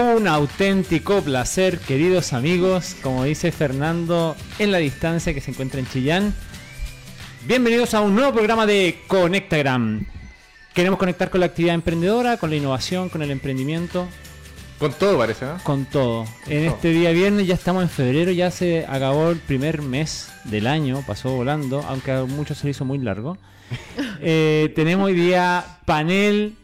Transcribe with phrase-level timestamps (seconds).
[0.00, 5.86] Un auténtico placer, queridos amigos, como dice Fernando en la distancia que se encuentra en
[5.86, 6.34] Chillán.
[7.46, 10.06] Bienvenidos a un nuevo programa de Conectagram.
[10.72, 14.08] Queremos conectar con la actividad emprendedora, con la innovación, con el emprendimiento,
[14.78, 15.58] Con todo parece, ¿no?
[15.64, 16.24] con todo.
[16.46, 16.76] En todo.
[16.76, 21.04] este día viernes ya estamos en febrero, ya se acabó el primer mes del año,
[21.06, 23.36] pasó volando, aunque a muchos se le hizo muy largo.
[24.22, 26.54] Eh, tenemos hoy día panel,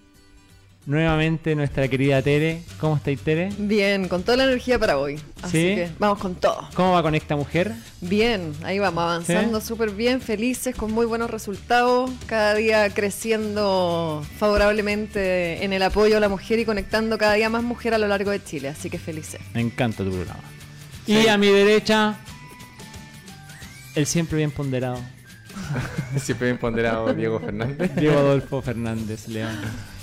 [0.87, 2.63] nuevamente nuestra querida Tere.
[2.81, 3.51] ¿Cómo estáis Tere?
[3.59, 5.21] Bien, con toda la energía para hoy.
[5.43, 5.75] Así ¿Sí?
[5.75, 6.69] que vamos con todo.
[6.75, 7.73] ¿Cómo va Conecta Mujer?
[8.01, 15.65] Bien, ahí vamos avanzando súper bien, felices, con muy buenos resultados, cada día creciendo favorablemente
[15.65, 18.31] en el apoyo a la mujer y conectando cada día más mujer a lo largo
[18.31, 18.69] de Chile.
[18.69, 19.41] Así que felices.
[19.55, 20.41] Me encanta tu programa.
[21.05, 21.13] Sí.
[21.13, 22.17] Y a mi derecha,
[23.95, 24.99] el siempre bien ponderado,
[26.19, 27.91] Siempre bien ponderado Diego Fernández.
[27.97, 29.57] Diego Adolfo Fernández León.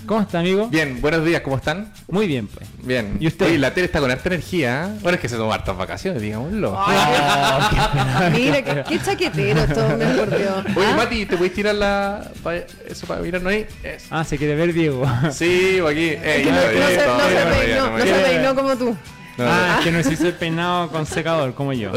[0.05, 0.67] ¿Cómo está, amigo?
[0.67, 1.91] Bien, buenos días, ¿cómo están?
[2.09, 2.67] Muy bien, pues.
[2.83, 3.15] Bien.
[3.21, 3.45] ¿Y usted?
[3.45, 4.87] Oye, la tele está con harta energía.
[4.87, 4.99] ¿eh?
[5.01, 6.71] Bueno, es que se tomó hartas vacaciones, digámoslo.
[8.33, 10.65] Mira, qué, qué chaquetero esto, hombre, por Dios.
[10.75, 10.95] Oye, ¿Ah?
[10.97, 12.29] Mati, ¿te puedes tirar la...
[12.43, 13.65] pa- eso para mirarnos ahí?
[13.81, 14.07] Eso.
[14.09, 15.05] Ah, se quiere ver Diego.
[15.31, 16.09] Sí, o aquí.
[16.21, 18.97] Ey, no, no se, no se no, peinó, se peinó como tú.
[19.39, 21.91] ah, es que no se hizo el peinado con secador, como yo.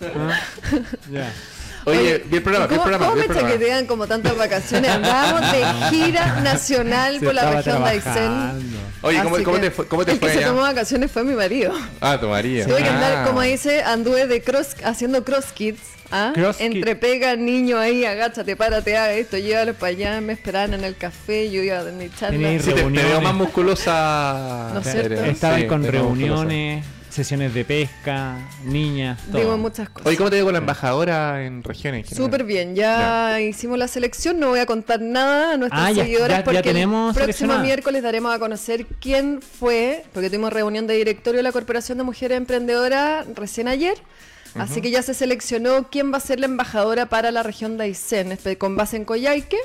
[0.00, 0.40] Ah,
[1.12, 1.30] Ya.
[1.86, 3.48] Oye, vi el programa, vi el ¿Cómo, programa, cómo el programa.
[3.52, 4.90] chaquetean como tantas vacaciones?
[4.90, 8.76] Andábamos de gira nacional Se por la región de Aysén.
[9.02, 10.48] Oye, ¿cómo, cómo que te fue, cómo te el fue que se allá?
[10.48, 11.72] tomó vacaciones fue mi marido.
[12.00, 12.66] Ah, tu María.
[12.66, 13.24] Tuve que andar, Ah.
[13.26, 15.78] como dice, anduve de cross, haciendo cross kids.
[16.10, 16.32] ¿ah?
[16.34, 20.82] Cross Entre pega, niño ahí, agáchate, párate, haga esto, llévalo para allá, me esperaban en
[20.84, 22.36] el café, yo iba a mi charla.
[22.38, 23.22] Sí, te, te veo reuniones.
[23.22, 24.70] más musculosa.
[24.74, 25.24] ¿No es cierto?
[25.24, 26.44] Estaban Sí, con más musculosa.
[27.16, 29.38] Sesiones de pesca, niñas, todo.
[29.38, 30.06] Digo muchas cosas.
[30.06, 32.08] Oye, ¿cómo te digo la embajadora en regiones?
[32.10, 36.28] Súper bien, ya, hicimos la selección, no voy a contar nada a nuestras Ah, seguidoras
[36.30, 40.86] ya- ya porque tenemos el próximo miércoles daremos a conocer quién fue, porque tuvimos reunión
[40.86, 43.96] de directorio de la Corporación de Mujeres Emprendedoras recién ayer,
[44.54, 47.84] así que ya se seleccionó quién va a ser la embajadora para la región de
[47.84, 49.58] Aysén, espe- con base en Coyhaique.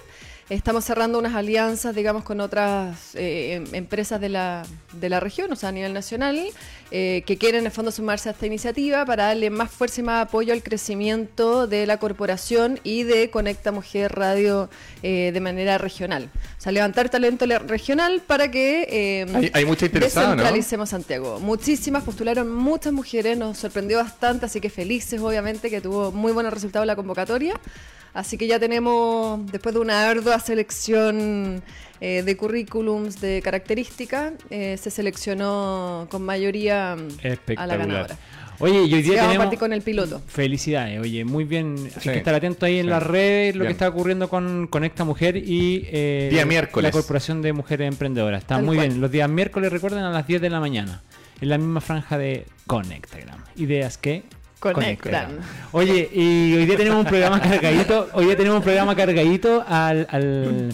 [0.52, 5.50] Estamos cerrando unas alianzas, digamos, con otras eh, em- empresas de la, de la región,
[5.54, 6.38] o sea, a nivel nacional,
[6.92, 10.04] eh, que quieren en el fondo sumarse a esta iniciativa para darle más fuerza y
[10.04, 14.70] más apoyo al crecimiento de la corporación y de Conecta Mujer Radio
[15.04, 16.30] eh, de manera regional.
[16.58, 20.32] O sea, levantar talento le- regional para que eh, Hay- hay mucha interesada, ¿no?
[20.36, 21.40] descentralicemos Santiago.
[21.40, 26.52] Muchísimas postularon, muchas mujeres, nos sorprendió bastante, así que felices, obviamente, que tuvo muy buenos
[26.54, 27.54] resultados la convocatoria.
[28.14, 31.64] Así que ya tenemos, después de una ardua selección
[32.02, 38.18] eh, de currículums, de características, eh, se seleccionó con mayoría mm, a la ganadora.
[38.60, 39.38] Oye, y hoy día vamos a tenemos...
[39.46, 40.22] partir con el piloto.
[40.28, 41.76] Felicidades, oye, muy bien.
[41.84, 42.90] Hay Sí, que estar atento ahí en sí.
[42.92, 43.70] las redes, lo Bien.
[43.70, 46.90] que está ocurriendo con Conecta Mujer y eh, Día miércoles.
[46.90, 48.42] la Corporación de Mujeres Emprendedoras.
[48.44, 48.90] Está Tal muy cual.
[48.90, 49.02] bien.
[49.02, 51.02] Los días miércoles, recuerden, a las 10 de la mañana,
[51.40, 53.44] en la misma franja de Conectagram.
[53.56, 54.24] Ideas que
[54.62, 55.40] Conectan.
[55.72, 60.08] Oye, y hoy día tenemos un programa cargadito, hoy día tenemos un programa cargadito al,
[60.10, 60.70] al-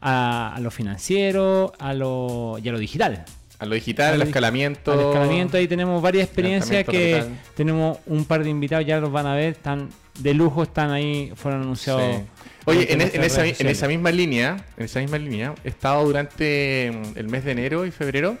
[0.00, 3.24] a, a lo financiero, a lo, y a lo digital.
[3.58, 4.92] A lo digital, Al escalamiento.
[4.92, 7.40] Al escalamiento ahí tenemos varias experiencias que capital.
[7.56, 11.32] tenemos un par de invitados, ya los van a ver, están de lujo, están ahí,
[11.34, 12.02] fueron anunciados.
[12.16, 12.22] Sí.
[12.66, 16.04] Oye, en, nuestras en esa, en esa misma línea, en esa misma línea, he estado
[16.04, 18.36] durante mm, el mes de enero y febrero.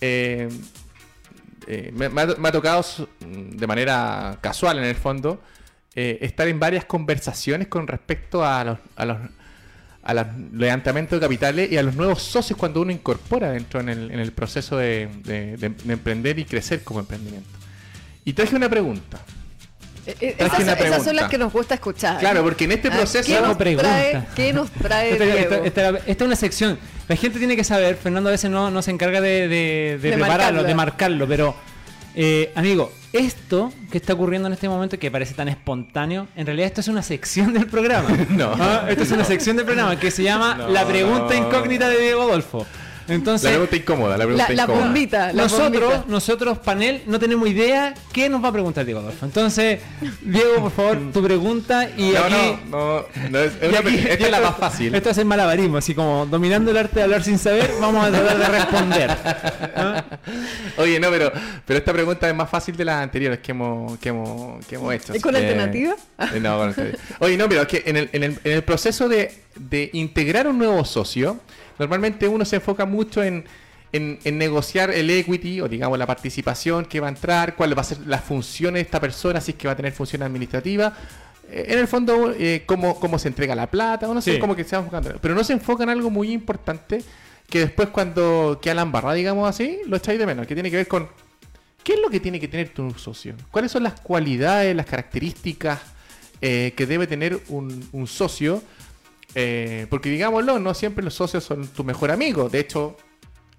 [0.00, 0.48] eh,
[1.66, 2.84] eh, me, ha, tocado
[3.20, 5.40] de manera casual en el fondo
[5.94, 9.18] eh, estar en varias conversaciones con respecto a los, a los
[10.02, 13.90] a los levantamientos de capitales y a los nuevos socios cuando uno incorpora dentro en
[13.90, 17.50] el, en el proceso de- de emprender y crecer como emprendimiento.
[18.24, 19.20] Y traje una pregunta.
[20.06, 22.18] Eh, eh, esas, una esas son las que nos gusta escuchar.
[22.18, 23.26] Claro, porque en este Ah, proceso...
[23.32, 23.88] ¿Qué nos, pregunta.
[23.88, 25.38] trae, ¿Qué nos trae Esta, Diego?
[25.40, 26.78] esta- esta- esta es una sección.
[27.08, 29.98] La gente tiene que saber, Fernando a veces no, no se encarga de, de- de
[29.98, 30.62] De prepararlo, marcarlo.
[30.64, 31.54] de marcarlo, pero
[32.14, 36.66] eh, amigo, esto que está ocurriendo en este momento que parece tan espontáneo, en realidad
[36.68, 38.08] esto es una sección del programa.
[38.30, 38.52] No.
[38.58, 41.46] Ah, Esto es una sección del programa que se llama No, La pregunta no.
[41.46, 42.66] incógnita de Diego Adolfo.
[43.10, 44.84] La Entonces, pregunta incómoda, la pregunta La, la incómoda.
[44.86, 45.32] bombita.
[45.32, 46.04] La nosotros, bombita.
[46.06, 49.26] nosotros, panel, no tenemos idea qué nos va a preguntar Diego Adolfo.
[49.26, 49.80] Entonces,
[50.22, 52.34] Diego, por favor, tu pregunta y no, aquí...
[52.70, 54.94] no, no, no, es, es aquí- esta es la más fácil.
[54.94, 58.10] Esto es el malabarismo, así como dominando el arte de hablar sin saber, vamos a
[58.10, 59.10] tratar de responder.
[59.76, 60.04] ¿Ah?
[60.78, 61.32] Oye, no, pero,
[61.66, 64.94] pero esta pregunta es más fácil de las anteriores que hemos, que hemos, que hemos
[64.94, 65.14] hecho.
[65.16, 65.94] ¿Y con que- alternativa?
[66.32, 67.02] Eh, No, con alternativa.
[67.18, 70.46] Oye, no, pero es que en el, en el, en el proceso de, de integrar
[70.46, 71.40] un nuevo socio,
[71.80, 73.44] normalmente uno se enfoca mucho en,
[73.92, 77.80] en, en negociar el equity o digamos la participación que va a entrar, cuál va
[77.80, 80.96] a ser las funciones de esta persona, si es que va a tener función administrativa.
[81.50, 84.38] Eh, En el fondo, eh, cómo, cómo se entrega la plata, o no sé, Sí.
[84.38, 85.14] como que se va enfocando.
[85.20, 87.02] Pero no se enfoca en algo muy importante
[87.48, 90.76] que después cuando queda la embarrada, digamos así, lo echáis de menos, que tiene que
[90.76, 91.08] ver con
[91.82, 95.80] qué es lo que tiene que tener tu socio, cuáles son las cualidades, las características
[96.42, 98.62] eh, que debe tener un, un socio,
[99.34, 102.96] eh, porque digámoslo, no siempre los socios son tu mejor amigo, de hecho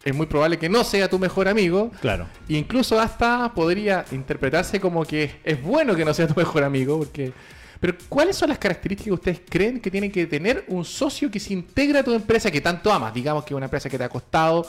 [0.04, 1.92] es muy probable que no sea tu mejor amigo.
[2.02, 2.28] Claro.
[2.50, 6.98] E incluso hasta podría interpretarse como que es bueno que no sea tu mejor amigo,
[6.98, 7.32] porque...
[7.80, 11.40] Pero ¿cuáles son las características que ustedes creen que tiene que tener un socio que
[11.40, 13.12] se integra a tu empresa que tanto amas?
[13.12, 14.68] Digamos que es una empresa que te ha costado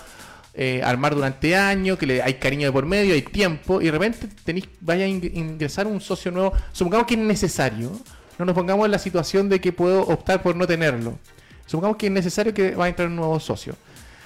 [0.54, 3.90] eh, armar durante años, que le, hay cariño de por medio, hay tiempo, y de
[3.90, 6.54] repente tenéis, vaya a ing- ingresar un socio nuevo.
[6.72, 7.93] Supongamos que es necesario.
[8.38, 11.19] No nos pongamos en la situación de que puedo optar por no tenerlo.
[11.67, 13.75] Supongamos que es necesario que va a entrar un nuevo socio.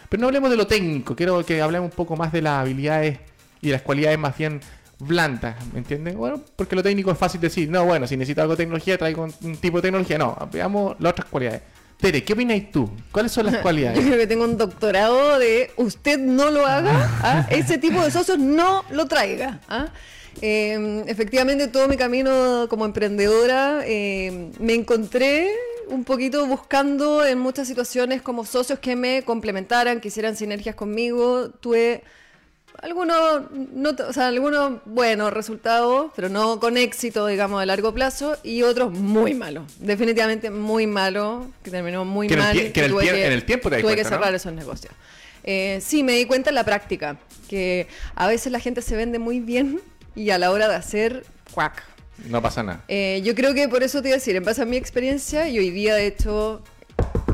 [0.08, 3.18] Pero no hablemos de lo técnico, quiero que hablemos un poco más de las habilidades
[3.60, 4.60] y de las cualidades más bien
[4.98, 6.16] blandas, ¿me entienden?
[6.16, 9.26] Bueno, porque lo técnico es fácil decir, no, bueno, si necesito algo de tecnología, traigo
[9.42, 10.18] un, tipo de tecnología.
[10.18, 11.62] No, veamos las otras cualidades.
[11.98, 12.90] Tere, ¿qué opinas tú?
[13.10, 13.98] ¿Cuáles son las Yo cualidades?
[13.98, 17.46] creo que tengo un doctorado de usted no lo haga, ¿ah?
[17.50, 19.60] ese tipo de socios no lo traiga.
[19.68, 19.86] ¿ah?
[20.42, 25.50] Eh, efectivamente, todo mi camino como emprendedora eh, me encontré
[25.88, 31.50] un poquito buscando en muchas situaciones como socios que me complementaran, que hicieran sinergias conmigo.
[31.60, 32.02] Tuve
[32.82, 38.36] algunos, no, o sea, algunos buenos resultados, pero no con éxito, digamos, a largo plazo,
[38.42, 42.54] y otros muy malos, definitivamente muy malos, que terminó muy Que el mal.
[42.56, 44.08] tie- que en el tuve tie- en el tiempo te tuve cuenta, que ¿no?
[44.10, 44.92] cerrar esos negocios.
[45.44, 47.16] Eh, sí, me di cuenta en la práctica,
[47.48, 47.86] que
[48.16, 49.80] a veces la gente se vende muy bien
[50.16, 51.84] y a la hora de hacer, cuac.
[52.28, 52.82] No pasa nada.
[52.88, 55.48] Eh, yo creo que por eso te iba a decir, en base a mi experiencia,
[55.48, 56.62] y hoy día de hecho,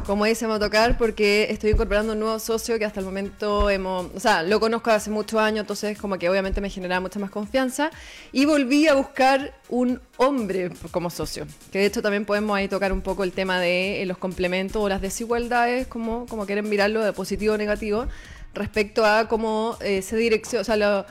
[0.04, 3.06] como dice, me va a tocar porque estoy incorporando un nuevo socio que hasta el
[3.06, 7.00] momento hemos, o sea, lo conozco hace muchos años, entonces como que obviamente me genera
[7.00, 7.92] mucha más confianza,
[8.32, 12.92] y volví a buscar un hombre como socio, que de hecho también podemos ahí tocar
[12.92, 17.04] un poco el tema de eh, los complementos o las desigualdades, como, como quieren mirarlo
[17.04, 18.06] de positivo o negativo,
[18.52, 21.06] respecto a cómo eh, se direcciona, o sea, lo,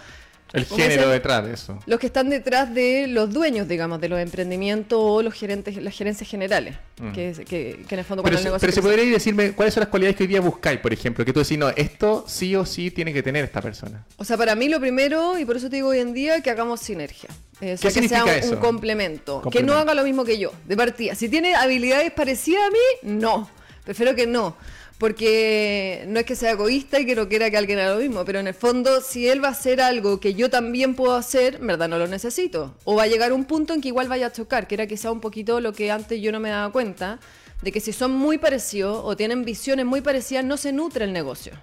[0.54, 1.80] El ¿cómo género detrás de eso.
[1.86, 5.96] los que están detrás de los dueños, digamos, de los emprendimientos o los gerentes, las
[5.96, 7.12] gerencias generales, Mm.
[7.14, 8.82] que, que, que en el fondo Pero, cuando el si- negocio pero si crece.
[8.82, 11.58] podríais decirme cuáles son las cualidades que hoy día buscáis, por ejemplo, que tú decís,
[11.58, 14.06] no, esto sí o sí tiene que tener esta persona.
[14.18, 16.50] O sea, para mí lo primero, y por eso te digo hoy en día, que
[16.52, 17.30] hagamos sinergia.
[17.62, 18.52] Eh, ¿Qué que sea un, eso?
[18.54, 19.38] un complemento.
[19.38, 19.74] Que Complemento.
[19.74, 21.16] no haga lo mismo que yo, de partida.
[21.16, 23.50] Si tiene habilidades parecidas a mí, no.
[23.84, 24.56] Prefiero que no.
[25.02, 28.24] Porque no es que sea egoísta y que no quiera que alguien haga lo mismo,
[28.24, 31.56] pero en el fondo, si él va a hacer algo que yo también puedo hacer,
[31.56, 32.76] en verdad no lo necesito.
[32.84, 35.12] O va a llegar un punto en que igual vaya a chocar, que era quizá
[35.12, 37.20] un poquito lo que antes yo no me daba cuenta,
[37.64, 41.14] de que si son muy parecidos o tienen visiones muy parecidas, no se nutre el
[41.14, 41.54] negocio.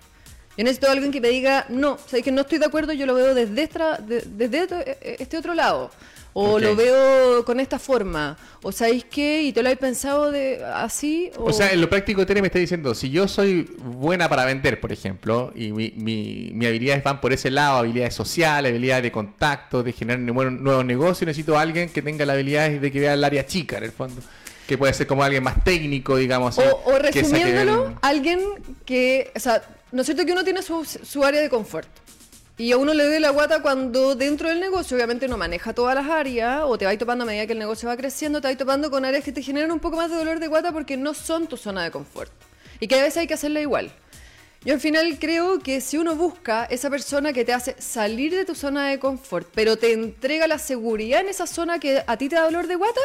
[0.56, 3.06] Yo necesito a alguien que me diga, no, sea, que no estoy de acuerdo, yo
[3.06, 3.68] lo veo desde,
[4.30, 5.92] desde eh, este otro lado.
[6.40, 8.36] O lo veo con esta forma.
[8.62, 11.30] O sabéis qué, y te lo habéis pensado de así.
[11.36, 14.44] O, O sea, en lo práctico, Tere me está diciendo, si yo soy buena para
[14.44, 19.02] vender, por ejemplo, y mi, mi, mis habilidades van por ese lado, habilidades sociales, habilidades
[19.02, 23.00] de contacto, de generar nuevos, negocios, necesito a alguien que tenga las habilidades de que
[23.00, 24.20] vea el área chica, en el fondo.
[24.66, 26.68] Que puede ser como alguien más técnico, digamos así.
[26.84, 28.40] o, que resumiéndolo, el- alguien
[28.84, 31.88] que, o sea, ¿no es cierto que uno tiene su, su área de confort?
[32.60, 35.94] Y a uno le duele la guata cuando dentro del negocio obviamente no maneja todas
[35.94, 38.58] las áreas o te vais topando a medida que el negocio va creciendo, te vais
[38.58, 41.14] topando con áreas que te generan un poco más de dolor de guata porque no
[41.14, 42.32] son tu zona de confort.
[42.80, 43.92] Y que a veces hay que hacerla igual.
[44.64, 48.44] Yo al final creo que si uno busca esa persona que te hace salir de
[48.44, 52.28] tu zona de confort, pero te entrega la seguridad en esa zona que a ti
[52.28, 53.00] te da dolor de guata,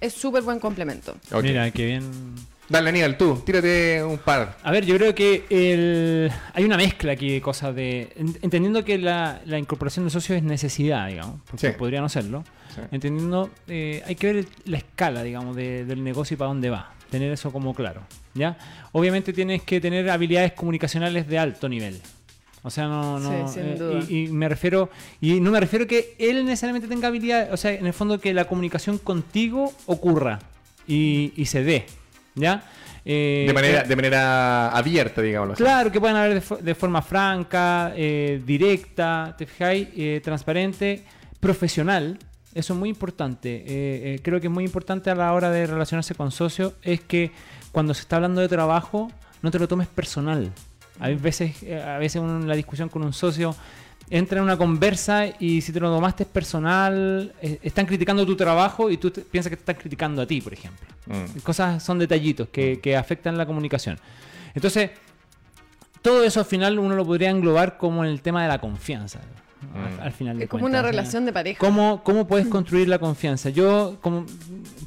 [0.00, 1.16] es súper buen complemento.
[1.32, 1.42] Ok.
[1.42, 2.51] Mira, qué bien.
[2.68, 4.56] Dale, Aníbal, tú, tírate un par.
[4.62, 6.30] A ver, yo creo que el...
[6.54, 8.12] hay una mezcla aquí de cosas de...
[8.16, 11.74] en- Entendiendo que la, la incorporación de socios es necesidad, digamos, porque Sí.
[11.78, 12.44] podría no serlo.
[12.74, 12.80] Sí.
[12.90, 16.94] Entendiendo, eh, hay que ver la escala, digamos, de- del negocio y para dónde va.
[17.10, 18.00] Tener eso como claro,
[18.32, 18.56] ¿ya?
[18.92, 22.00] Obviamente tienes que tener habilidades comunicacionales de alto nivel.
[22.62, 23.18] O sea, no...
[23.18, 24.00] no Sí, sin eh, duda.
[24.08, 24.88] y, y me refiero...
[25.20, 27.52] Y no me refiero que él necesariamente tenga habilidades...
[27.52, 30.38] O sea, en el fondo que la comunicación contigo ocurra
[30.86, 31.84] y, y se dé,
[32.34, 32.62] ¿ya?
[33.04, 35.62] Eh, De manera, eh, de manera abierta, digámoslo así.
[35.62, 39.88] Claro, que pueden haber de, fo- de forma franca, eh, directa, ¿te fijáis?
[39.96, 41.04] Eh, transparente,
[41.40, 42.18] profesional.
[42.54, 44.20] Eso es muy importante.
[44.22, 47.32] Creo que es muy importante a la hora de relacionarse con socios es que
[47.72, 49.10] cuando se está hablando de trabajo
[49.40, 50.52] no te lo tomes personal.
[51.00, 53.56] Hay veces, a veces uno la discusión con un socio
[54.14, 58.90] entra en una conversa y si te lo tomaste personal, eh, están criticando tu trabajo
[58.90, 60.86] y tú te- piensas que te están criticando a ti, por ejemplo.
[61.06, 61.38] Mm.
[61.40, 63.98] Cosas son detallitos que, que afectan la comunicación.
[64.54, 64.90] Entonces,
[66.02, 69.20] todo eso al final uno lo podría englobar como en el tema de la confianza.
[69.62, 70.00] Mm.
[70.02, 70.80] al final de Es como cuentas.
[70.82, 71.58] una relación de pareja.
[71.60, 73.48] ¿Cómo, ¿Cómo puedes construir la confianza?
[73.48, 74.26] Yo, como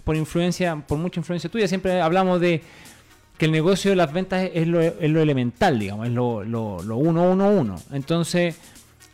[0.03, 2.61] por influencia, por mucha influencia tuya, siempre hablamos de
[3.37, 6.43] que el negocio de las ventas es, es lo, es lo elemental, digamos, es lo,
[6.43, 7.75] lo, lo uno, uno, uno.
[7.93, 8.57] Entonces,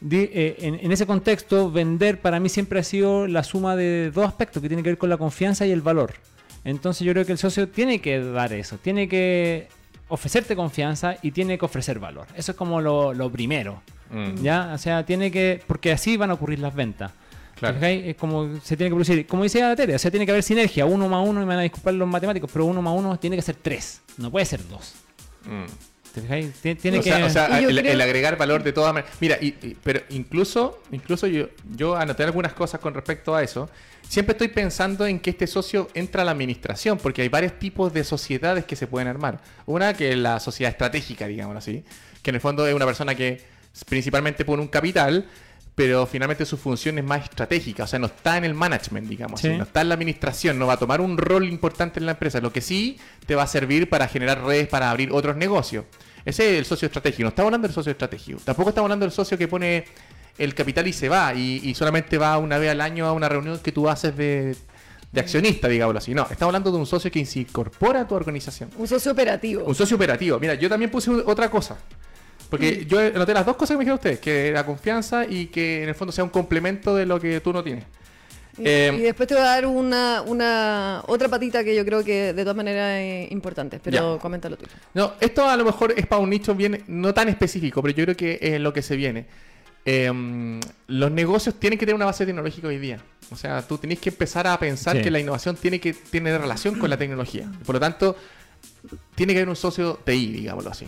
[0.10, 4.62] en, en ese contexto, vender para mí siempre ha sido la suma de dos aspectos
[4.62, 6.14] que tienen que ver con la confianza y el valor.
[6.64, 9.68] Entonces yo creo que el socio tiene que dar eso, tiene que
[10.08, 12.28] ofrecerte confianza y tiene que ofrecer valor.
[12.36, 13.82] Eso es como lo, lo primero.
[14.12, 14.44] Mm.
[14.44, 14.72] ¿Ya?
[14.74, 15.62] O sea, tiene que.
[15.66, 17.12] Porque así van a ocurrir las ventas.
[17.56, 17.78] Claro.
[17.86, 19.28] Es como se tiene que producir.
[19.28, 20.86] Como dice la Tere, o sea, tiene que haber sinergia.
[20.86, 23.36] Uno más uno, y me van a disculpar los matemáticos, pero uno más uno tiene
[23.36, 24.02] que ser tres.
[24.18, 24.96] No puede ser dos.
[25.46, 25.91] Mm.
[26.14, 26.48] ¿Te fijáis?
[26.62, 27.10] Tie- Tiene o que.
[27.30, 29.16] sea, o el, creo- el agregar valor de todas maneras.
[29.22, 33.70] Mira, y, y- pero incluso, incluso yo, yo anoté algunas cosas con respecto a eso.
[34.10, 37.94] Siempre estoy pensando en que este socio entra a la administración, porque hay varios tipos
[37.94, 39.40] de sociedades que se pueden armar.
[39.66, 41.84] Una que es la sociedad estratégica, digámoslo así,
[42.22, 43.42] que en el fondo es una persona que
[43.88, 45.28] principalmente pone un capital,
[45.76, 49.40] pero finalmente su función es más estratégica, o sea, no está en el management, digamos,
[49.40, 49.48] Sí.
[49.48, 52.12] así, no está en la administración, no va a tomar un rol importante en la
[52.14, 55.86] empresa, lo que sí te va a servir para generar redes para abrir otros negocios.
[56.26, 59.14] Ese es el socio estratégico, no estamos hablando del socio estratégico, tampoco estamos hablando del
[59.14, 59.86] socio que pone
[60.38, 63.28] el capital y se va y, y solamente va una vez al año a una
[63.30, 64.56] reunión que tú haces de,
[65.12, 66.14] de accionista, digámoslo así.
[66.14, 68.70] No, estamos hablando de un socio que se incorpora a tu organización.
[68.78, 69.64] Un socio operativo.
[69.66, 70.40] Un socio operativo.
[70.40, 71.78] Mira, yo también puse otra cosa.
[72.52, 75.82] Porque yo anoté las dos cosas que me dijeron ustedes, que la confianza y que
[75.84, 77.86] en el fondo sea un complemento de lo que tú no tienes.
[78.58, 82.04] Y, Eh, y después te voy a dar una, una otra patita que yo creo
[82.04, 84.22] que de todas maneras es importante, pero Ya.
[84.22, 84.66] coméntalo tú.
[84.94, 88.04] No, esto a lo mejor es para un nicho bien, no tan específico, pero yo
[88.04, 89.26] creo que es lo que se viene.
[89.86, 90.12] Eh,
[90.88, 93.00] los negocios tienen que tener una base tecnológica hoy día.
[93.32, 95.02] O sea, tú tenés que empezar a pensar Sí.
[95.04, 97.50] que la innovación tiene que tener relación con la tecnología.
[97.66, 98.18] Por lo tanto,
[99.16, 100.88] tiene que haber un socio TI, digámoslo así.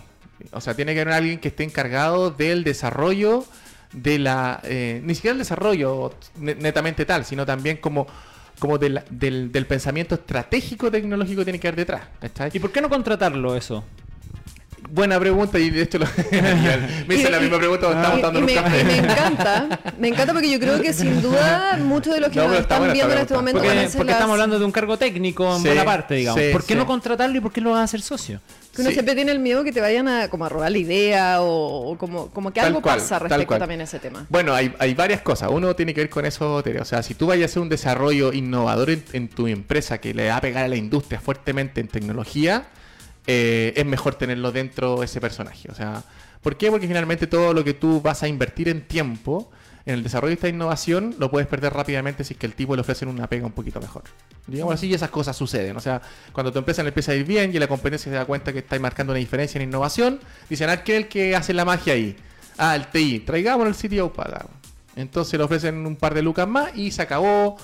[0.52, 3.46] O sea, tiene que haber alguien que esté encargado del desarrollo
[3.94, 4.60] de la...
[4.64, 8.08] eh, ni siquiera el desarrollo ne- netamente tal, sino también como,
[8.60, 12.02] como del, del pensamiento estratégico tecnológico tiene que haber detrás.
[12.56, 13.84] ¿Y por qué no contratarlo eso?
[14.96, 16.06] Buena pregunta y de hecho lo-
[17.08, 18.82] me hice la misma pregunta cuando estábamos dando me, café.
[18.82, 22.36] y me encanta, me encanta porque yo creo que sin duda muchos de los que
[22.40, 24.60] No, nos están buena viendo en este momento Porque, van a porque las- estamos hablando
[24.60, 26.40] de un cargo técnico en Sí, buena parte, digamos.
[26.40, 26.78] sí, ¿Por qué sí.
[26.80, 28.40] no contratarlo y por qué lo vas a hacer socio?
[28.76, 28.94] que uno Sí.
[28.94, 31.98] siempre tiene el miedo que te vayan a como a robar la idea o, o
[31.98, 34.28] como, como que Tal algo cual, pasa respecto también a ese tema.
[34.30, 35.50] Bueno, hay, hay varias cosas.
[35.52, 36.80] Uno tiene que ver con eso, Tere.
[36.82, 40.14] O sea, si tú vayas a hacer un desarrollo innovador en, en tu empresa que
[40.14, 42.66] le va a pegar a la industria fuertemente en tecnología,
[43.28, 45.70] eh, es mejor tenerlo dentro ese personaje.
[45.72, 46.04] O sea,
[46.42, 46.70] ¿por qué?
[46.70, 49.50] Porque finalmente todo lo que tú vas a invertir en tiempo
[49.86, 52.76] en el desarrollo de esta innovación lo puedes perder rápidamente si es que el tipo
[52.76, 54.04] le ofrecen una pega un poquito mejor.
[54.48, 55.76] Digamos así, y esas cosas suceden.
[55.76, 56.02] O sea,
[56.32, 58.60] cuando tu empresa le empieza a ir bien y la competencia se da cuenta que
[58.60, 61.94] está marcando una diferencia en innovación, dicen, ah, ¿qué es el que hace la magia
[61.94, 62.16] ahí?
[62.58, 64.46] Ah, el TI, traigamos el CTO para.
[64.96, 67.58] Entonces le ofrecen un par de lucas más y se acabó,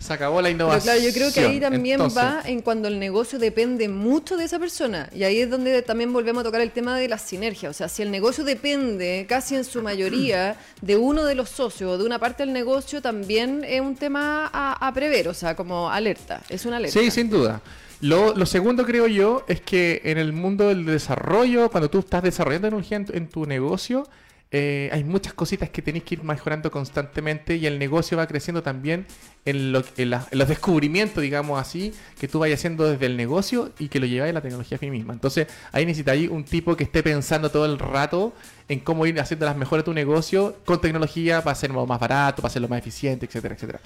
[0.00, 0.82] se acabó la Pero innovación.
[0.94, 4.44] claro, yo creo que ahí también Entonces, va en cuando el negocio depende mucho de
[4.44, 5.10] esa persona.
[5.14, 7.68] Y ahí es donde también volvemos a tocar el tema de la sinergia.
[7.68, 11.92] O sea, si el negocio depende casi en su mayoría de uno de los socios
[11.92, 15.28] o de una parte del negocio, también es un tema a, a prever.
[15.28, 16.40] O sea, como alerta.
[16.48, 16.98] Es una alerta.
[16.98, 17.60] Sí, sin duda.
[18.00, 22.22] Lo, lo segundo, creo yo, es que en el mundo del desarrollo, cuando tú estás
[22.22, 24.08] desarrollando tecnología en tu, en tu negocio,
[24.52, 28.64] eh, hay muchas cositas que tenéis que ir mejorando constantemente y el negocio va creciendo
[28.64, 29.06] también
[29.44, 34.06] en, los descubrimientos, digamos así, que tú vayas haciendo desde el negocio y que lo
[34.06, 35.12] lleváis a la tecnología a sí misma.
[35.12, 38.32] Entonces, ahí necesitáis un tipo que esté pensando todo el rato
[38.68, 42.42] en cómo ir haciendo las mejoras de tu negocio con tecnología para hacerlo más barato,
[42.42, 43.80] para hacerlo más eficiente, etcétera, etcétera.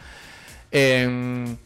[0.71, 1.57] Em,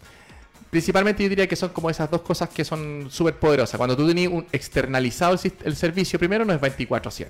[0.71, 3.79] Principalmente yo diría que son como esas dos cosas que son súper poderosas.
[3.79, 7.27] Cuando tú tenías un externalizado el, el servicio, primero no es 24/7.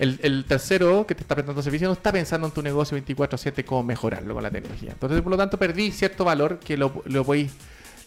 [0.00, 3.64] El, el tercero que te está prestando servicio no está pensando en tu negocio 24/7
[3.64, 4.90] cómo mejorarlo con la tecnología.
[4.92, 7.52] Entonces, por lo tanto, perdí cierto valor que lo, lo, podéis-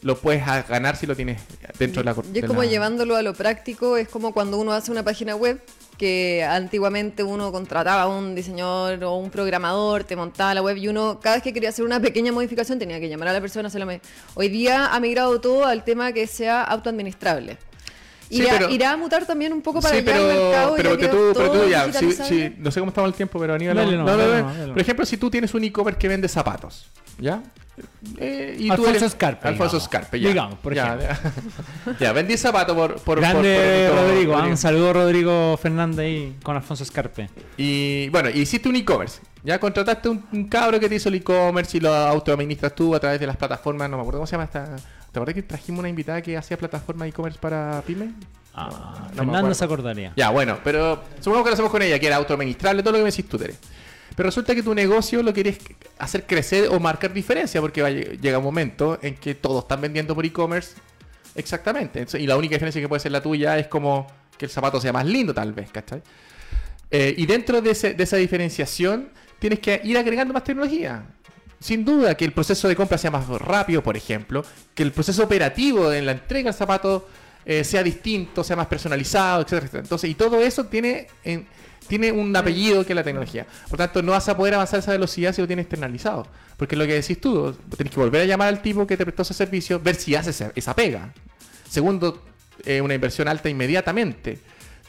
[0.01, 1.41] lo puedes ganar si lo tienes
[1.79, 2.13] dentro de la...
[2.13, 4.91] cor- Y es de como la- llevándolo a lo práctico, es como cuando uno hace
[4.91, 5.61] una página web
[5.97, 10.87] que antiguamente uno contrataba a un diseñador o un programador, te montaba la web y
[10.87, 13.67] uno cada vez que quería hacer una pequeña modificación tenía que llamar a la persona.
[13.67, 14.01] hacerla me-
[14.35, 17.57] Hoy día ha migrado todo al tema que sea autoadministrable.
[18.29, 20.73] Sí, Irá, pero- irá a mutar también un poco para Sí, pero, el mercado.
[20.75, 22.49] pero ya que que tú, pero tú ya, si- digitalizable.
[22.55, 24.37] si- no sé cómo estamos el tiempo, pero Aníbal, no, no,
[24.67, 26.89] no, Por ejemplo, si tú tienes un e-commerce que vende zapatos,
[27.19, 27.41] ¿ya?
[28.17, 29.83] Eh, y Alfonso eres- Scarpe, Alfonso digamos.
[29.85, 30.29] Scarpe, ya.
[30.29, 31.31] Digamos, por ya, ejemplo.
[31.93, 34.51] Ya, ya, vendí zapatos por, por, Grande por- por- Rodrigo, ah, Rodrigo.
[34.51, 37.29] un saludo Rodrigo Fernández ahí con Alfonso Escarpe.
[37.57, 39.19] Y bueno, hiciste un e-commerce.
[39.43, 42.99] Ya contrataste un, un cabro que te hizo el e-commerce y lo autoadministras tú a
[42.99, 43.89] través de las plataformas.
[43.89, 44.65] No me acuerdo cómo se llama esta.
[45.11, 48.11] ¿Te acuerdas que trajimos una invitada que hacía plataforma e-commerce para pyme?
[48.53, 48.69] Ah,
[49.01, 49.53] no Fernando acuerdo.
[49.55, 50.13] se acordaría.
[50.17, 53.03] Ya, bueno, pero supongamos que lo hacemos con ella, que era autoadministrable, todo lo que
[53.03, 53.53] me decís tú, Tere.
[54.17, 55.59] Pero resulta que tu negocio lo quieres
[55.99, 60.15] hacer crecer o marcar diferencia, porque va llega un momento en que todos están vendiendo
[60.15, 60.71] por e-commerce
[61.35, 62.03] Exactamente.
[62.17, 64.07] Y la única diferencia que puede ser la tuya es como
[64.39, 66.01] que el zapato sea más lindo, tal vez, ¿cachai?
[66.89, 71.03] Eh, y dentro de, esa diferenciación, tienes que ir agregando más tecnología.
[71.59, 74.43] Sin duda, que el proceso de compra sea más rápido, por ejemplo,
[74.73, 77.07] que el proceso operativo en la entrega del zapato
[77.45, 79.83] eh, sea distinto, sea más personalizado, etcétera.
[79.83, 81.47] Entonces, y todo eso tiene, en-
[81.87, 83.45] tiene un apellido que es la tecnología.
[83.69, 86.27] Por tanto, no vas a poder avanzar esa velocidad si lo tienes externalizado.
[86.57, 89.21] Porque lo que decís tú, tienes que volver a llamar al tipo que te prestó
[89.23, 91.13] ese servicio, ver si hace esa, pega.
[91.69, 92.23] Segundo,
[92.65, 94.39] eh, una inversión alta inmediatamente.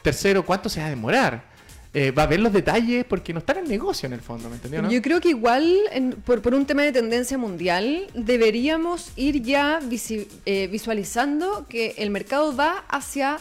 [0.01, 1.49] Tercero, ¿cuánto se va a demorar?
[1.91, 4.47] Eh, va a ver los detalles porque no está en el negocio en el fondo,
[4.47, 4.87] ¿me entendió?
[4.87, 9.79] Yo creo que igual, en- por, un tema de tendencia mundial, deberíamos ir ya
[10.45, 13.39] eh, visualizando que el mercado va hacia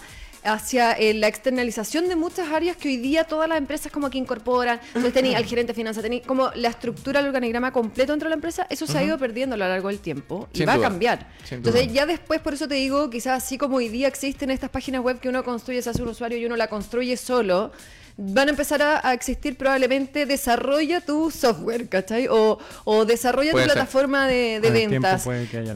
[0.49, 4.19] hacia eh, la externalización de muchas áreas que hoy día todas las empresas como que
[4.19, 4.81] incorporan.
[4.89, 8.31] Entonces tenéis al gerente de finanzas, tenéis como la estructura, el organigrama completo dentro de
[8.31, 10.75] la empresa, eso se ha ido perdiendo a lo largo del tiempo y Sin va
[10.77, 11.27] duda, a cambiar.
[11.45, 11.93] sin Entonces duda.
[11.95, 15.21] ya después, por eso te digo, quizás así como hoy día existen estas páginas web
[15.21, 17.71] que uno construye, se hace un usuario y uno la construye solo,
[18.17, 22.27] van a empezar a, a existir probablemente desarrolla tu software, ¿cachai?
[22.29, 23.77] O, o desarrolla Puede tu ser.
[23.77, 25.25] plataforma de, ventas.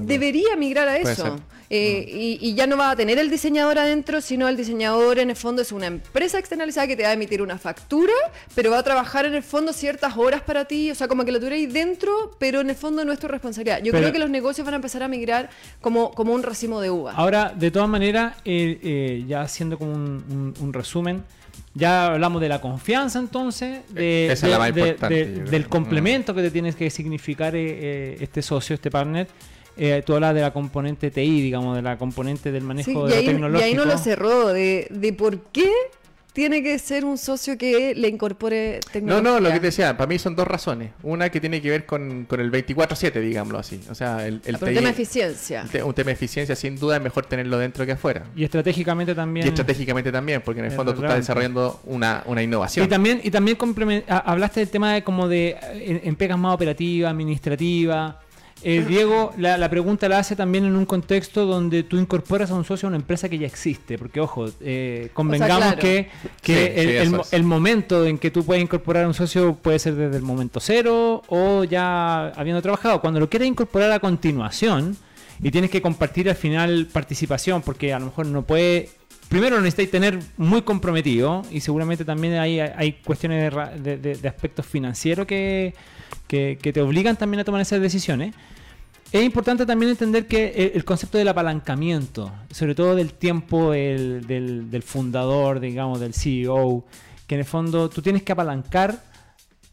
[0.00, 1.38] Debería migrar a eso.
[1.72, 1.80] Ser.
[1.80, 2.08] Mm.
[2.08, 5.30] Eh, y, y ya no va a tener el diseñador adentro, sino el diseñador en
[5.30, 8.12] el fondo es una empresa externalizada que te va a emitir una factura,
[8.54, 11.32] pero va a trabajar en el fondo ciertas horas para ti, o sea, como que
[11.32, 13.78] lo tuvierais dentro, pero en el fondo no es tu responsabilidad.
[13.82, 15.50] Yo Pero- creo que los negocios van a empezar a migrar
[15.80, 17.12] como, como un racimo de uva.
[17.12, 21.22] Ahora, de todas maneras, eh, eh, ya haciendo como un, un- un resumen,
[21.74, 25.26] ya hablamos de la confianza entonces, de, Esa es de- la más de- importante, de-
[25.32, 25.50] yo creo.
[25.50, 29.26] del complemento que te tienes que significar eh, eh, este socio, este partner.
[29.76, 33.22] Eh, tú hablas de la componente TI, digamos, de la componente del manejo Sí, de
[33.22, 35.70] y, ahí, y ahí no lo cerró, de, de por qué
[36.34, 39.22] tiene que ser un socio que le incorpore No, tecnología.
[39.32, 40.92] no, lo que te decía, para mí son dos razones.
[41.02, 43.78] Una que tiene que ver con, con el 24-7, digámoslo así.
[43.90, 45.60] O sea, el, el Por un TI tema de eficiencia.
[45.62, 48.24] un te- un tema de eficiencia, sin duda es mejor tenerlo dentro que afuera.
[48.34, 49.44] Y estratégicamente también.
[49.44, 51.20] Y estratégicamente también, porque en el Es fondo tú estás relevante.
[51.22, 52.86] desarrollando una, una innovación.
[52.86, 53.58] Y también, y también
[54.08, 58.14] hablaste del tema de como de en, en pegas más operativas, administrativas.
[58.64, 62.54] Eh, Diego, la, la pregunta la hace también en un contexto donde tú incorporas a
[62.54, 63.98] un socio a una empresa que ya existe.
[63.98, 65.78] Porque, ojo, eh, convengamos claro.
[65.80, 66.08] que,
[66.42, 67.32] que Sí, el, sí, el eso mo- es.
[67.32, 70.60] el momento en que tú puedes incorporar a un socio puede ser desde el momento
[70.60, 73.00] cero o ya habiendo trabajado.
[73.00, 74.96] Cuando lo quieres incorporar a continuación
[75.42, 78.90] y tienes que compartir al final participación, porque a lo mejor no puede
[79.32, 84.28] primero lo necesitáis tener muy comprometido y seguramente también hay, hay cuestiones de, de- de-
[84.28, 85.74] aspectos financieros que,
[86.28, 88.34] que- que te obligan también a tomar esas decisiones.
[89.10, 94.26] Es importante también entender que el, el concepto del apalancamiento, sobre todo del tiempo el-
[94.26, 96.84] del, del fundador, digamos, del CEO,
[97.26, 99.02] que en el fondo tú tienes que apalancar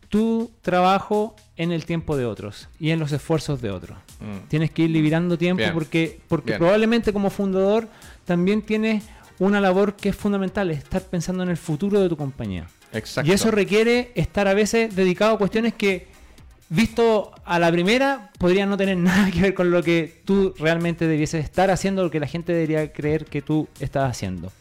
[0.08, 3.98] tu trabajo en el tiempo de otros y en los esfuerzos de otros.
[4.22, 4.48] Mm.
[4.48, 5.74] Tienes que ir liberando tiempo Bien.
[5.74, 6.60] porque, porque Bien.
[6.60, 7.88] probablemente como fundador
[8.26, 9.04] también tienes
[9.40, 12.68] una labor que es fundamental, estar pensando en el futuro de tu compañía.
[12.94, 13.30] Exacto.
[13.30, 16.08] Y eso requiere estar a veces dedicado a cuestiones que,
[16.70, 21.08] visto a la primera, podrían no tener nada que ver con lo que tú realmente
[21.08, 24.52] debieses estar haciendo, lo que la gente debería creer que tú estás haciendo.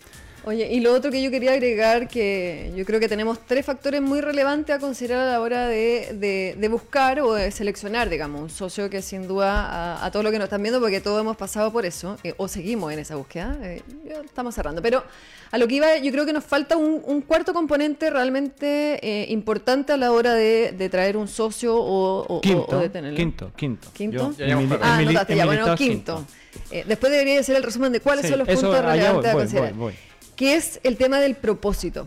[0.48, 4.00] Oye, y lo otro que yo quería agregar, que yo creo que tenemos tres factores
[4.00, 8.40] muy relevantes a considerar a la hora de, de- de buscar o de seleccionar, digamos,
[8.40, 9.66] un socio que sin duda
[9.98, 12.32] a, a todo lo que nos están viendo, porque todos hemos pasado por eso, eh,
[12.38, 14.80] o seguimos en esa búsqueda, eh, ya estamos cerrando.
[14.80, 15.04] Pero
[15.50, 19.26] a lo que iba, yo creo que nos falta un, un cuarto componente realmente eh,
[19.28, 23.16] importante a la hora de, de traer un socio o, o- Quinto, o de tenerlo.
[23.18, 23.88] quinto, quinto.
[23.92, 24.32] ¿Quinto?
[24.34, 24.78] Cuatro.
[24.80, 26.24] Ah, anotaste ya, bueno, quinto.
[26.70, 29.28] Eh, después debería ser el resumen de cuáles Sí, son los eso, puntos relevantes voy,
[29.30, 29.72] a voy, considerar.
[29.74, 30.08] voy, voy.
[30.38, 32.07] Que es el tema del propósito.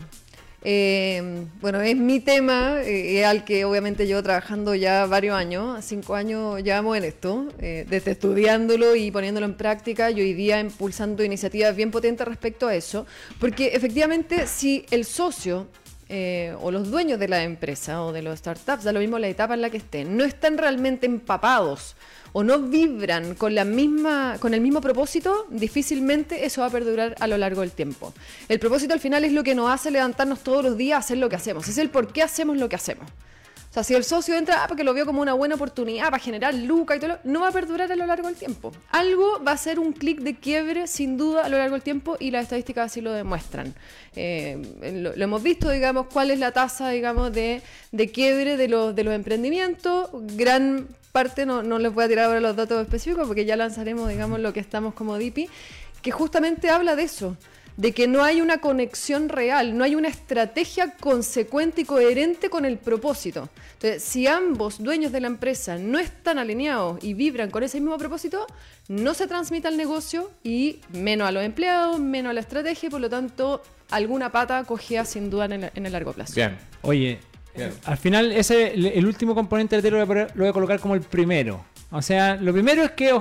[0.64, 6.14] Eh, bueno, es mi tema, eh, al que obviamente llevo trabajando ya varios años, cinco
[6.14, 11.22] años llevamos en esto, eh, desde estudiándolo y poniéndolo en práctica y hoy día impulsando
[11.22, 13.04] iniciativas bien potentes respecto a eso,
[13.38, 15.66] porque efectivamente si el socio
[16.14, 19.28] eh, o los dueños de la empresa o de los startups, da lo mismo la
[19.28, 21.96] etapa en la que estén, no están realmente empapados
[22.34, 27.14] o no vibran con la misma con el mismo propósito, difícilmente eso va a perdurar
[27.18, 28.12] a lo largo del tiempo.
[28.50, 31.16] El propósito al final es lo que nos hace levantarnos todos los días a hacer
[31.16, 33.08] lo que hacemos, es el por qué hacemos lo que hacemos.
[33.72, 36.18] O sea, si el socio entra ah, porque lo vio como una buena oportunidad para
[36.18, 38.70] generar lucas y todo, lo- no va a perdurar a lo largo del tiempo.
[38.90, 42.18] Algo va a ser un clic de quiebre, sin duda, a lo largo del tiempo
[42.20, 43.74] y las estadísticas así lo demuestran.
[44.14, 44.60] Eh,
[44.96, 48.94] lo, lo hemos visto, digamos, cuál es la tasa, digamos, de, de quiebre de los,
[48.94, 50.10] de los emprendimientos.
[50.36, 54.06] Gran parte, no, no les voy a tirar ahora los datos específicos porque ya lanzaremos,
[54.10, 55.48] digamos, lo que estamos como DIPI,
[56.02, 57.38] que justamente habla de eso
[57.76, 62.64] de que no hay una conexión real, no hay una estrategia consecuente y coherente con
[62.64, 63.48] el propósito.
[63.74, 67.96] Entonces, si ambos dueños de la empresa no están alineados y vibran con ese mismo
[67.98, 68.46] propósito,
[68.88, 72.90] no se transmite al negocio y menos a los empleados, menos a la estrategia y
[72.90, 76.34] por lo tanto alguna pata cogea sin duda en el, en el largo plazo.
[76.34, 76.56] Bien.
[76.82, 77.18] Oye,
[77.56, 77.72] Bien.
[77.84, 80.80] al final ese el, último componente del lo voy, a poner- lo voy a colocar
[80.80, 81.64] como el primero.
[81.92, 83.12] O sea, lo primero es que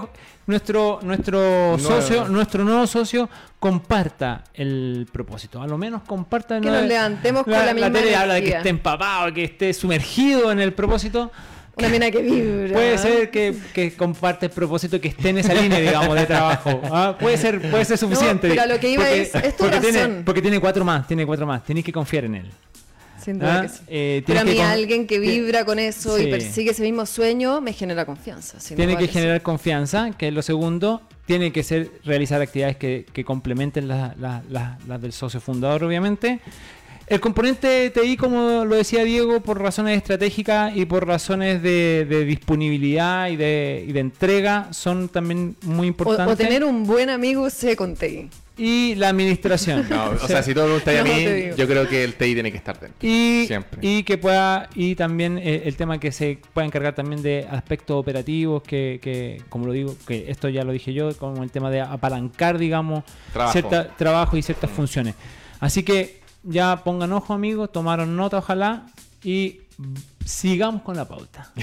[0.48, 3.30] nuestro nuestro socio, nuestro nuevo socio
[3.60, 5.62] comparta el propósito.
[5.62, 8.70] A lo menos comparta Que nos levantemos con la misma tele habla de que esté
[8.70, 11.32] empapado, que esté sumergido en el propósito.
[11.76, 12.74] Una mina que vibra.
[12.74, 16.26] Puede ser que, que comparte el propósito y que esté en esa línea, digamos, de
[16.26, 16.82] trabajo.
[16.92, 18.50] Ah, Puede ser, puede ser suficiente.
[18.50, 19.92] pero a lo que iba es- es tu porque razón.
[19.94, 21.64] Tiene, porque tiene cuatro más, tiene cuatro más.
[21.64, 22.52] Tenéis que confiar en él.
[23.24, 23.80] Sin duda Ah, que sí.
[23.88, 26.24] eh, Pero a mí alguien que vibra con eso Sí.
[26.24, 28.58] y persigue ese mismo sueño me genera confianza.
[28.76, 29.14] Tiene que sí.
[29.14, 31.02] generar confianza, que es lo segundo.
[31.26, 36.40] Tiene que ser realizar actividades que, que complementen las del socio fundador, obviamente.
[37.08, 42.24] El componente TI, como lo decía Diego, por razones estratégicas y por razones de, de
[42.26, 46.34] disponibilidad y de, y de entrega, son también muy importantes.
[46.34, 48.30] o tener un buen amigo se con TI.
[48.64, 49.88] Y la administración.
[49.90, 51.26] No, o sea, si todo me gusta a No, mí,
[51.58, 53.00] yo creo que el TI tiene que estar dentro.
[53.02, 53.80] Y, Siempre.
[53.82, 57.98] y que pueda, y también eh, el tema que se pueda encargar también de aspectos
[57.98, 61.72] operativos, que, que, como lo digo, que esto ya lo dije yo, como el tema
[61.72, 63.52] de apalancar, digamos, Trabajo.
[63.54, 65.16] cierta- trabajo y ciertas funciones.
[65.60, 68.86] Así que ya pongan ojo, amigos, tomaron nota, ojalá,
[69.24, 69.62] y
[70.26, 71.50] sigamos con la pauta.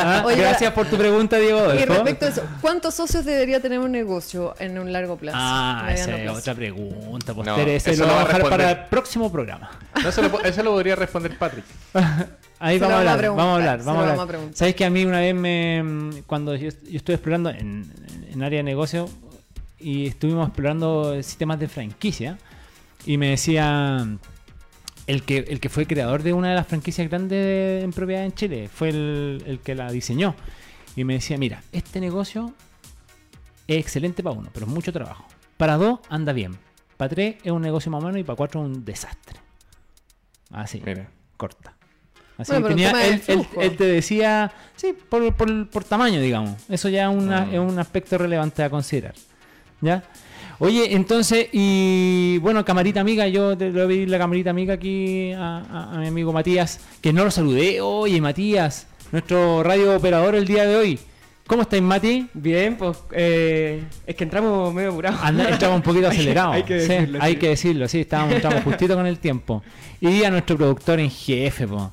[0.00, 1.58] Ah, Oye, Gracias por tu pregunta, Diego.
[1.74, 1.94] Y Adolfo.
[1.94, 5.36] respecto a eso, ¿cuántos socios debería tener un negocio en un largo plazo?
[5.40, 7.34] Ah, esa es otra pregunta.
[7.34, 9.30] Pues No, Tere, ese eso lo lo vamos a va a dejar para el próximo
[9.32, 9.70] programa.
[10.02, 11.64] No, eso, lo, eso lo podría responder Patrick.
[12.60, 14.40] Ahí vamos a vamos a hablar, vamos a hablar, vamos a vamos a hablar.
[14.54, 17.92] Sabes que a mí una vez me cuando yo, yo estuve explorando en,
[18.32, 19.08] en área de negocio
[19.78, 22.38] y estuvimos explorando sistemas de franquicia
[23.06, 24.06] y me decía
[25.08, 28.32] el que el que fue creador de una de las franquicias grandes en propiedad en
[28.32, 30.36] Chile, fue el, el que la diseñó
[30.94, 32.54] y me decía, mira, este negocio
[33.66, 35.26] es excelente para uno, pero es mucho trabajo.
[35.56, 36.56] Para dos anda bien.
[36.96, 39.40] Para tres es un negocio más o menos y para cuatro es un desastre.
[40.50, 41.08] Así Mira.
[41.36, 41.74] corta.
[42.38, 43.60] Así Bueno, que tenía, él, él- flujo.
[43.60, 46.56] él te decía, sí, por, por- por tamaño, digamos.
[46.68, 47.54] Eso ya es, una- Mm.
[47.54, 49.14] es un aspecto relevante a considerar.
[49.80, 50.02] ¿Ya?
[50.60, 55.32] Oye, entonces, y bueno, camarita amiga, yo te voy a pedir la camarita amiga aquí
[55.32, 57.80] a, a- a mi amigo Matías, que no lo saludé.
[57.80, 60.98] Oye, Matías, nuestro radio operador el día de hoy.
[61.46, 62.26] ¿Cómo estáis, Mati?
[62.34, 65.20] Bien, pues eh, es que entramos medio apurados.
[65.48, 66.54] Estamos un poquito Hay que- acelerados.
[66.56, 67.38] hay que Sí, decirlo, hay sí.
[67.38, 69.62] que decirlo, sí, estábamos, estamos justito con el tiempo.
[70.00, 71.90] Y a nuestro productor en jefe, po,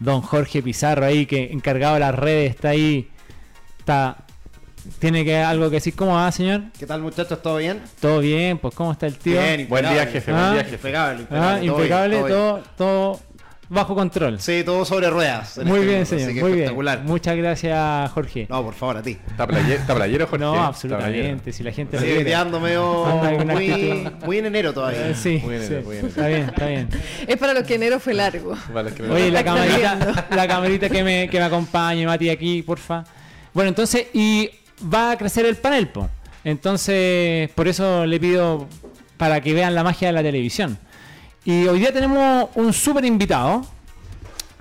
[0.00, 3.08] don Jorge Pizarro ahí, que encargado de las redes, está ahí.
[3.78, 4.25] Está.
[4.98, 5.94] ¿Tiene que algo que decir?
[5.94, 6.62] ¿Cómo va, señor?
[6.78, 7.40] ¿Qué tal muchachos?
[7.42, 7.82] ¿Todo bien?
[8.00, 8.58] ¿Todo bien?
[8.58, 9.32] Pues, ¿cómo está el tío?
[9.40, 9.92] Bien, Buen impecable.
[9.94, 10.32] día, jefe.
[10.32, 10.34] Ah.
[10.40, 10.74] Buen día, jefe.
[10.76, 11.46] Impecable, impecable.
[11.46, 12.38] Ah, todo bien, impecable, todo bien.
[12.38, 13.20] todo, todo
[13.68, 14.38] bajo control.
[14.40, 15.58] Sí, todo sobre ruedas.
[15.58, 16.62] en muy este bien, mundo, señor, así que muy bien.
[16.64, 17.02] espectacular.
[17.02, 18.46] Muchas gracias, Jorge.
[18.48, 19.18] No, por favor, a ti.
[19.28, 20.44] ¿Está playe- está playero, Jorge?
[20.44, 21.52] No, absolutamente.
[21.52, 23.06] Si la gente lo Sigue quedando medio
[24.24, 25.08] muy, en enero todavía.
[25.10, 25.74] Eh, sí, Muy bien, sí.
[25.84, 26.06] muy bien.
[26.06, 26.88] está bien, está bien.
[27.26, 28.54] Es para los que enero fue largo.
[28.96, 33.02] que Oye, la camarita, la camarita que me, que me acompañe, Mati, aquí, porfa.
[33.52, 34.48] Bueno, entonces, y
[34.82, 35.90] va a crecer el panel.
[36.44, 38.66] Entonces, por eso le pido
[39.16, 40.78] para que vean la magia de la televisión.
[41.44, 43.64] Y hoy día tenemos un súper invitado,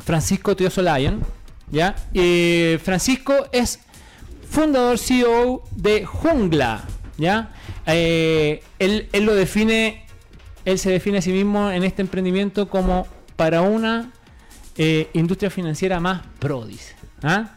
[0.04, 1.23] Francisco Tioso Lyon,
[1.71, 1.95] ¿ya?
[2.84, 3.80] Francisco es
[4.49, 6.84] fundador CEO de Jungla,
[7.17, 7.49] ¿ya?
[7.88, 10.06] Eh, él, él lo define,
[10.63, 14.12] él se define a sí mismo en este emprendimiento como para una
[14.78, 16.95] eh, industria financiera más pro, dice.
[17.23, 17.55] ¿ah?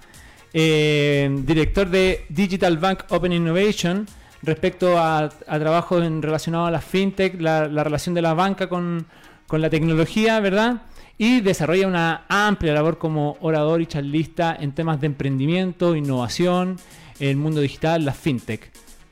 [0.53, 4.07] Director de Digital Bank Open Innovation
[4.43, 9.07] respecto a, a trabajos relacionados a la fintech, la, la relación de la banca con,
[9.47, 10.83] con la tecnología, ¿verdad?
[11.19, 16.77] Y desarrolla una amplia labor como orador y charlista en temas de emprendimiento, innovación,
[17.19, 18.71] el mundo digital, la fintech.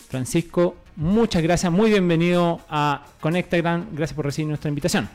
[0.09, 5.09] Francisco, muchas gracias, muy bienvenido a Conectagram, gracias por recibir nuestra invitación.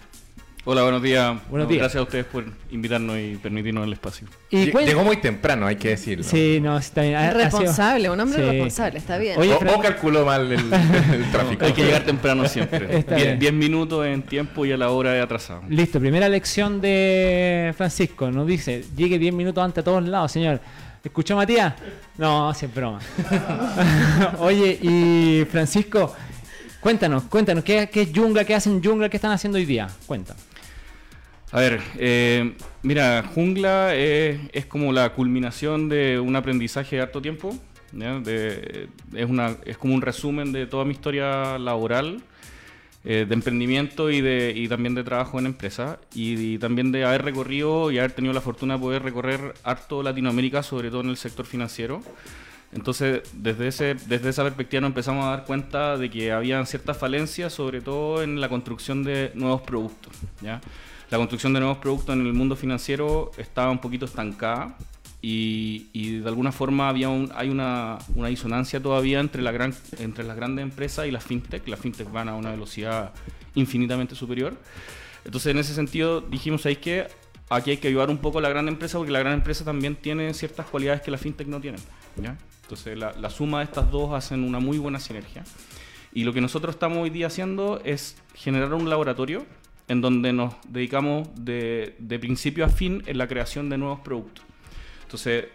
[0.64, 1.38] Hola, buenos días.
[1.50, 1.80] Buenos días.
[1.80, 4.28] Gracias a ustedes por invitarnos y permitirnos el espacio.
[4.52, 6.24] Y Lle- Llegó muy temprano, hay que decirlo.
[6.24, 7.20] Sí, no, está bien.
[7.20, 8.46] Sido- Responsable, un hombre Sí.
[8.52, 9.40] responsable, está bien.
[9.40, 10.60] Oye, O, Fran- o calculó mal el,
[11.14, 11.66] el tráfico.
[11.66, 12.96] Hay que llegar temprano siempre.
[13.00, 13.30] Está bien.
[13.30, 15.64] Die- Diez minutos en tiempo y a la hora de atrasado.
[15.68, 18.30] Listo, primera lección de Francisco.
[18.30, 20.62] Nos dice, llegue 10 minutos antes a todos lados, señor.
[21.04, 21.74] ¿Escuchó Matías?
[22.20, 23.00] No, es broma.
[24.38, 26.16] Oye, y Francisco,
[26.80, 28.46] cuéntanos, cuéntanos, ¿qué, qué es Jungla?
[28.46, 29.10] ¿Qué hacen Jungla?
[29.10, 29.88] ¿Qué están haciendo hoy día?
[30.06, 30.36] Cuenta.
[31.52, 37.22] A ver, eh, mira, Jungla es, es como la culminación de un aprendizaje de harto
[37.22, 37.54] tiempo.
[37.92, 38.20] ¿ya?
[38.20, 42.22] De- es, una, es como un resumen de toda mi historia laboral.
[43.04, 47.04] eh, de emprendimiento y, de, y también de trabajo en empresa y, y también de
[47.04, 51.10] haber recorrido y haber tenido la fortuna de poder recorrer harto Latinoamérica, sobre todo en
[51.10, 52.04] el sector financiero.
[52.74, 56.96] Entonces, desde, ese, desde esa perspectiva nos empezamos a dar cuenta de que habían ciertas
[56.96, 60.14] falencias, sobre todo en la construcción de nuevos productos.
[60.42, 60.62] ¿ya?
[61.12, 64.78] La construcción de nuevos productos en el mundo financiero estaba un poquito estancada
[65.22, 69.74] y, y de alguna forma había un- hay una, una disonancia todavía entre, la gran,
[70.00, 71.68] entre las grandes empresas y las fintech.
[71.68, 73.12] Las fintech van a una velocidad
[73.56, 74.56] infinitamente superior.
[75.26, 77.08] Entonces, en ese sentido, dijimos, ahí que
[77.50, 79.98] aquí hay que ayudar un poco a la gran empresa porque la gran empresa también
[79.98, 81.82] tiene ciertas cualidades que la fintech no tienen.
[82.16, 82.38] ¿ya?
[82.64, 85.44] Entonces, la, la suma de estas dos hacen una muy buena sinergia.
[86.14, 89.46] Y lo que nosotros estamos hoy día haciendo es generar un laboratorio
[89.92, 94.46] en donde nos dedicamos de, de principio a fin en la creación de nuevos productos.
[95.04, 95.48] Entonces,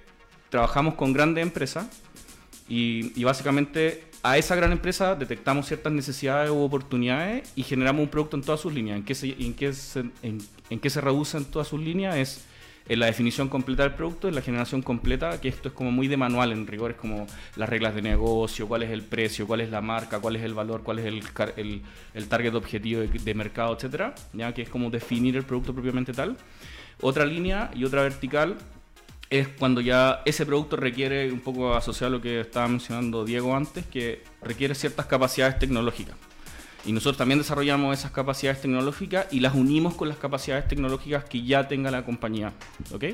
[0.51, 1.87] trabajamos con grandes empresas
[2.69, 8.09] y, y básicamente a esa gran empresa detectamos ciertas necesidades u oportunidades y generamos un
[8.09, 8.99] producto en todas sus líneas.
[8.99, 12.17] ¿En qué se, en qué se, en, en qué se reduce en todas sus líneas?
[12.17, 12.45] Es
[12.89, 16.09] en la definición completa del producto, en la generación completa, que esto es como muy
[16.09, 19.61] de manual en rigor, es como las reglas de negocio, cuál es el precio, cuál
[19.61, 21.23] es la marca, cuál es el valor, cuál es el,
[21.57, 21.83] el,
[22.15, 26.13] el target objetivo de, de mercado, etcétera, ya que es como definir el producto propiamente
[26.13, 26.37] tal.
[27.01, 28.57] Otra línea y otra vertical
[29.29, 33.55] es cuando ya ese producto requiere, un poco asociado a lo que estaba mencionando Diego
[33.57, 36.17] antes, que requiere ciertas capacidades tecnológicas.
[36.87, 41.43] Y nosotros también desarrollamos esas capacidades tecnológicas y las unimos con las capacidades tecnológicas que
[41.43, 42.53] ya tenga la compañía.
[42.93, 43.05] ¿ok?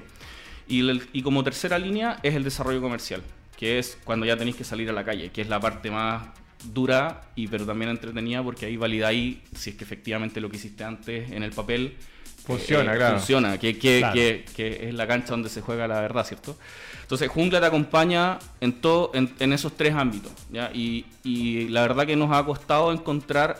[0.68, 3.22] Y, y como tercera línea es el desarrollo comercial,
[3.56, 6.24] que es cuando ya tenéis que salir a la calle, que es la parte más
[6.72, 10.84] dura y pero también entretenida porque ahí validáis si es que efectivamente lo que hiciste
[10.84, 11.96] antes en el papel
[12.44, 13.16] Funciona, claro.
[13.18, 14.14] funciona, que, que, Claro.
[14.14, 16.56] que, que es la cancha donde se juega la verdad, ¿cierto?
[17.02, 20.70] Entonces, Jungla te acompaña en, todo, en, en esos tres ámbitos, ¿ya?
[20.72, 23.58] Y, y la verdad que nos ha costado encontrar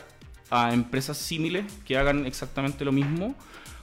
[0.51, 3.35] a empresas similares que hagan exactamente lo mismo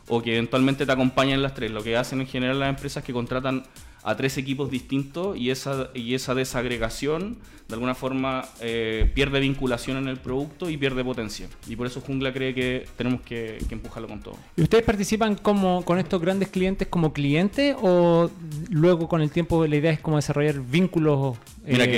[0.07, 1.71] o que eventualmente te acompañen en las tres.
[1.71, 3.63] Lo que hacen en general las empresas es que contratan
[4.09, 9.97] a tres equipos distintos y esa, y esa desagregación de alguna forma eh, pierde vinculación
[9.97, 11.47] en el producto y pierde potencia.
[11.67, 14.37] Y por eso Jungla cree que tenemos que, que empujarlo con todo.
[14.57, 18.31] ¿Y ustedes participan como con estos grandes clientes como clientes o
[18.71, 21.89] luego con el tiempo la idea es como desarrollar vínculos Mira, eh,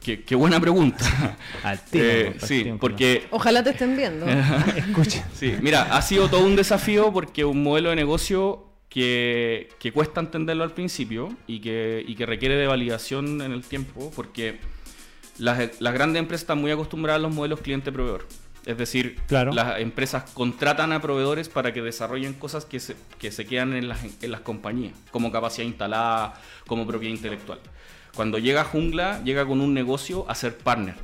[0.00, 1.04] qué, qué- qué buena pregunta.
[1.64, 2.80] al Eh, al sí, tiempo?
[2.82, 4.26] porque Ojalá te estén viendo.
[4.76, 5.26] Escucha.
[5.34, 10.20] Sí, mira, ha sido todo un desafío porque un modelo de negocio que, que cuesta
[10.20, 14.58] entenderlo al principio y que, y que requiere de validación en el tiempo porque
[15.38, 18.26] las, las grandes empresas están muy acostumbradas a los modelos cliente-proveedor.
[18.64, 19.52] Es decir, Claro.
[19.52, 23.86] las empresas contratan a proveedores para que desarrollen cosas que se, que se quedan en
[23.88, 26.34] las, en las compañías, como capacidad instalada,
[26.66, 27.60] como propiedad intelectual.
[28.16, 30.94] Cuando llega Jungla, llega con un negocio a ser partner.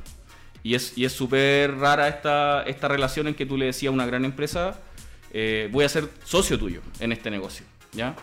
[0.61, 3.93] Y es y es súper rara esta, esta relación en que tú le decías a
[3.93, 4.79] una gran empresa,
[5.31, 8.15] eh, voy a ser socio tuyo en este negocio, ¿ya?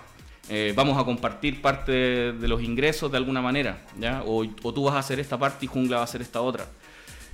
[0.49, 4.23] Eh, vamos a compartir parte de, de los ingresos de alguna manera, ¿ya?
[4.27, 6.67] O, o tú vas a hacer esta parte y Jungla va a hacer esta otra.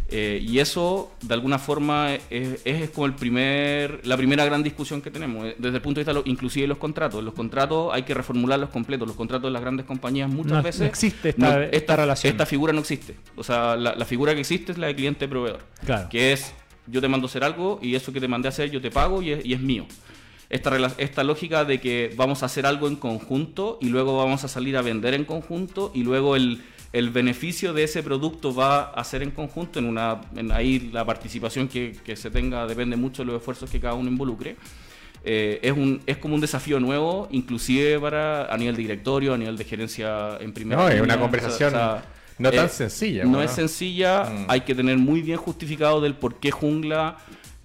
[0.09, 5.03] Eh, y eso, de alguna forma, es, es como el primer, la primera gran discusión
[5.03, 7.25] que tenemos, eh, desde el punto de vista lo- inclusive de los contratos.
[7.25, 9.09] Los contratos hay que reformularlos completos.
[9.09, 10.83] Los contratos de las grandes compañías muchas No- veces...
[10.83, 12.31] no existe esta- esta relación.
[12.31, 13.17] Esta figura no existe.
[13.35, 15.65] O sea, la, la figura que existe es la de cliente-proveedor.
[15.85, 16.09] Claro.
[16.09, 16.53] Que es,
[16.87, 18.93] yo te mando a hacer algo y eso que te mandé a hacer yo te
[18.93, 19.87] pago y es, y es mío.
[20.49, 24.49] Esta, esta lógica de que vamos a hacer algo en conjunto y luego vamos a
[24.49, 29.03] salir a vender en conjunto y luego el, el beneficio de ese producto va a
[29.03, 33.23] ser en conjunto, en una en ahí la participación que, que se tenga depende mucho
[33.23, 34.57] de los esfuerzos que cada uno involucre.
[35.25, 39.39] Eh, es, un, es como un desafío nuevo, inclusive para a nivel de directorio, a
[39.39, 42.05] nivel de gerencia en primera No, es una o sea, conversación o sea,
[42.39, 43.25] no tan eh, sencilla.
[43.25, 43.43] No ¿no?
[43.43, 44.45] es sencilla, Mm.
[44.49, 47.17] hay que tener muy bien justificado del por qué jungla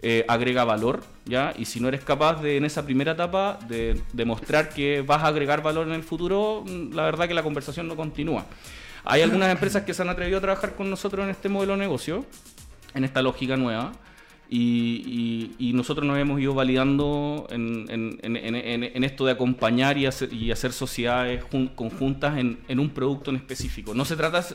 [0.04, 1.54] eh, agrega valor, ¿ya?
[1.58, 5.28] Y si no eres capaz de en esa primera etapa de demostrar que vas a
[5.28, 8.46] agregar valor en el futuro, mm, la verdad que la conversación no continúa.
[9.04, 11.80] Hay algunas empresas que se han atrevido a trabajar con nosotros en este modelo de
[11.80, 12.26] negocio,
[12.94, 13.92] en esta lógica nueva.
[14.54, 20.34] Y, y- y nosotros nos hemos ido validando en, en- esto de acompañar y hacer,
[20.34, 23.94] y hacer sociedades jun- conjuntas en un producto en específico.
[23.94, 24.46] No se trata,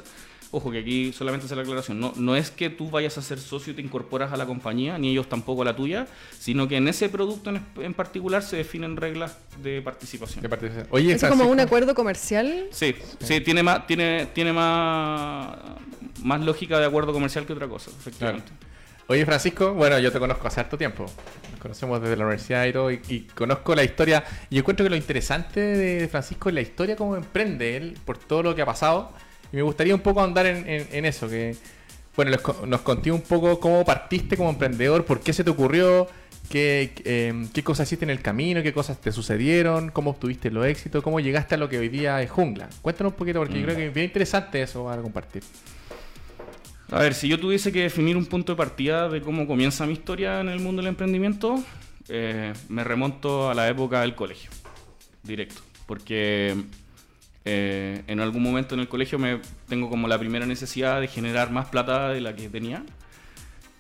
[0.51, 3.39] ojo que aquí solamente hacer la aclaración, no, no es que tú vayas a ser
[3.39, 6.07] socio y te incorporas a la compañía, ni ellos tampoco a la tuya,
[6.39, 10.43] sino que en ese producto en, en particular se definen reglas de participación.
[10.43, 10.89] De participación.
[10.91, 12.69] Oye, Es como un Francisco, acuerdo comercial.
[12.71, 15.57] Sí, sí, tiene más, tiene, tiene más,
[16.23, 18.53] más lógica de acuerdo comercial que otra cosa, efectivamente.
[19.09, 21.07] Oye, Francisco, bueno, yo te conozco hace harto tiempo.
[21.53, 24.25] Nos conocemos desde la universidad y todo, y, y conozco la historia.
[24.51, 28.43] Y encuentro que lo interesante de Francisco es la historia, cómo emprende él, por todo
[28.43, 29.13] lo que ha pasado.
[29.53, 31.57] Y me gustaría un poco andar en, eso, que
[32.17, 36.09] Bueno, nos conté un poco cómo partiste como emprendedor, por qué se te ocurrió,
[36.49, 40.67] qué, eh, qué cosas hiciste en el camino, qué cosas te sucedieron, cómo obtuviste los
[40.67, 42.69] éxitos, cómo llegaste a lo que hoy día es Jungla.
[42.83, 45.43] Cuéntanos un poquito, porque yo creo que es bien interesante eso para compartir.
[46.91, 49.95] A ver, si yo tuviese que definir un punto de partida de cómo comienza mi
[49.95, 51.63] historia en el mundo del emprendimiento,
[52.09, 54.51] eh, me remonto a la época del colegio,
[55.25, 55.63] directo.
[55.87, 56.55] Porque
[57.47, 61.51] eh, en algún momento en el colegio me tengo como la primera necesidad de generar
[61.51, 62.83] más plata de la que tenía.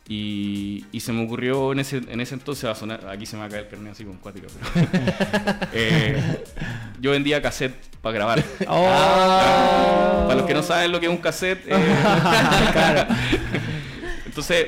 [0.08, 3.34] Y, y se me ocurrió en ese, en ese entonces, va a sonar- aquí se
[3.34, 4.86] me va a caer el carnet así con cuático, pero
[5.72, 6.22] eh,
[7.00, 8.44] yo vendía cassette para grabar.
[8.68, 10.24] Oh.
[10.28, 11.74] Para los que no saben lo que es un cassette, eh,
[14.26, 14.66] entonces,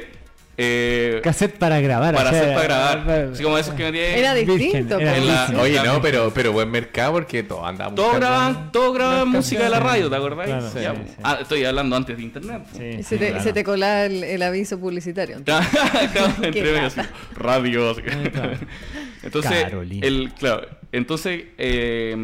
[0.61, 2.12] eh, Cassette para grabar.
[2.14, 4.99] para hacer para grabar, así como esos que vendía Era distinto.
[4.99, 5.25] era pues.
[5.25, 5.62] la-.
[5.62, 7.94] Oye, no, pero, pero buen mercado porque todos andamos.
[7.94, 10.47] Todos grababan, todos grababan música de la radio, ¿te acordás?
[10.47, 11.11] Claro, Ya, sí, pues.
[11.11, 11.16] sí.
[11.23, 12.62] Ah, estoy hablando antes de internet.
[12.77, 13.42] Sí, Y sí, se, te, claro.
[13.44, 15.37] se te colaba el, el aviso publicitario.
[16.42, 17.01] Entre así,
[17.37, 17.90] radio.
[17.90, 18.03] así.
[18.03, 18.53] claro.
[19.23, 20.07] Entonces, Carolina.
[20.07, 22.16] el, claro, entonces eh,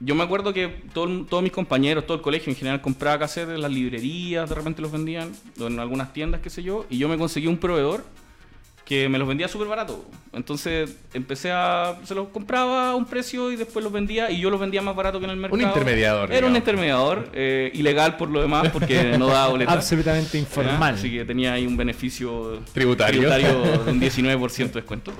[0.00, 3.54] yo me acuerdo que todo- todos mis compañeros, todo el colegio en general compraba cassettes
[3.54, 7.08] en las librerías, de repente los vendían, en algunas tiendas, qué sé yo, y yo
[7.08, 8.04] me conseguí un proveedor
[8.84, 10.02] que me los vendía súper barato.
[10.32, 11.98] Entonces empecé a...
[12.04, 14.96] Se los compraba a un precio y después los vendía y yo los vendía más
[14.96, 15.60] barato que en el mercado.
[15.62, 19.74] intermediador, Era un intermediador, eh, ilegal por lo demás porque no daba boletas.
[19.76, 20.94] Absolutamente informal.
[20.94, 23.28] Así que tenía ahí un beneficio Tributario.
[23.28, 25.12] de un 19% de descuento.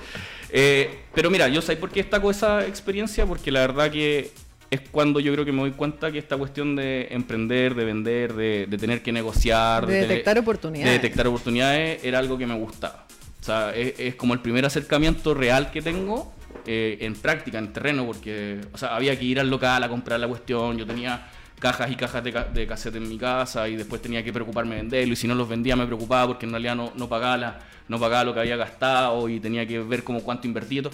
[0.49, 4.31] Eh, pero mira, yo sé por qué destaco esa experiencia, porque la verdad que
[4.71, 8.33] es cuando yo creo que me doy cuenta que esta cuestión de emprender, de vender,
[8.33, 10.85] de, de tener que negociar, De detectar oportunidades.
[10.93, 13.05] de detectar oportunidades, era algo que me gustaba.
[13.41, 16.31] O sea, es, es como el primer acercamiento real que tengo
[16.67, 20.19] eh, en práctica, en terreno, porque o sea, había que ir al local a comprar
[20.19, 20.77] la cuestión.
[20.77, 21.27] Yo tenía
[21.59, 24.75] cajas y cajas de, ca- de cassette en mi casa y después tenía que preocuparme
[24.75, 27.37] de venderlo y si no los vendía me preocupaba porque en realidad no, no, pagaba,
[27.37, 30.93] la- no pagaba lo que había gastado y tenía que ver como cuánto invertía todo.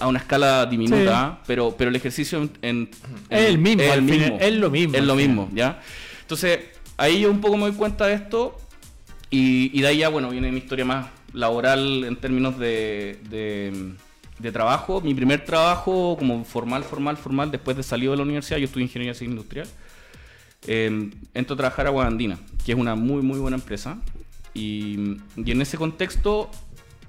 [0.00, 1.08] A una escala diminuta, Sí.
[1.12, 1.38] ¿ah?
[1.46, 2.90] pero, pero el ejercicio en, en-
[3.28, 5.28] Es el mismo, es al final, es lo mismo, Es lo final.
[5.28, 5.80] mismo, ¿ya?
[6.22, 6.60] Entonces,
[6.96, 8.56] ahí yo un poco me doy cuenta de esto
[9.30, 13.92] y, y de ahí ya, bueno, viene mi historia más laboral en términos de, de,
[14.38, 15.00] de trabajo.
[15.02, 18.84] Mi primer trabajo como formal, formal, formal, después de salido de la universidad, yo estudié
[18.86, 19.68] ingeniería civil industrial.
[20.66, 23.98] Eh, entro a trabajar a Guadandina, que es una muy, muy buena empresa.
[24.54, 26.50] Y, y en ese contexto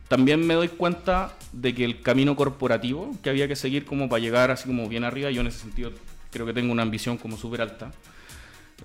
[0.08, 4.20] también me doy cuenta de que el camino corporativo que había que seguir como para
[4.20, 5.92] llegar así como bien arriba, yo en ese sentido
[6.32, 7.92] creo que tengo una ambición como súper alta.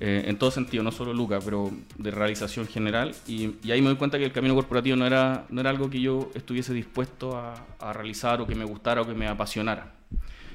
[0.00, 3.14] Eh, en todo sentido, no solo Luca, pero de realización general.
[3.26, 5.90] Y, y ahí me doy cuenta que el camino corporativo no era, no era algo
[5.90, 9.92] que yo estuviese dispuesto a, a realizar o que me gustara o que me apasionara.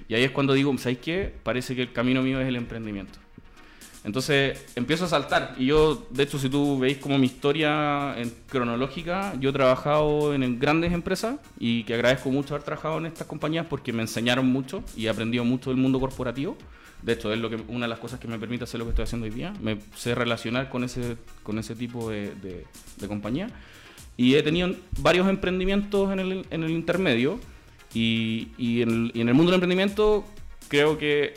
[0.09, 1.33] Y ahí es cuando digo, ¿sabes qué?
[1.43, 3.19] Parece que el camino mío es el emprendimiento.
[4.07, 5.53] Entonces empiezo a saltar.
[5.59, 10.33] Y yo, de hecho, si tú veis como mi historia en- cronológica, yo he trabajado
[10.33, 14.45] en, grandes empresas y que agradezco mucho haber trabajado en estas compañías porque me enseñaron
[14.47, 16.57] mucho y he aprendido mucho del mundo corporativo.
[17.01, 18.91] De hecho, es lo que, una de las cosas que me permite hacer lo que
[18.91, 19.51] estoy haciendo hoy día.
[19.61, 22.65] Me sé relacionar con ese, con ese tipo de, de,
[22.95, 23.49] de compañía.
[24.15, 27.41] Y he tenido varios emprendimientos en el, en el intermedio.
[27.93, 30.23] Y, y en y en el mundo del emprendimiento
[30.69, 31.33] creo que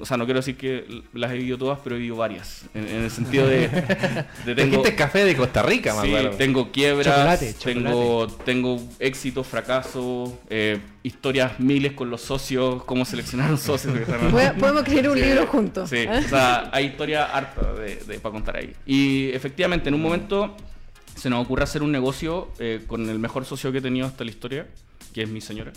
[0.00, 2.64] o sea, no quiero decir que las he vivido todas, pero he vivido varias.
[2.74, 3.68] En, en el sentido de,
[4.44, 9.46] de tengo, Trajiste café de Costa Rica, me sí, tengo quiebras, Chocolate, tengo, tengo éxitos,
[9.46, 13.96] fracasos, eh, historias miles con los socios, cómo seleccionaron socios.
[14.58, 15.88] Podemos escribir un Sí, libro juntos.
[15.90, 16.22] Sí, ¿eh?
[16.24, 18.72] o sea, hay historia harta de, de- para contar ahí.
[18.84, 20.56] Y efectivamente, en un momento
[21.14, 24.22] se nos ocurre hacer un negocio eh, con el mejor socio que he tenido hasta
[24.24, 24.66] la historia,
[25.14, 25.72] que es mi señora.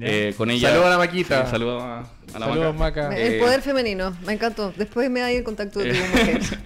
[0.00, 0.68] Eh, con ella.
[0.68, 1.44] Saludos a la Maquita.
[1.44, 3.02] Sí, saludos a, a la Saludos, Maca.
[3.08, 3.16] Maca.
[3.16, 4.72] El Eh, poder femenino, me encantó.
[4.76, 6.40] Después me da ahí el contacto de tu Eh, mujer.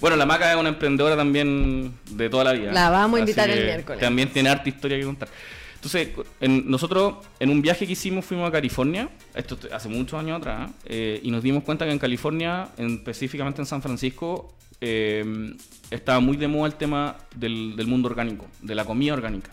[0.00, 2.72] Bueno, la Maca es una emprendedora también de toda la vida.
[2.72, 4.00] La vamos a invitar el miércoles.
[4.00, 5.28] También tiene harta historia que contar.
[5.74, 6.08] Entonces,
[6.40, 10.70] en- nosotros en un viaje que hicimos fuimos a California, esto hace muchos años atrás,
[10.86, 15.54] eh, y nos dimos cuenta que en California, en- específicamente en San Francisco, eh,
[15.90, 19.50] estaba muy de moda el tema del, del mundo orgánico, de la comida orgánica.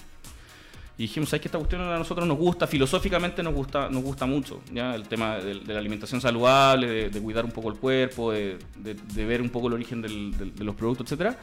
[0.97, 2.65] Y dijimos, ¿sabes que esta cuestión a nosotros nos gusta?
[2.65, 4.95] Filosóficamente nos gusta, nos gusta mucho, ¿ya?
[4.95, 8.57] El tema de, de la alimentación saludable, de, de cuidar un poco el cuerpo, de,
[8.79, 11.37] de- ver un poco el origen del- del- de los productos, etcétera.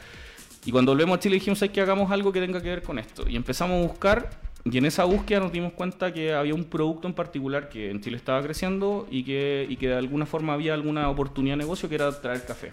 [0.65, 2.99] Y cuando volvemos a Chile dijimos, ¿sabes que hagamos algo que tenga que ver con
[2.99, 3.29] esto?
[3.29, 4.29] Y empezamos a buscar,
[4.65, 8.01] y en esa búsqueda nos dimos cuenta que había un producto en particular que en
[8.01, 11.87] Chile estaba creciendo y que, y que de alguna forma había alguna oportunidad de negocio
[11.87, 12.71] que era traer café.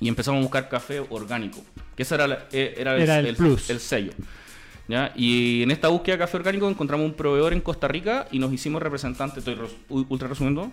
[0.00, 1.60] Y empezamos a buscar café orgánico,
[1.94, 3.70] que ese era, la- eh, era, Era el plus.
[3.70, 4.12] el sello.
[4.88, 5.12] ¿Ya?
[5.16, 8.52] Y en esta búsqueda de café orgánico encontramos un proveedor en Costa Rica y nos
[8.52, 9.58] hicimos representantes, estoy
[9.88, 10.70] ultra resumiendo,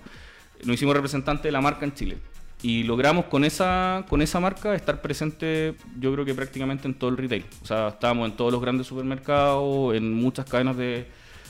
[0.64, 2.18] nos hicimos representantes de la marca en Chile.
[2.62, 7.10] y logramos con esa, con esa marca estar presente, yo creo que prácticamente en todo
[7.10, 7.45] el retail.
[7.64, 11.07] O sea, estábamos en todos los grandes supermercados, en muchas cadenas de,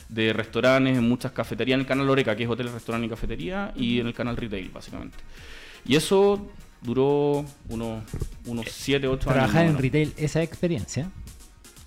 [0.08, 3.72] de restaurantes, en muchas cafeterías, en el canal Oreca, que es hotel, restaurante y cafetería,
[3.74, 5.16] y en el canal retail, básicamente.
[5.84, 6.48] Y eso
[6.80, 8.04] duró unos,
[8.46, 9.34] unos 7, 8 años.
[9.34, 11.10] Trabajar en retail, esa experiencia.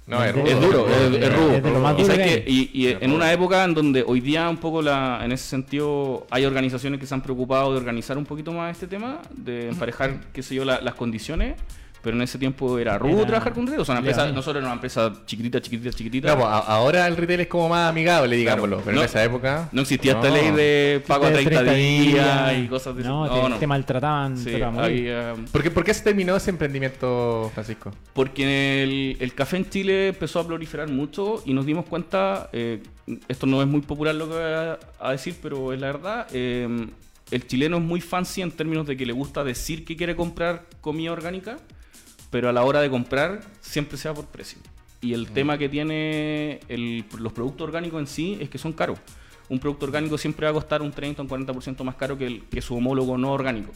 [0.06, 1.52] No, es Es duro, es, es rudo.
[1.54, 4.04] Es de lo más Y duro que y, y Es en una época en donde
[4.06, 7.78] hoy día un poco la, en ese sentido hay organizaciones que se han preocupado de
[7.78, 11.56] organizar un poquito más este tema, de emparejar, qué sé yo, la- las condiciones,
[12.04, 13.82] pero en ese tiempo era rudo Era- trabajar con retail.
[13.82, 14.36] O sea, una empresa, Legal.
[14.36, 16.28] nosotros era una empresa chiquitita, chiquitita, chiquitita.
[16.28, 18.76] No, pues, ahora el retail es como más amigable, digámoslo.
[18.78, 18.82] Claro.
[18.86, 19.70] Pero No- en esa época.
[19.72, 20.36] no existía esta no.
[20.36, 24.38] ley de pago a De 30, días y cosas de No, ese- te, te maltrataban.
[24.38, 25.14] Sí, morir.
[25.14, 27.92] había- ¿Por qué, por qué se terminó ese emprendimiento, Francisco?
[28.14, 32.84] Porque el, el café en Chile empezó a proliferar mucho y nos dimos cuenta, eh,
[33.30, 36.28] esto no es muy popular lo que voy a, a decir, pero es la verdad,
[36.34, 36.68] eh,
[37.32, 40.66] el chileno es muy fancy en términos de que le gusta decir que quiere comprar
[40.82, 41.58] comida orgánica,
[42.34, 44.58] pero a la hora de comprar siempre se va por precio.
[45.02, 48.98] Y el tema que tiene el- los productos orgánicos en sí es que son caros.
[49.50, 52.26] Un producto orgánico siempre va a costar un 30 o un 40% más caro que,
[52.26, 53.72] el- que su homólogo no orgánico.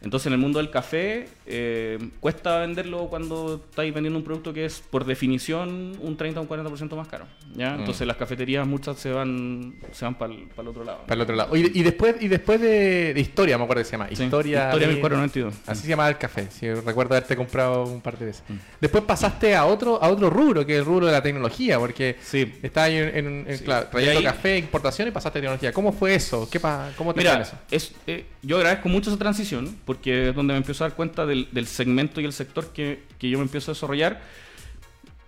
[0.00, 4.64] Entonces en el mundo del café eh, cuesta venderlo cuando estáis vendiendo un producto que
[4.64, 7.26] es por definición un 30 o un 40% más caro.
[7.54, 7.72] ¿ya?
[7.72, 7.80] Mm.
[7.80, 11.00] Entonces las cafeterías muchas se van se van para el otro lado.
[11.02, 11.50] Para el otro lado.
[11.52, 14.08] Oye, y después, y después de, de historia, me acuerdo que se llama.
[14.12, 14.66] Sí, Historia.
[14.66, 15.54] Historia de- 1492.
[15.66, 16.48] Así se llamaba el café.
[16.50, 18.42] Sí, recuerdo haberte comprado un par de veces.
[18.48, 18.54] Mm.
[18.80, 22.16] Después pasaste a otro, a otro rubro, que es el rubro de la tecnología, porque
[22.22, 22.52] Sí.
[22.62, 23.64] estabas ahí en, en- en- Sí.
[23.64, 25.72] claro, trayendo ahí- café, importación y pasaste a tecnología.
[25.72, 26.48] ¿Cómo fue eso?
[26.50, 27.56] ¿Qué pa- ¿Cómo te Mira, eso?
[27.70, 31.24] es, eh, yo agradezco mucho esa transición porque es donde me empiezo a dar cuenta
[31.26, 34.20] del, del segmento y el sector que, que yo me empiezo a desarrollar.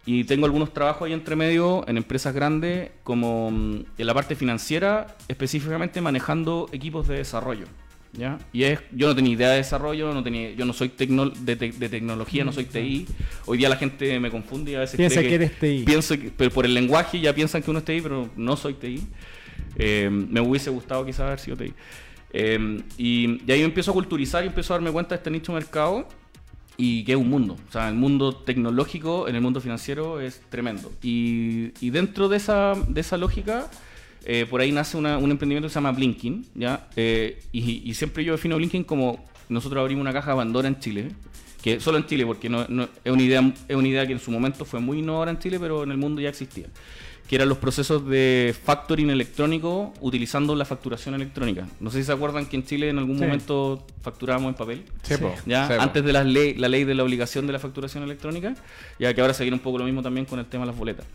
[0.07, 4.35] Y tengo algunos trabajos ahí entre medio en empresas grandes, como mm, en la parte
[4.35, 7.67] financiera, específicamente manejando equipos de desarrollo.
[8.13, 8.39] ¿ya?
[8.53, 11.57] Y es, yo no tenía idea de desarrollo, no tenía, yo no soy tecno- de,
[11.57, 13.07] te- de tecnología, no soy TI.
[13.47, 15.83] Hoy día la gente me confunde y a veces Piensa cree que eres TI.
[15.87, 18.75] Pienso que, pero por el lenguaje ya piensan que uno es TI, pero no soy
[18.75, 19.03] TI.
[19.77, 21.73] Eh, me hubiese gustado quizás haber sido TI.
[22.33, 25.31] Eh, y, y ahí me empiezo a culturizar y empiezo a darme cuenta de este
[25.31, 26.07] nicho mercado
[26.76, 27.57] y que es un mundo.
[27.68, 30.91] O sea, el mundo tecnológico, en el mundo financiero es tremendo.
[31.03, 33.68] Y, y dentro de esa, de esa lógica,
[34.24, 36.89] eh, por ahí nace una- un emprendimiento que se llama Blinking, ¿ya?
[36.97, 40.78] Eh, y, y siempre yo defino Blinking como nosotros abrimos una caja de Pandora en
[40.78, 41.09] Chile,
[41.62, 44.20] que solo en Chile, porque no, no- es, una idea, es una idea que en
[44.20, 46.66] su momento fue muy innovadora en Chile, pero en el mundo ya existía
[47.31, 51.68] que eran los procesos de factoring electrónico utilizando la facturación electrónica.
[51.78, 53.22] No sé si se acuerdan que en Chile en algún Sí.
[53.24, 54.83] momento facturábamos en papel.
[55.05, 55.14] Sí.
[55.47, 58.57] Ya, Sí, antes de la ley, la ley de la obligación de la facturación electrónica,
[58.99, 60.76] ya que ahora se viene un poco lo mismo también con el tema de las
[60.76, 61.07] boletas.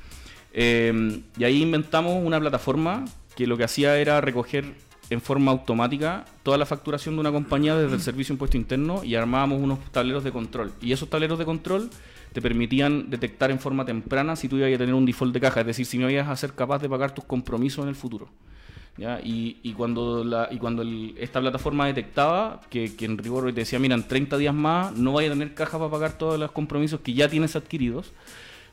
[0.53, 3.03] Eh, y ahí inventamos una plataforma
[3.36, 4.63] que lo que hacía era recoger
[5.09, 9.03] en forma automática toda la facturación de una compañía desde el servicio de impuesto interno
[9.03, 10.72] y armábamos unos tableros de control.
[10.82, 11.89] Y esos tableros de control
[12.36, 15.61] te permitían detectar en forma temprana si tú ibas a tener un default de caja,
[15.61, 18.27] es decir, si no ibas a ser capaz de pagar tus compromisos en el futuro.
[19.23, 20.25] Y, cuando,
[21.17, 25.13] esta plataforma detectaba que, que en rigor te decía, mira, en 30 días más no
[25.13, 28.11] vaya a tener caja para pagar todos los compromisos que ya tienes adquiridos,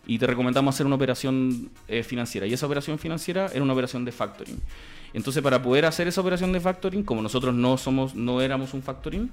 [0.09, 2.49] y te recomendamos hacer una operación eh, financiera.
[2.49, 4.61] Y esa operación financiera era una operación de factoring.
[5.15, 8.83] Entonces, para poder hacer esa operación de factoring, como nosotros no somos, no éramos un
[8.83, 9.31] factoring,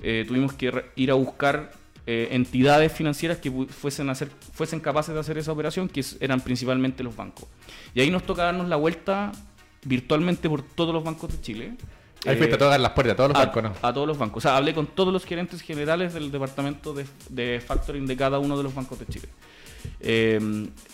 [0.00, 1.72] eh, tuvimos que ir a buscar
[2.06, 7.02] eh, entidades financieras que fuesen, hacer, fuesen capaces de hacer esa operación, que eran principalmente
[7.02, 7.46] los bancos.
[7.94, 9.32] Y ahí nos toca darnos la vuelta
[9.84, 11.72] virtualmente por todos los bancos de Chile.
[12.26, 13.72] Ahí Eh, fuiste a tocar las puertas, a todos los a, bancos, ¿no?
[13.82, 14.38] a todos los bancos.
[14.38, 18.38] O sea, hablé con todos los gerentes generales del departamento de, de factoring de cada
[18.38, 19.28] uno de los bancos de Chile.
[20.00, 20.36] Eh,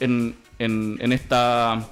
[0.01, 1.89] en, en- en esta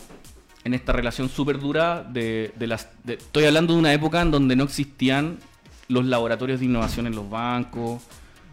[0.64, 4.30] en esta relación súper dura de, de las de- estoy hablando de una época en
[4.32, 5.38] donde no existían
[5.86, 8.02] los laboratorios de innovación en los bancos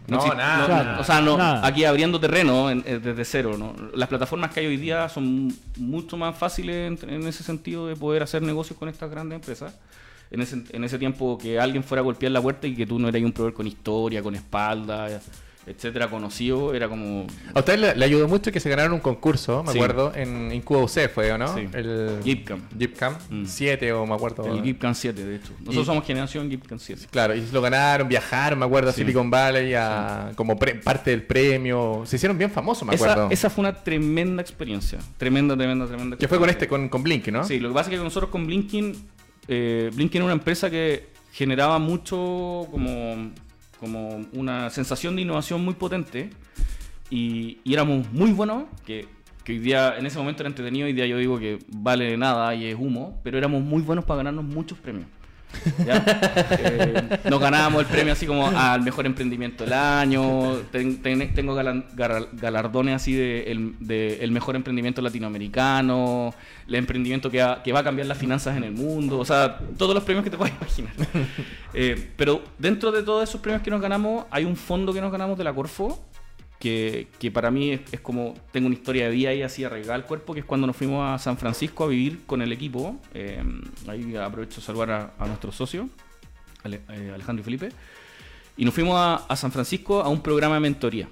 [0.08, 0.98] No, nada.
[1.00, 1.66] O sea no Nada.
[1.66, 3.74] aquí abriendo terreno en- eh, desde cero ¿no?
[3.94, 7.96] las plataformas que hay hoy día son mucho más fáciles en, en ese sentido de
[7.96, 9.74] poder hacer negocios con estas grandes empresas
[10.30, 12.98] en ese, en ese tiempo que alguien fuera a golpear la puerta y que tú
[12.98, 15.08] no eras un proveedor con historia, con espalda,
[15.66, 19.64] etcétera, conocido, era como A ustedes le, le ayudó mucho que se ganaron un concurso,
[19.64, 19.78] me Sí.
[19.78, 21.52] acuerdo, en Incuba UC fue, ¿o no?
[21.54, 21.66] Sí.
[21.72, 22.60] El Gipcam.
[22.78, 23.44] Gipcam Mm.
[23.46, 24.46] 7 o me acuerdo.
[24.46, 25.52] el Gipcan 7, de hecho.
[25.60, 27.06] Nosotros Y- somos generación Gipcan 7.
[27.10, 29.00] Claro, y lo ganaron, viajaron, me acuerdo, a Sí.
[29.02, 32.02] Silicon Valley a- como pre- parte del premio.
[32.06, 33.28] Se hicieron bien famosos, me acuerdo.
[33.30, 34.98] esa fue una tremenda experiencia.
[35.16, 36.16] Tremenda, tremenda, tremenda.
[36.16, 37.42] que fue con este, con, con Blink, ¿no?
[37.44, 38.94] Sí, lo que pasa es que nosotros con Blinking,
[39.48, 43.30] eh, Blinking era una empresa que generaba mucho como,
[43.78, 46.30] como una sensación de innovación muy potente
[47.10, 49.06] y, éramos muy buenos, que,
[49.44, 52.54] que hoy día, en ese momento era entretenido, hoy día yo digo que vale nada
[52.54, 55.08] y es humo, pero éramos muy buenos para ganarnos muchos premios.
[55.86, 56.04] ¿Ya?
[56.58, 60.54] Eh, nos ganábamos el premio así como al mejor emprendimiento del año.
[60.72, 61.86] Ten- ten- tengo galan-
[62.32, 66.34] galardones así de el, de el mejor emprendimiento latinoamericano,
[66.68, 69.18] el emprendimiento que, ha- que va a cambiar las finanzas en el mundo.
[69.18, 70.92] O sea, todos los premios que te puedas imaginar.
[71.78, 75.12] Eh, pero dentro de todos esos premios que nos ganamos, hay un fondo que nos
[75.12, 76.02] ganamos de la Corfo.
[76.58, 80.34] Que, para mí es, como tengo una historia de vida ahí así arraigada al cuerpo,
[80.34, 82.96] que es cuando nos fuimos a San Francisco a vivir con el equipo.
[83.14, 83.42] Eh,
[83.86, 85.88] ahí aprovecho de saludar a, nuestro socio,
[86.64, 87.68] eh, Alejandro y Felipe.
[88.56, 88.96] Y nos fuimos
[89.28, 91.08] a San Francisco a un programa de mentoría.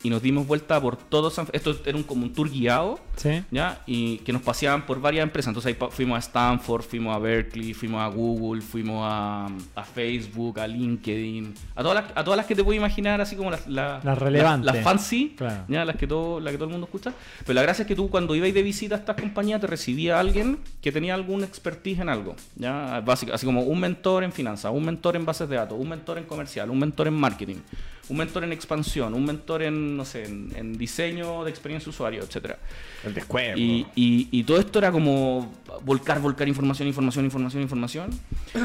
[0.00, 3.42] Y nos dimos vuelta por todo San Esto era un, como un tour guiado, Sí.
[3.50, 3.82] ¿ya?
[3.84, 5.48] Y que nos paseaban por varias empresas.
[5.48, 10.60] Entonces ahí fuimos a Stanford, fuimos a Berkeley, fuimos a Google, fuimos a, a Facebook,
[10.60, 13.66] a LinkedIn, a todas, las, a todas las que te puedes imaginar, así como las,
[13.66, 14.66] la- Las relevantes.
[14.66, 15.64] Las, las fancy, Claro.
[15.66, 15.84] ¿ya?
[15.84, 17.12] Las, que todo, las que todo el mundo escucha.
[17.44, 20.20] Pero la gracia es que tú cuando ibas de visita a estas compañías te recibía
[20.20, 22.36] alguien que tenía algún expertise en algo.
[22.54, 23.00] ¿ya?
[23.04, 26.18] Básico, así como un mentor en finanzas, un mentor en bases de datos, un mentor
[26.18, 27.56] en comercial, un mentor en marketing,
[28.08, 31.90] un mentor en expansión, un mentor en, no sé, en, en diseño de experiencia de
[31.90, 32.58] usuario, etcétera.
[33.04, 33.58] El descuento.
[33.60, 35.54] Y, y- y todo esto era como
[35.84, 38.10] volcar, volcar información, información, información, información.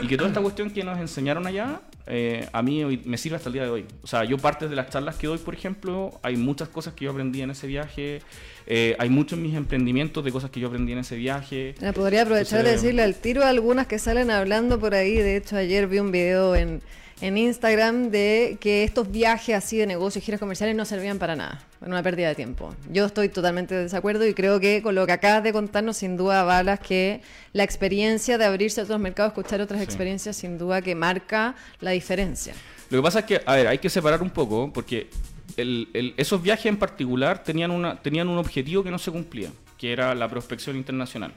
[0.01, 3.35] Y que toda esta cuestión que nos enseñaron allá, eh, a mí hoy- me sirve
[3.37, 3.85] hasta el día de hoy.
[4.01, 7.05] O sea, yo parte de las charlas que doy, por ejemplo, hay muchas cosas que
[7.05, 8.21] yo aprendí en ese viaje.
[8.65, 11.75] eh, hay muchos mis emprendimientos de cosas que yo aprendí en ese viaje.
[11.79, 15.15] Mira, podría aprovechar de decirle al tiro a algunas que salen hablando por ahí.
[15.17, 16.81] De hecho, ayer vi un video en,
[17.21, 21.63] en Instagram de que estos viajes así de negocios, giras comerciales no servían para nada.
[21.81, 22.73] Era una pérdida de tiempo.
[22.91, 26.17] Yo estoy totalmente de desacuerdo y creo que con lo que acabas de contarnos, sin
[26.17, 27.21] duda, avalas que
[27.53, 29.85] la experiencia de abrirse a otros mercados, escuchar otras Sí.
[29.85, 32.53] experiencias, sin duda que marca la diferencia.
[32.89, 35.09] Lo que pasa es que, a ver, hay que separar un poco, porque
[35.57, 39.49] el- el- esos viajes en particular tenían, una, tenían un objetivo que no se cumplía,
[39.77, 41.33] que era la prospección internacional.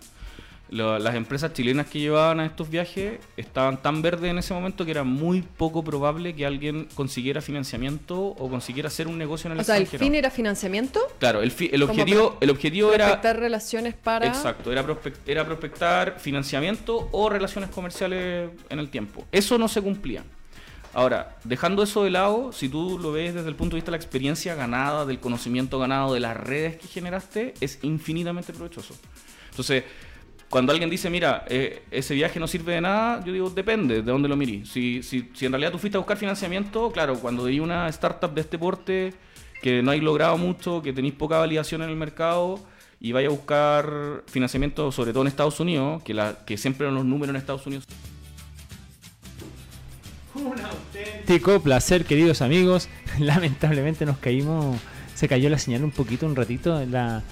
[0.69, 4.85] Lo- las empresas chilenas que llevaban a estos viajes estaban tan verdes en ese momento
[4.85, 9.53] que era muy poco probable que alguien consiguiera financiamiento o consiguiera hacer un negocio en
[9.53, 10.07] el O sea, el extranjero.
[10.11, 13.05] fin era financiamiento, Claro, el, fi- el objetivo, el objetivo era...
[13.07, 14.27] prospectar relaciones para...
[14.27, 14.85] Exacto, era,
[15.27, 19.25] era prospectar financiamiento o relaciones comerciales en el tiempo.
[19.31, 20.25] Eso no se cumplía.
[20.95, 23.99] Ahora, dejando eso de lado, si tú lo ves desde el punto de vista de
[23.99, 28.97] la experiencia ganada, del conocimiento ganado, de las redes que generaste, es infinitamente provechoso.
[29.51, 29.85] Entonces,
[30.49, 34.03] cuando alguien dice, mira, eh, ese viaje no sirve de nada, yo digo, depende de
[34.03, 34.69] dónde lo mirís.
[34.69, 38.33] Si, si, si en realidad tú fuiste a buscar financiamiento, claro, cuando hay una startup
[38.33, 39.15] de este porte
[39.63, 42.61] que no hay logrado mucho, que tenéis poca validación en el mercado
[43.01, 47.05] y vaya a buscar financiamiento, sobre todo en Estados Unidos, que, la, que siempre los
[47.05, 47.85] números en Estados Unidos
[51.27, 52.89] Tico, placer, queridos amigos.
[53.19, 54.79] Lamentablemente nos caímos,
[55.15, 56.85] se cayó la señal un poquito, un ratito.
[56.87, 57.23] La,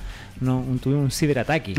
[0.41, 1.75] no, un- tuvimos un ciberataque.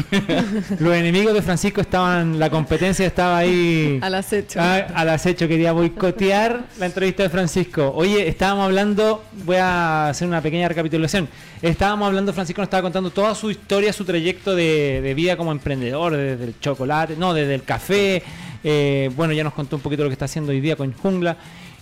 [0.79, 4.59] Los enemigos de Francisco estaban, la competencia estaba ahí Al acecho.
[4.61, 5.47] Ah, al acecho.
[5.47, 7.91] Quería boicotear la entrevista de Francisco.
[7.95, 11.27] Oye, estábamos hablando, voy a hacer una pequeña recapitulación.
[11.61, 15.51] Estábamos hablando, Francisco nos estaba contando toda su historia, su trayecto de, de vida como
[15.51, 18.23] emprendedor, desde el chocolate, no, desde el café.
[18.63, 21.37] eh, bueno, ya nos contó un poquito lo que está haciendo hoy día con Jungla.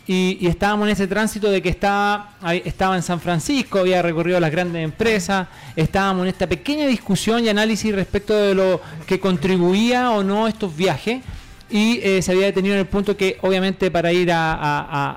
[0.05, 2.33] Y, y estábamos en ese tránsito de que estaba,
[2.65, 7.49] estaba en San Francisco, había recorrido las grandes empresas, estábamos en esta pequeña discusión y
[7.49, 11.21] análisis respecto de lo que contribuía o no estos viajes
[11.69, 14.53] y eh, se había detenido en el punto que obviamente para ir a,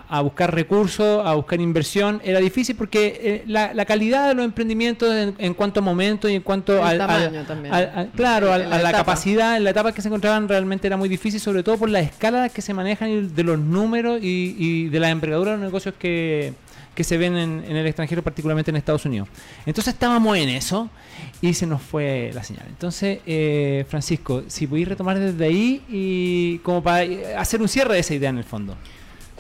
[0.08, 4.44] a- buscar recursos, a buscar inversión, era difícil porque eh, la, la calidad de los
[4.44, 7.74] emprendimientos en, en cuanto a momento y en cuanto al, tamaño al- también.
[7.74, 10.96] al- al- claro, la a la capacidad, en la etapa que se encontraban realmente era
[10.96, 14.56] muy difícil, sobre todo por la escala que se manejan y de los números y,
[14.58, 16.54] y de la envergadura de los negocios que,
[16.96, 19.28] que se ven en, en el extranjero, particularmente en Estados Unidos.
[19.66, 20.90] Entonces estábamos en eso
[21.40, 22.64] y se nos fue la señal.
[22.68, 27.94] Entonces, eh, Francisco, si pudieras retomar desde ahí y como para eh, hacer un cierre
[27.94, 28.74] de esa idea en el fondo.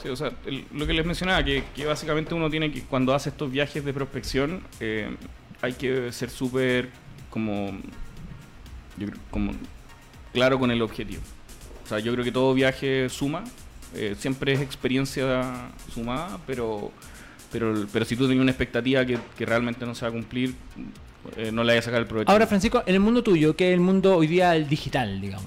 [0.02, 3.12] Sí, o sea, el- lo que les mencionaba, que, que básicamente uno tiene que, cuando
[3.14, 5.16] hace estos viajes de prospección, eh,
[5.62, 6.90] hay que ser súper
[7.30, 7.70] como,
[9.30, 9.52] como
[10.32, 11.22] claro con el objetivo.
[11.84, 13.44] O sea, yo creo que todo viaje suma,
[13.94, 16.92] eh, siempre es experiencia sumada, pero,
[17.50, 20.54] pero, pero si tú tienes una expectativa que, que realmente no se va a cumplir,
[21.36, 22.30] eh, no le vayas a sacar el provecho.
[22.30, 25.46] Ahora, Francisco, en el mundo tuyo, que es el mundo hoy día el digital, digamos,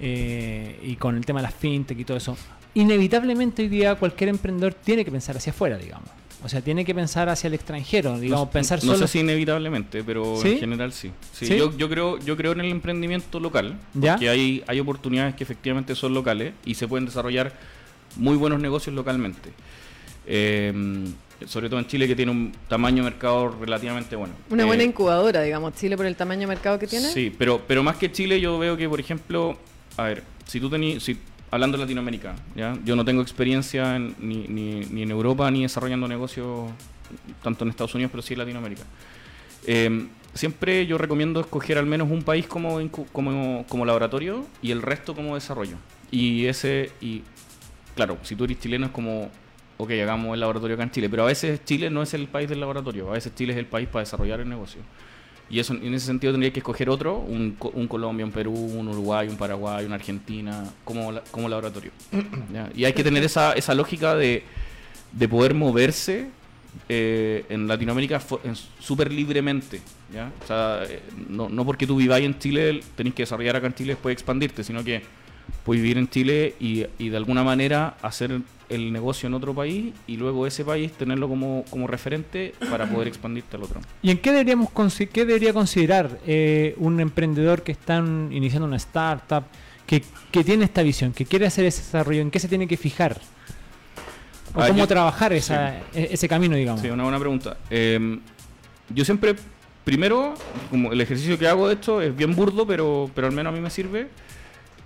[0.00, 2.36] eh, y con el tema de las fintech y todo eso,
[2.74, 6.08] inevitablemente hoy día cualquier emprendedor tiene que pensar hacia afuera, digamos.
[6.42, 9.06] O sea, tiene que pensar hacia el extranjero, digamos, no, pensar no solo...
[9.06, 10.52] sé si inevitablemente, pero ¿Sí?
[10.52, 11.10] en general sí.
[11.32, 11.58] Sí, ¿Sí?
[11.58, 14.14] Yo, yo creo yo creo en el emprendimiento local, ¿Ya?
[14.14, 17.52] porque hay, hay oportunidades que efectivamente son locales y se pueden desarrollar
[18.16, 19.50] muy buenos negocios localmente.
[20.26, 20.72] Eh,
[21.46, 24.34] sobre todo en Chile que tiene un tamaño de mercado relativamente bueno.
[24.50, 27.08] Una buena Eh, incubadora, digamos, Chile por el tamaño de mercado que tiene.
[27.08, 29.58] Sí, pero, pero más que Chile yo veo que, por ejemplo,
[29.96, 31.18] a ver, si tú tenías, si
[31.50, 32.76] hablando de Latinoamérica, ¿ya?
[32.84, 36.70] Yo no tengo experiencia en- ni, ni- ni en Europa ni desarrollando negocios
[37.42, 38.82] tanto en Estados Unidos, pero sí en Latinoamérica.
[39.66, 42.78] Eh, siempre yo recomiendo escoger al menos un país como,
[43.12, 45.76] como, como laboratorio y el resto como desarrollo.
[46.12, 47.22] Y ese, y
[47.96, 49.28] claro, si tú eres chileno es como,
[49.82, 52.48] ok, hagamos el laboratorio acá en Chile, pero a veces Chile no es el país
[52.48, 54.80] del laboratorio, a veces Chile es el país para desarrollar el negocio.
[55.48, 58.86] Y eso, en ese sentido tendría que escoger otro, un, un Colombia, un Perú, un
[58.86, 61.90] Uruguay, un Paraguay, una Argentina, como, la- como laboratorio.
[62.54, 62.70] ¿ya?
[62.74, 64.44] Y hay que tener esa, esa lógica de,
[65.10, 66.28] de poder moverse
[66.88, 68.22] eh, en Latinoamérica
[68.78, 69.80] súper libremente.
[70.14, 70.30] ¿ya?
[70.44, 73.74] O sea, eh, no, no porque tú viváis en Chile tenéis que desarrollar acá en
[73.74, 75.02] Chile después expandirte, sino que
[75.64, 79.92] puedes vivir en Chile y, y de alguna manera hacer el negocio en otro país
[80.06, 83.80] y luego ese país tenerlo como, como referente para poder expandirte al otro.
[84.00, 84.68] ¿Y en qué deberíamos
[85.12, 89.44] qué debería considerar eh, un emprendedor que está iniciando una startup,
[89.86, 92.20] que, que tiene esta visión, que quiere hacer ese desarrollo?
[92.22, 93.20] ¿En qué se tiene que fijar?
[94.54, 96.80] ¿O Ah, cómo yo- trabajar esa, e- ese camino, digamos?
[96.80, 97.56] Sí, una buena pregunta.
[97.70, 98.18] Eh,
[98.94, 99.34] yo siempre,
[99.84, 100.34] primero,
[100.70, 103.56] como el ejercicio que hago de esto es bien burdo, pero, pero al menos a
[103.56, 104.08] mí me sirve.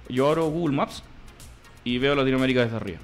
[0.09, 1.03] Yo abro Google Maps
[1.85, 2.99] y veo Latinoamérica desde arriba.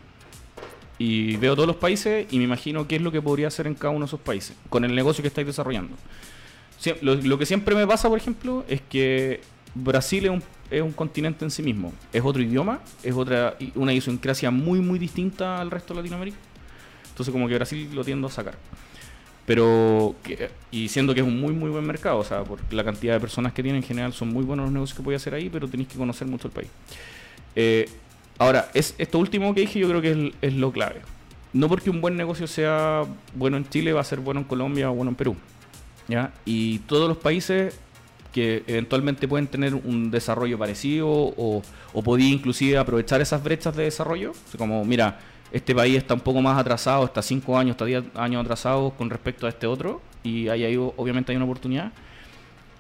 [0.99, 3.75] Y veo todos los países y me imagino qué es lo que podría hacer en
[3.75, 5.97] cada uno de esos países, con el negocio que estáis desarrollando.
[7.01, 9.41] Lo, lo que siempre me pasa, por ejemplo, es que
[9.75, 11.93] Brasil es un, es un continente en sí mismo.
[12.13, 16.39] Es otro idioma, es otra una idiosincrasia muy, muy distinta al resto de Latinoamérica.
[17.11, 18.57] Entonces como que Brasil lo tiendo a sacar.
[19.51, 20.15] Pero,
[20.71, 23.19] y siendo que es un muy, muy buen mercado, o sea, por la cantidad de
[23.19, 25.67] personas que tiene en general, son muy buenos los negocios que podéis hacer ahí, pero
[25.67, 26.69] tenéis que conocer mucho el país.
[27.57, 27.89] Eh,
[28.39, 31.01] ahora, es, esto último que dije yo creo que es, lo clave.
[31.53, 33.03] No porque un buen negocio sea
[33.35, 35.37] bueno en Chile, va a ser bueno en Colombia o bueno en Perú.
[36.07, 36.33] ¿ya?
[36.45, 37.77] Y todos los países
[38.33, 41.61] que eventualmente pueden tener un desarrollo parecido o,
[41.93, 44.31] o podía inclusive aprovechar esas brechas de desarrollo.
[44.57, 45.19] Como, mira,
[45.53, 49.11] este país está un poco más atrasado, está 5 años, está 10 años atrasado con
[49.11, 51.93] respecto a este otro, y ahí hay, obviamente hay una oportunidad.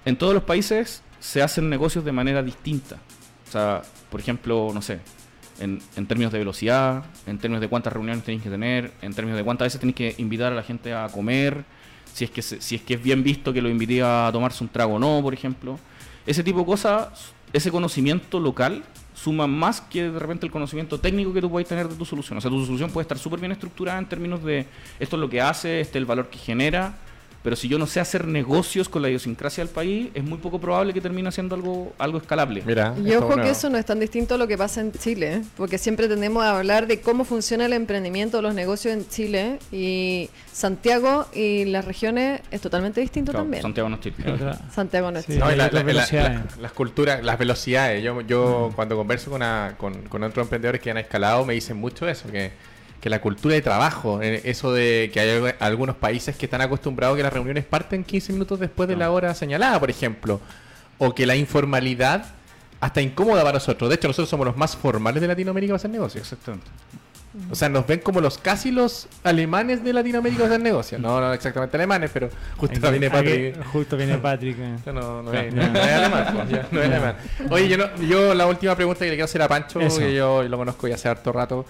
[0.04, 2.96] En todos los países se hacen negocios de manera distinta.
[3.48, 5.00] O sea, por ejemplo, no sé,
[5.58, 9.36] en, en términos de velocidad, en términos de cuántas reuniones tenéis que tener, en términos
[9.36, 11.64] de cuántas veces tenéis que invitar a la gente a comer,
[12.12, 14.70] si es que, si es, que es bien visto que lo invité a tomarse un
[14.70, 15.78] trago o no, por ejemplo.
[16.26, 18.82] Ese tipo de cosas, ese conocimiento local
[19.22, 22.38] suma más que de repente el conocimiento técnico que tú puedes tener de tu solución.
[22.38, 24.66] O sea, tu solución puede estar súper bien estructurada en términos de
[24.98, 26.94] esto es lo que hace, este es el valor que genera,
[27.42, 30.60] pero si yo no sé hacer negocios con la idiosincrasia del país, es muy poco
[30.60, 32.62] probable que termine siendo algo, algo escalable.
[32.66, 35.34] Mira, Y ojo que eso no es tan distinto a lo que pasa en Chile,
[35.34, 35.42] ¿eh?
[35.56, 40.28] porque siempre tendemos a hablar de cómo funciona el emprendimiento, los negocios en Chile, y
[40.52, 43.62] Santiago y las regiones es totalmente distinto Claro, también.
[43.62, 44.16] Santiago no es Chile.
[44.74, 45.32] Santiago no es Sí.
[45.32, 45.44] Chile.
[45.44, 48.02] No, y la- Las la- la- las culturas, las velocidades.
[48.02, 51.76] Yo, yo cuando converso con, una- con, con otros emprendedores que han escalado me dicen
[51.78, 52.52] mucho eso, que,
[53.00, 56.60] que la cultura de trabajo, eh, eso de que hay algu- algunos países que están
[56.60, 60.40] acostumbrados a que las reuniones parten 15 minutos después de la hora señalada, por ejemplo,
[60.98, 62.26] o que la informalidad
[62.80, 63.88] hasta incómoda para nosotros.
[63.90, 66.22] De hecho, nosotros somos los más formales de Latinoamérica para hacer negocios.
[66.24, 66.66] Exactamente.
[67.48, 71.00] O sea, nos ven como los casi los alemanes de Latinoamérica para hacer negocios.
[71.00, 73.64] No, no exactamente alemanes, pero justo viene Patrick.
[73.66, 74.56] Justo viene Patrick.
[74.58, 74.76] eh.
[74.92, 77.16] No, es, no, no es alemán, pues, ya, no es alemán.
[77.50, 79.98] Oye, yo, no- yo la última pregunta que le quiero hacer a Pancho, Eso.
[80.00, 81.64] que yo lo conozco ya hace harto rato,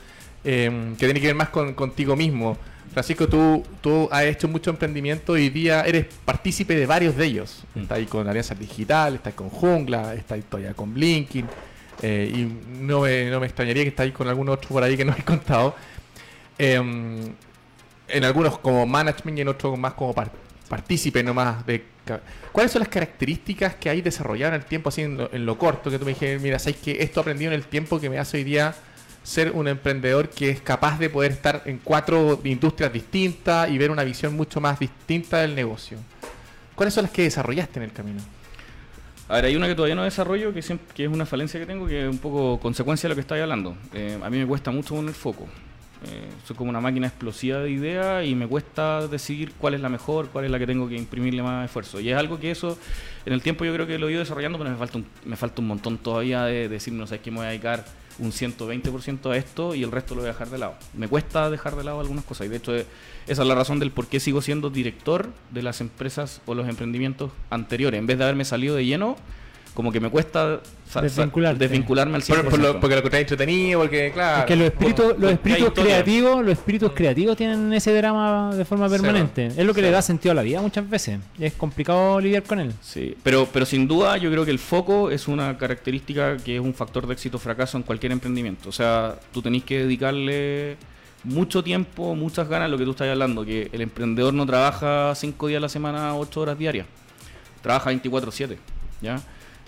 [0.45, 2.57] eh, que tiene que ver más con, contigo mismo.
[2.93, 7.24] Francisco, tú, tú has hecho mucho emprendimiento y hoy día eres partícipe de varios de
[7.26, 7.62] ellos.
[7.74, 7.80] Mm.
[7.82, 11.47] Estás ahí con Alianza Digital, estás con Jungla, estás todavía con Blinking.
[12.03, 14.97] eh, y no me, no me extrañaría que estás ahí con algún otro por ahí
[14.97, 15.76] que no he contado.
[16.59, 17.20] Em,
[18.09, 20.32] en algunos como management y en otros más como par-
[20.68, 21.84] partícipe nomás de
[22.51, 25.57] ¿Cuáles son las características que hay desarrollado en el tiempo así en lo, en lo
[25.57, 25.91] corto?
[25.93, 28.38] Que tú me dijiste, mira, sabes que esto aprendí en el tiempo que me hace
[28.38, 28.74] hoy día
[29.23, 33.91] ser un emprendedor que es capaz de poder estar en cuatro industrias distintas y ver
[33.91, 35.99] una visión mucho más distinta del negocio.
[36.75, 38.21] ¿Cuáles son las que desarrollaste en el camino?
[39.29, 41.87] A ver, hay una que todavía no desarrollo, que, siempre, es una falencia que tengo,
[41.87, 43.77] que es un poco consecuencia de lo que estáis hablando.
[43.95, 45.47] Eh, a mí me cuesta mucho poner foco.
[46.07, 49.89] Eh, soy como una máquina explosiva de ideas y me cuesta decidir cuál es la
[49.89, 52.01] mejor, cuál es la que tengo que imprimirle más esfuerzo.
[52.01, 52.77] Y es algo que eso,
[53.27, 55.37] en el tiempo yo creo que lo he ido desarrollando, pero me falta un, me
[55.37, 57.85] falta un montón todavía de decir, no sé, que me voy a dedicar
[58.21, 60.75] un 120% a esto y el resto lo voy a dejar de lado.
[60.95, 62.87] Me cuesta dejar de lado algunas cosas y de hecho eh,
[63.27, 66.68] esa es la razón del por qué sigo siendo director de las empresas o los
[66.68, 67.99] emprendimientos anteriores.
[67.99, 69.16] En vez de haberme salido de lleno,
[69.75, 70.61] como que me cuesta
[71.59, 72.27] desvincularme al 100%.
[72.43, 74.41] Por- por lo- porque lo encontré entretenido, porque claro.
[74.41, 78.64] Es que los espíritus, porque los espíritus creativos, los espíritus creativos tienen ese drama de
[78.64, 79.03] forma Cero.
[79.03, 79.47] permanente.
[79.47, 79.97] Es lo que le Cero.
[79.97, 81.18] da sentido a la vida muchas veces.
[81.39, 82.73] Es complicado lidiar con él.
[82.81, 86.61] Sí, pero, pero sin duda yo creo que el foco es una característica que es
[86.61, 88.68] un factor de éxito o fracaso en cualquier emprendimiento.
[88.68, 90.77] O sea, tú tenés que dedicarle
[91.23, 95.14] mucho tiempo, muchas ganas a lo que tú estás hablando, que el emprendedor no trabaja
[95.14, 96.87] cinco días a la semana, ocho horas diarias.
[97.62, 98.57] Trabaja 24/7,
[99.03, 99.21] ¿ya?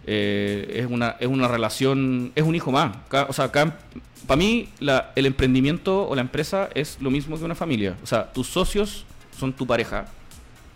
[0.07, 2.97] Eh, es, una, es una relación, es un hijo más.
[3.09, 7.45] Ca- o sea, para mí la- el emprendimiento o la empresa es lo mismo que
[7.45, 7.97] una familia.
[8.03, 9.05] O sea, tus socios
[9.39, 10.07] son tu pareja,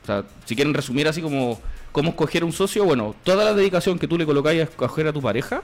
[0.03, 1.61] o sea, si quieren resumir así como
[1.93, 5.13] cómo escoger un socio, bueno, toda la dedicación que tú le colocáis a escoger a
[5.13, 5.63] tu pareja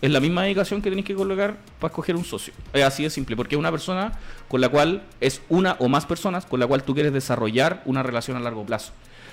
[0.00, 2.52] es la misma dedicación que tenéis que colocar para escoger un socio.
[2.72, 4.12] Es así de simple, porque es una persona
[4.48, 8.02] con la cual es una o más personas con la cual tú quieres desarrollar una
[8.02, 8.92] relación a largo plazo.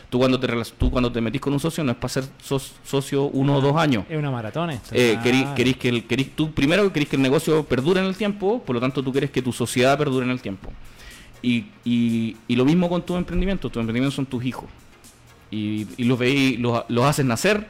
[0.10, 0.48] Tú cuando te,
[0.78, 3.62] tú cuando te metís con un socio no es para ser so- socio uno o
[3.62, 4.06] dos años.
[4.10, 4.90] Es una maratón esto.
[4.96, 8.08] Eh, Ah, querís, querís que el, querís- tú primero querés que el negocio perdure en
[8.08, 10.72] el tiempo, por lo tanto tú quieres que tu sociedad perdure en el tiempo.
[11.44, 14.66] Y, y, y lo mismo con tu emprendimiento, tus emprendimientos son tus hijos.
[15.52, 17.68] Y, y los veis, los, los haces nacer,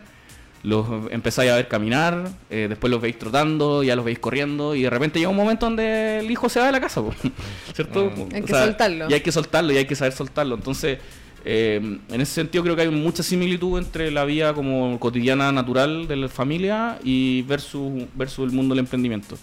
[0.63, 4.81] los empezáis a ver caminar, eh, después los veis trotando, ya los veis corriendo, y
[4.83, 7.13] de repente llega un momento donde el hijo se va de la casa, po,
[7.73, 8.11] ¿cierto?
[8.15, 8.35] Mm.
[8.35, 9.09] Hay que soltarlo.
[9.09, 10.55] Y hay que soltarlo, y hay que saber soltarlo.
[10.55, 10.99] Entonces,
[11.45, 11.75] eh,
[12.09, 16.15] en ese sentido creo que hay mucha similitud entre la vida como cotidiana natural de
[16.15, 19.37] la familia y versus, versus el mundo del emprendimiento.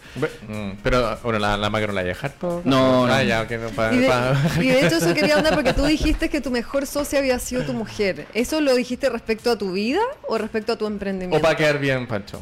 [0.49, 2.34] Mm, Pero, bueno, la, la macro no la voy a dejar.
[2.64, 3.22] No, Ah, no.
[3.22, 5.84] ya, ok, no, pa- Y de, pa- y de hecho eso quería andar porque tú
[5.84, 8.26] dijiste que tu mejor socia había sido tu mujer.
[8.34, 11.40] ¿Eso lo dijiste respecto a tu vida o respecto a tu O emprendimiento?
[11.42, 12.40] para quedar bien, Pancho.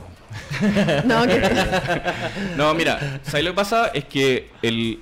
[1.05, 1.41] No, que-
[2.57, 3.89] No, mira, ¿sabes lo que pasa?
[3.89, 5.01] Es que el...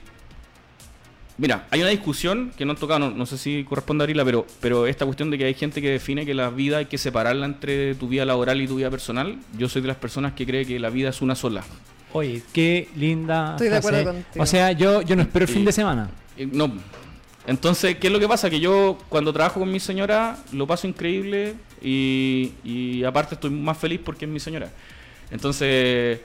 [1.39, 4.47] Mira, hay una discusión que no han tocado, no, no sé si corresponde abrirla, pero,
[4.61, 7.47] pero esta cuestión de que hay gente que define que la vida hay que separarla
[7.47, 9.39] entre tu vida laboral y tu vida personal.
[9.57, 11.65] Yo soy de las personas que cree que la vida es una sola.
[12.13, 13.53] Oye, qué linda.
[13.53, 14.43] Estoy de acuerdo contigo.
[14.43, 15.55] O sea, yo, yo no espero el Sí.
[15.55, 16.11] fin de semana.
[16.37, 16.71] Eh, No.
[17.47, 18.49] Entonces, ¿qué es lo que pasa?
[18.51, 23.77] Que yo cuando trabajo con mi señora lo paso increíble y, y aparte estoy más
[23.79, 24.71] feliz porque es mi señora.
[25.31, 26.21] Entonces,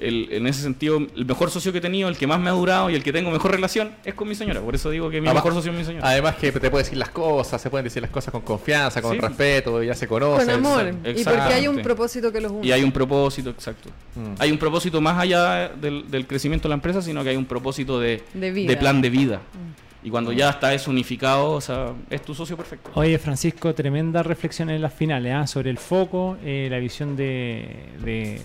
[0.00, 2.52] el- en ese sentido, el mejor socio que he tenido, el que más me ha
[2.52, 4.60] durado y el que tengo mejor relación es con mi señora.
[4.60, 6.08] Por eso digo que mi Además- mejor socio es mi señora.
[6.08, 9.14] Además que te puede decir las cosas, se pueden decir las cosas con confianza, con
[9.14, 9.20] Sí.
[9.20, 10.46] respeto, ya se conocen.
[10.46, 10.86] con amor.
[11.04, 12.66] exacto, Y porque hay un propósito que los une.
[12.66, 13.88] Y hay un propósito, exacto.
[14.14, 14.34] Mm.
[14.38, 17.46] Hay un propósito más allá del, del crecimiento de la empresa, sino que hay un
[17.46, 18.74] propósito de, De vida.
[18.74, 18.78] Mm.
[18.78, 19.40] plan de vida.
[20.04, 22.90] Y cuando ya está eso unificado, o sea, es tu socio perfecto.
[22.94, 25.46] Oye, Francisco, tremenda reflexión en las finales ¿ah?
[25.48, 28.40] sobre el foco, eh, la visión de, de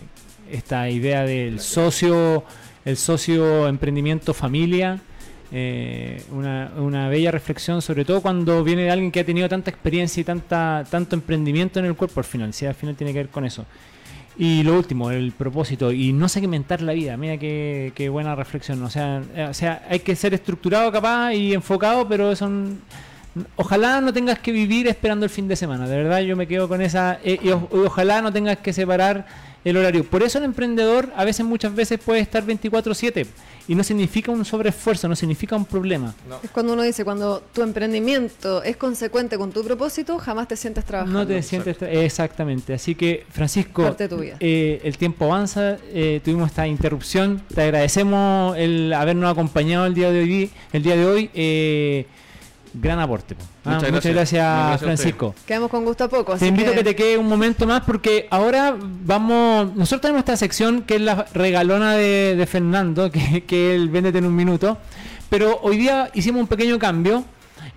[0.52, 2.44] esta idea del socio,
[2.86, 5.00] el socio emprendimiento familia.
[5.54, 9.70] eh, una, una bella reflexión, sobre todo cuando viene de alguien que ha tenido tanta
[9.70, 12.54] experiencia y tanta tanto emprendimiento en el cuerpo al final.
[12.54, 13.66] Si al final tiene que ver con eso.
[14.38, 17.18] Y lo último, el propósito, y no segmentar la vida.
[17.18, 18.82] Mira qué, qué buena reflexión.
[18.84, 22.80] O sea, eh, o sea, hay que ser estructurado capaz y enfocado, pero son
[23.56, 26.68] Ojalá no tengas que vivir esperando el fin de semana, de verdad yo me quedo
[26.68, 29.26] con esa eh, y, ojalá no tengas que separar
[29.64, 30.04] el horario.
[30.04, 33.28] Por eso el emprendedor a veces muchas veces puede estar 24/7
[33.68, 36.14] y no significa un sobreesfuerzo, no significa un problema.
[36.44, 40.84] Es cuando uno dice, cuando tu emprendimiento es consecuente con tu propósito, jamás te sientes
[40.86, 41.20] trabajando.
[41.20, 42.74] No te sientes tra- exactamente.
[42.74, 44.38] Así que Francisco, Parte de tu vida.
[44.40, 50.12] eh, el tiempo avanza, eh, tuvimos esta interrupción, te agradecemos el habernos acompañado el día
[50.12, 51.30] de hoy, el día de hoy.
[51.34, 52.06] eh,
[52.74, 53.36] gran aporte.
[53.36, 53.44] po.
[53.66, 54.80] Ah, Muchas muchas gracias.
[54.82, 55.36] Francisco.
[55.46, 56.36] Quedamos con gusto a poco.
[56.38, 60.38] Te invito a que te quede un momento más porque ahora vamos, nosotros tenemos esta
[60.38, 64.36] sección que es la regalona de, de Fernando, que, que es el Véndete en un
[64.36, 64.78] minuto,
[65.30, 67.24] pero hoy día hicimos un pequeño cambio.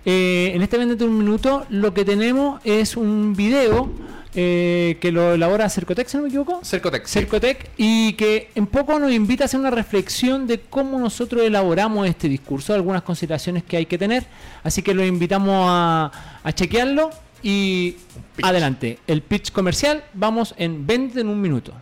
[0.07, 3.89] Eh, en este Véndete en un minuto lo que tenemos es un video
[4.35, 6.59] eh, que lo elabora Cercotec, si no me equivoco.
[6.63, 7.05] Cercotec.
[7.05, 7.19] sí.
[7.19, 12.05] Cercotec y que en poco nos invita a hacer una reflexión de cómo nosotros elaboramos
[12.07, 14.25] este discurso, algunas consideraciones que hay que tener.
[14.63, 16.11] Así que los invitamos a,
[16.43, 17.11] a chequearlo
[17.41, 17.95] y
[18.43, 18.99] adelante.
[19.07, 21.73] El pitch comercial, vamos en 20 en un minuto.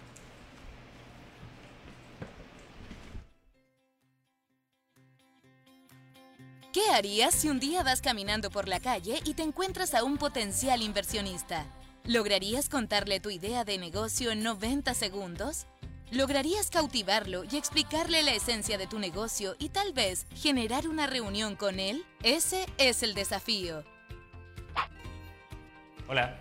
[6.71, 10.17] ¿Qué harías si un día vas caminando por la calle y te encuentras a un
[10.17, 11.65] potencial inversionista?
[12.05, 15.67] ¿Lograrías contarle tu idea de negocio en 90 segundos?
[16.11, 21.55] ¿Lograrías cautivarlo y explicarle la esencia de tu negocio y tal vez generar una reunión
[21.55, 22.03] con él?
[22.21, 23.85] Ese es el desafío.
[26.09, 26.37] Hola.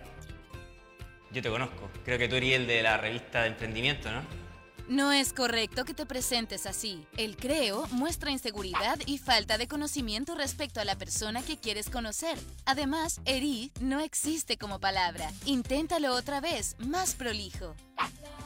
[1.31, 1.89] Yo te conozco.
[2.03, 4.42] Creo que tú eres el de la revista de emprendimiento, ¿no?
[4.89, 7.07] No es correcto que te presentes así.
[7.15, 12.37] El creo muestra inseguridad y falta de conocimiento respecto a la persona que quieres conocer.
[12.65, 15.31] Además, herí no existe como palabra.
[15.45, 17.75] Inténtalo otra vez, más prolijo.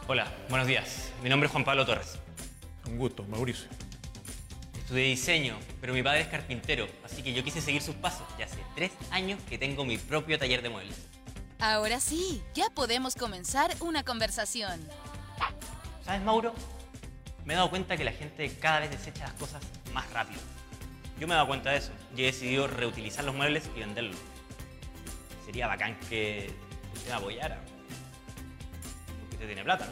[0.07, 1.11] Hola, buenos días.
[1.23, 2.19] Mi nombre es Juan Pablo Torres.
[2.85, 3.67] Un gusto, Mauricio.
[4.77, 8.27] Estudié diseño, pero mi padre es carpintero, así que yo quise seguir sus pasos.
[8.38, 10.95] Ya hace tres años que tengo mi propio taller de muebles.
[11.59, 14.88] Ahora sí, ya podemos comenzar una conversación.
[16.08, 16.53] ¿Sabes, Mauro?
[17.43, 20.39] Me he dado cuenta que la gente cada vez desecha las cosas más rápido.
[21.20, 24.16] Yo me he dado cuenta de eso y he decidido reutilizar los muebles y venderlos.
[25.45, 26.49] Sería bacán que
[26.93, 27.60] usted apoyara.
[29.20, 29.86] Porque usted tiene plata,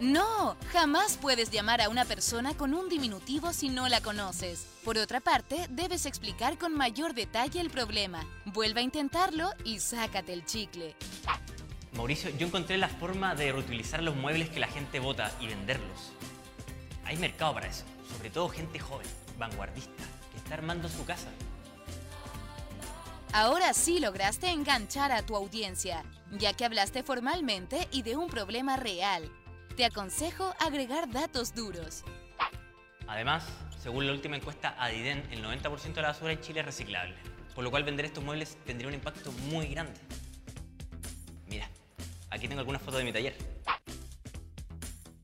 [0.00, 0.12] ¿no?
[0.12, 4.66] No, jamás puedes llamar a una persona con un diminutivo si no la conoces.
[4.84, 8.26] Por otra parte, debes explicar con mayor detalle el problema.
[8.44, 10.94] Vuelve a intentarlo y sácate el chicle.
[11.98, 16.12] Mauricio, yo encontré la forma de reutilizar los muebles que la gente bota y venderlos.
[17.04, 17.84] Hay mercado para eso,
[18.14, 21.26] sobre todo gente joven, vanguardista, que está armando su casa.
[23.32, 26.04] Ahora sí lograste enganchar a tu audiencia,
[26.38, 29.28] ya que hablaste formalmente y de un problema real.
[29.76, 32.04] Te aconsejo agregar datos duros.
[33.08, 33.44] Además,
[33.82, 37.16] según la última encuesta Adiden, el 90% de la basura en Chile es reciclable,
[37.56, 39.98] por lo cual vender estos muebles tendría un impacto muy grande.
[42.30, 43.36] Aquí tengo algunas fotos de mi taller.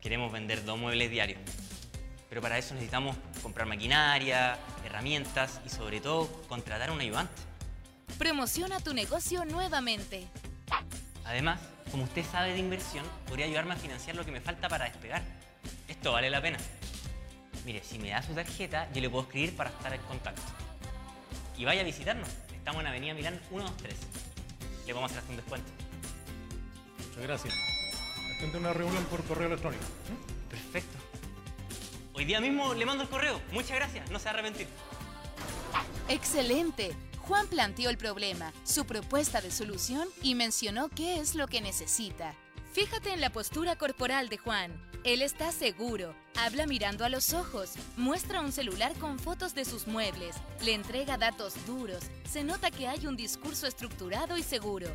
[0.01, 1.41] Queremos vender dos muebles diarios,
[2.29, 7.33] pero para eso necesitamos comprar maquinaria, herramientas y sobre todo contratar a un ayudante.
[8.19, 10.27] Promociona tu negocio nuevamente.
[11.25, 14.85] Además, como usted sabe de inversión, podría ayudarme a financiar lo que me falta para
[14.85, 15.23] despegar.
[15.89, 16.59] Esto vale la pena.
[17.65, 20.43] Mire, si me da su tarjeta, yo le puedo escribir para estar en contacto.
[21.57, 22.29] Y vaya a visitarnos.
[22.55, 23.97] Estamos en Avenida Milán 123.
[24.87, 25.71] Le vamos a hacer hasta un descuento.
[27.15, 27.55] Muchas gracias.
[28.59, 29.85] Una reunión por correo electrónico.
[30.51, 30.99] Perfecto.
[32.13, 33.41] Hoy día mismo le mando el correo.
[33.53, 34.11] Muchas gracias.
[34.11, 34.67] No se va a arrepentir.
[36.09, 36.95] Excelente.
[37.21, 42.35] Juan planteó el problema, su propuesta de solución y mencionó qué es lo que necesita.
[42.73, 44.73] Fíjate en la postura corporal de Juan.
[45.05, 49.87] Él está seguro, habla mirando a los ojos, muestra un celular con fotos de sus
[49.87, 54.89] muebles, le entrega datos duros, se nota que hay un discurso estructurado y seguro.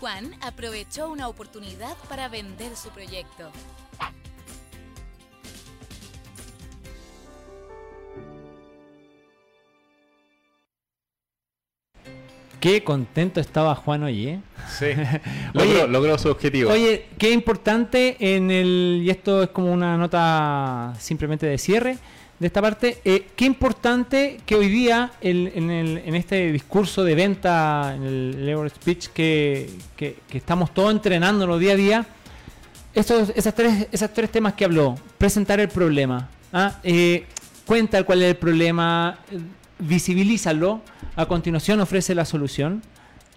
[0.00, 3.50] Juan aprovechó una oportunidad para vender su proyecto.
[12.60, 14.40] Qué contento estaba Juan hoy, ¿eh?
[14.68, 14.86] Sí.
[15.52, 16.72] logró, Oye, logró su objetivo.
[16.72, 19.02] Oye, qué importante en el.
[19.04, 21.98] Y esto es como una nota simplemente de cierre
[22.38, 22.98] de esta parte.
[23.04, 28.02] eh, qué importante que hoy día, el- en, el- en este discurso de venta, en
[28.04, 32.06] el elevator speech, que, que- que estamos todos entrenándonos día a día,
[32.94, 36.78] estos, esas tres, esos tres temas que habló, presentar el problema, ¿ah?
[36.84, 37.26] Eh,
[37.66, 39.18] cuenta cuál es el problema,
[39.78, 40.80] visibilízalo,
[41.16, 42.82] a continuación ofrece la solución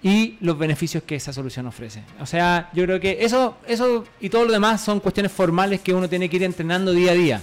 [0.03, 2.03] y los beneficios que esa solución ofrece.
[2.19, 5.93] O sea, yo creo que eso, eso y todo lo demás son cuestiones formales que
[5.93, 7.41] uno tiene que ir entrenando día a día.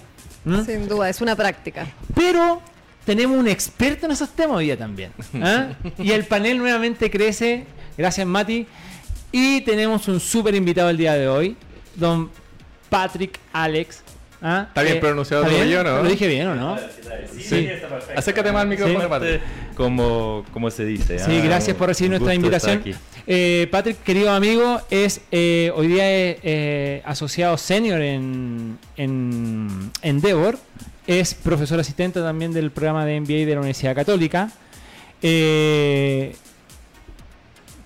[0.49, 0.65] ¿M?
[0.65, 1.87] Sin duda, es una práctica.
[2.15, 2.61] Pero
[3.05, 5.13] tenemos un experto en esos temas hoy día también.
[5.43, 5.69] ¿ah?
[5.99, 7.65] Y el panel nuevamente crece.
[7.97, 8.67] Gracias, Mati.
[9.33, 11.57] Y tenemos un súper invitado el día de hoy,
[11.95, 12.31] don
[12.89, 14.03] Patrick Alex.
[14.41, 14.67] ¿ah?
[14.69, 15.77] Está bien Eh, pronunciado ¿está todo bien?
[15.77, 16.03] yo, ¿no?
[16.03, 16.77] Lo dije bien, ¿o no?
[17.39, 17.69] Sí.
[18.17, 19.07] Acércate más al micrófono, Sí.
[19.09, 19.41] Patrick.
[19.75, 21.19] como, como se dice.
[21.19, 22.83] Sí, ah, gracias por recibir nuestra invitación.
[23.31, 30.59] Eh, Patrick, querido amigo, es eh, hoy día es eh, asociado senior en, en Endeavor.
[31.07, 34.51] Es profesor asistente también del programa de MBA de la Universidad Católica.
[35.21, 36.33] ¿qué,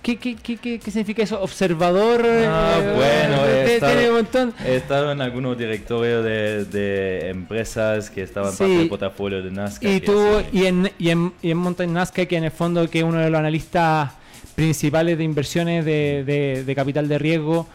[0.01, 1.41] qué, qué, qué- qué significa eso?
[1.41, 2.21] Observador.
[2.25, 4.53] Ah, eh, bueno, he estado- tiene un montón.
[4.65, 8.59] He estado en algunos directorios de, de empresas que estaban Sí.
[8.59, 9.89] parte del portafolio de Nazca.
[9.89, 13.03] Y tú, y en, y en, y en Mountain Nazca, que en el fondo que
[13.03, 14.11] uno de los analistas
[14.55, 17.67] principales de inversiones de, de- de capital de riesgo.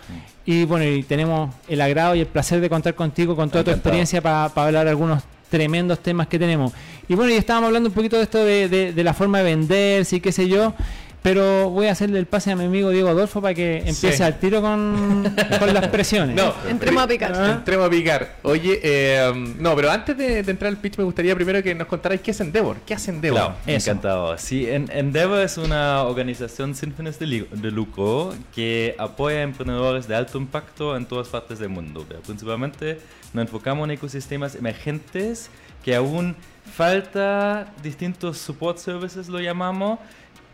[0.46, 3.70] Y bueno, y tenemos el agrado y el placer de contar contigo con toda tu
[3.70, 6.72] experiencia para hablar algunos tremendos temas que tenemos.
[7.08, 9.44] Y bueno, y estábamos hablando un poquito de esto de, de- de la forma de
[9.44, 10.74] venderse y qué sé yo.
[11.28, 14.22] Pero voy a hacerle el pase a mi amigo Diego Adolfo para que empiece Sí.
[14.22, 16.34] al tiro con, con las presiones.
[16.36, 17.32] No, Entremos a picar.
[17.34, 17.52] Ah.
[17.58, 18.36] Entremos a picar.
[18.42, 21.86] Oye, eh, no, pero antes de, de entrar al pitch me gustaría primero que nos
[21.86, 22.76] contarais qué es Endeavor.
[22.86, 23.40] ¿Qué hace Endeavor?
[23.40, 23.90] Claro, Eso.
[23.90, 24.38] encantado.
[24.38, 30.08] Sí, en- Endeavor es una organización sin fines de, de lucro que apoya a emprendedores
[30.08, 32.04] de alto impacto en todas partes del mundo.
[32.08, 33.00] Pero Principalmente
[33.34, 35.50] nos enfocamos en ecosistemas emergentes
[35.84, 36.34] que aún
[36.74, 39.98] falta distintos support services, lo llamamos,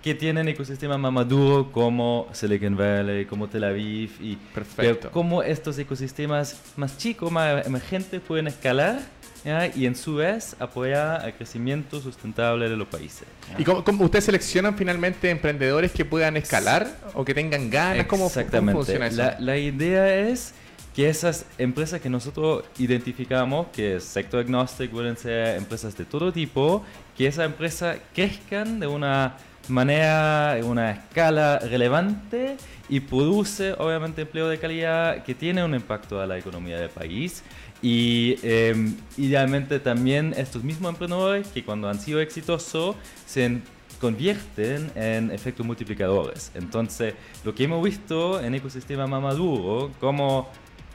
[0.04, 5.10] que tienen ecosistemas más maduros como Silicon Valley, como Tel Aviv, y Perfecto.
[5.10, 9.00] cómo estos ecosistemas más chicos, más emergentes pueden escalar
[9.46, 9.66] ¿ya?
[9.74, 13.26] y en su vez apoyar el crecimiento sustentable de los países.
[13.50, 13.58] ¿ya?
[13.62, 18.04] ¿Y cómo, cómo ustedes seleccionan finalmente emprendedores que puedan escalar o que tengan ganas?
[18.06, 18.76] ¿Cómo, fu- cómo Exactamente.
[18.76, 19.16] funciona eso?
[19.16, 20.52] La, la idea es
[20.94, 26.30] que esas empresas que nosotros identificamos, que es sector agnostic, pueden ser empresas de todo
[26.30, 26.84] tipo,
[27.16, 29.36] que esas empresas crezcan de una
[29.68, 32.56] manera, en una escala relevante
[32.88, 37.42] y produce obviamente empleo de calidad que tiene un impacto a la economía del país.
[37.82, 38.74] Y eh,
[39.16, 42.96] idealmente también estos mismos emprendedores que cuando han sido exitosos
[43.26, 43.62] se en-
[44.00, 46.50] convierten en efectos multiplicadores.
[46.54, 50.48] Entonces, lo que hemos visto en ecosistemas más maduros, como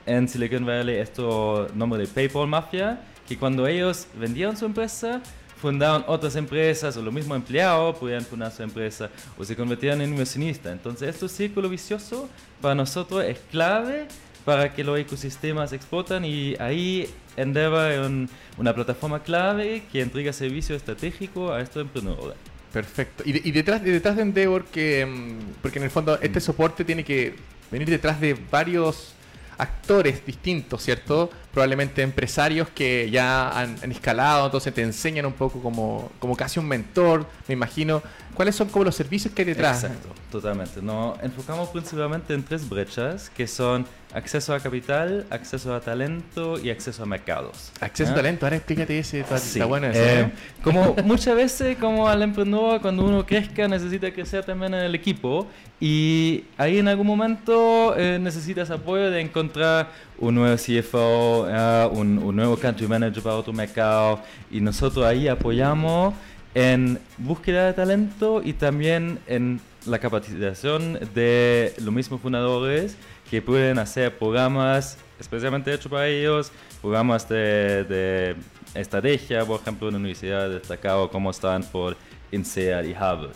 [0.06, 5.22] en Silicon Valley esto nombre de PayPal Mafia, que cuando ellos vendieron su empresa,
[5.62, 10.12] fundaron otras empresas o los mismos empleados podían fundar su empresa o se convertían en
[10.12, 10.72] inversionistas.
[10.72, 12.30] Entonces, este círculo vicioso
[12.62, 14.08] para nosotros es clave
[14.46, 17.08] para que los ecosistemas explotan y ahí
[17.38, 22.38] Endeavor es un- una plataforma clave que entrega servicio estratégico a estos emprendedores.
[22.74, 23.24] Perfecto.
[23.26, 26.40] Y, de- y detrás, de, detrás de Endeavor, que, mm, porque en el fondo este
[26.40, 27.36] soporte tiene que
[27.72, 29.14] venir detrás de varios
[29.60, 31.30] actores distintos, ¿cierto?
[31.52, 36.68] Probablemente empresarios que ya han, escalado, entonces te enseñan un poco como, como casi un
[36.68, 38.02] mentor, me imagino.
[38.34, 39.84] ¿Cuáles son como los servicios que hay detrás?
[39.84, 40.82] Exacto, totalmente.
[40.82, 46.70] Nos enfocamos principalmente en tres brechas, que son acceso a capital, acceso a talento y
[46.70, 47.72] acceso a mercados.
[47.80, 48.14] Acceso ¿Ah?
[48.14, 50.32] a talento, ahora explícate ese, está, Sí, está bueno ese, eh, ¿eh?
[50.64, 55.48] como muchas veces, como al emprendedor, cuando uno crezca, necesita crecer también en el equipo.
[55.80, 62.18] Y ahí en algún momento eh, necesitas apoyo de encontrar un nuevo CFO, ah, un,
[62.18, 64.22] un nuevo country manager para otro mercado.
[64.52, 66.14] Y nosotros ahí apoyamos
[66.56, 72.98] en búsqueda de talento y también en la capacitación de los mismos fundadores
[73.30, 76.52] que pueden hacer programas especialmente hechos para ellos,
[76.82, 78.36] programas de, de
[78.74, 81.96] estrategia, por ejemplo, en universidades destacadas como Stanford,
[82.32, 83.32] INSEAD y Harvard.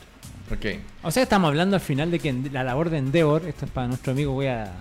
[0.52, 0.66] Ok.
[1.04, 3.88] O sea, estamos hablando al final de que la labor de Endeavor, esto es para
[3.88, 4.72] nuestro amigo, voy a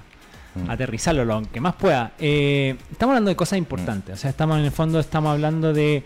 [0.55, 0.69] Mm.
[0.71, 2.13] aterrizarlo lo que más pueda.
[2.19, 6.05] Eh, estamos hablando de cosas importantes, o sea, estamos en el fondo, estamos hablando de,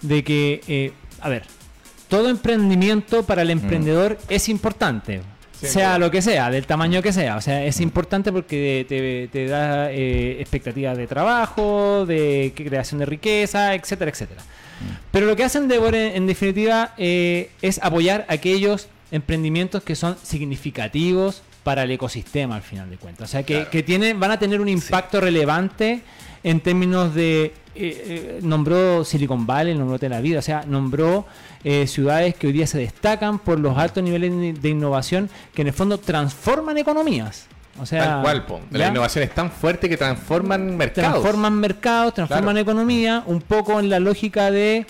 [0.00, 1.42] de que, eh, a ver,
[2.08, 5.20] todo emprendimiento para el emprendedor es importante.
[5.68, 7.36] Sea lo que sea, del tamaño que sea.
[7.36, 13.06] O sea, es importante porque te, te da eh, expectativas de trabajo, de creación de
[13.06, 14.42] riqueza, etcétera, etcétera.
[15.10, 20.16] Pero lo que hacen Endeavor en, en definitiva eh, es apoyar aquellos emprendimientos que son
[20.22, 23.28] significativos para el ecosistema al final de cuentas.
[23.28, 26.02] O sea, que, que tienen, van a tener un impacto relevante
[26.44, 27.44] en términos de...
[27.44, 31.26] eh, eh, nombró Silicon Valley, nombró Tel Aviv, o sea, nombró
[31.64, 35.68] eh, ciudades que hoy día se destacan por los altos niveles de- innovación que en
[35.68, 37.46] el fondo transforman economías.
[37.80, 38.60] O sea, Tal cual, po.
[38.70, 38.88] La ¿ya?
[38.88, 41.10] innovación es tan fuerte que transforman mercados.
[41.12, 42.70] transforman mercados, transforman Claro.
[42.70, 44.84] economía, un poco en la lógica de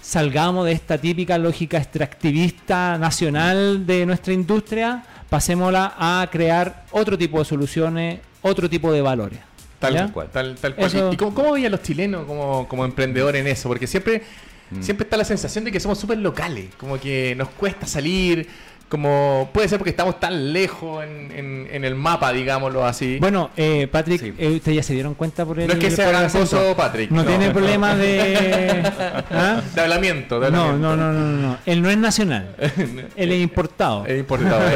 [0.00, 7.38] salgamos de esta típica lógica extractivista nacional de nuestra industria, pasémosla a crear otro tipo
[7.38, 9.38] de soluciones, otro tipo de valores.
[9.80, 10.12] Tal ¿Ya?
[10.12, 10.86] cual, tal, tal cual.
[10.86, 13.68] Eso- ¿Y, y cómo, cómo veían los chilenos como, como emprendedores en eso?
[13.68, 14.22] Porque siempre,
[14.70, 14.82] Mm.
[14.82, 18.46] siempre está la sensación de que somos súper locales, como que nos cuesta salir,
[18.90, 23.18] como puede ser porque estamos tan lejos en, en- en el mapa, digámoslo así.
[23.20, 24.34] Bueno, eh, Patrick, Sí.
[24.36, 27.10] eh, ustedes ya se dieron cuenta por el no es que sea gangoso, Patrick.
[27.10, 28.82] No, tiene problema de...
[29.30, 29.62] ¿Ah?
[29.74, 30.96] De hablamiento, de No, hablamiento.
[30.96, 31.58] no, no, no, no, no.
[31.64, 32.54] Él no es nacional.
[33.16, 34.04] Él es importado.
[34.06, 34.60] Es importado.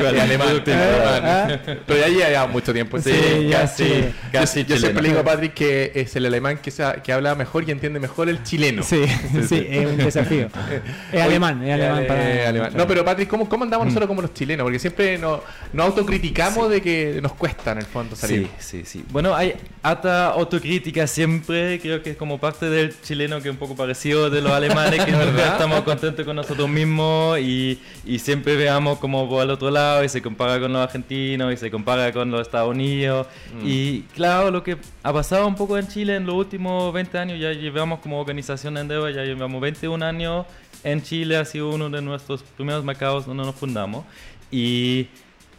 [0.00, 0.62] Y alemán.
[0.64, 2.98] Pero ya lleva mucho tiempo.
[3.00, 3.84] Sí, Sí, ya casi.
[3.84, 4.04] sí.
[4.32, 7.12] Casi yo, yo siempre le digo a Patrick que es el alemán que, sa- que
[7.12, 8.82] habla mejor y entiende mejor el chileno.
[8.82, 9.04] Sí,
[9.48, 10.48] sí, es un desafío.
[11.12, 12.02] Es alemán, es alemán.
[12.02, 12.72] Eh, para- alemán.
[12.76, 14.64] No, pero Patrick, ¿cómo, cómo andamos nosotros como los chilenos?
[14.64, 15.40] Porque siempre nos,
[15.72, 18.48] nos autocriticamos de que nos cuesta en el fondo salir.
[18.58, 19.04] Sí, sí, sí.
[19.10, 23.58] Bueno, hay hasta autocrítica siempre, creo que es como parte del chileno que es un
[23.58, 28.56] poco parecido de los alemanes, que nunca estamos contentos con nosotros mismos y, y siempre
[28.56, 32.12] veamos como por al otro lado y se compara con los argentinos y se compara
[32.12, 33.26] con los Estados Unidos.
[33.64, 37.40] Y claro, lo que ha pasado un poco en Chile en los últimos 20 años,
[37.40, 40.46] ya llevamos como organización Endeavor, ya llevamos 21 años
[40.84, 44.04] en Chile, ha sido uno de nuestros primeros mercados donde nos fundamos.
[44.50, 45.08] Y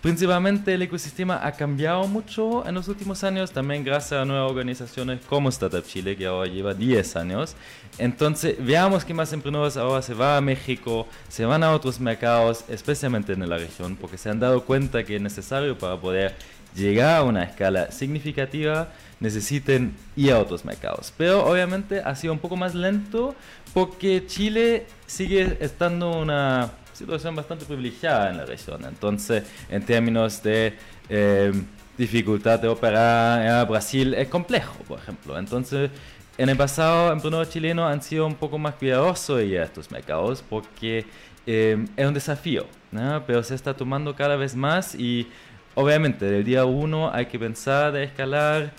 [0.02, 5.20] Principalmente el ecosistema ha cambiado mucho en los últimos años, también gracias a nuevas organizaciones
[5.30, 7.56] como Startup Chile, que ahora lleva 10 años.
[8.00, 12.66] Entonces, veamos que más emprendedores ahora se van a México, se van a otros mercados,
[12.68, 16.34] especialmente en la región, porque se han dado cuenta que es necesario para poder
[16.74, 18.92] llegar a una escala significativa,
[19.22, 21.14] necesiten ir a otros mercados.
[21.16, 23.34] Pero obviamente ha sido un poco más lento
[23.74, 28.84] porque Chile sigue estando una situación bastante privilegiada en la región.
[28.86, 30.74] Entonces, en términos de
[31.08, 31.54] eh,
[31.98, 35.38] dificultad de operar, eh, Brasil es complejo, por ejemplo.
[35.38, 35.90] Entonces,
[36.38, 39.92] en el pasado, emprendedores chilenos han sido un poco más cuidadosos de ir a estos
[39.92, 41.06] mercados porque
[41.46, 43.24] eh, es un desafío, ¿no?
[43.26, 45.28] pero se está tomando cada vez más y
[45.76, 48.72] obviamente del día uno hay que pensar de escalar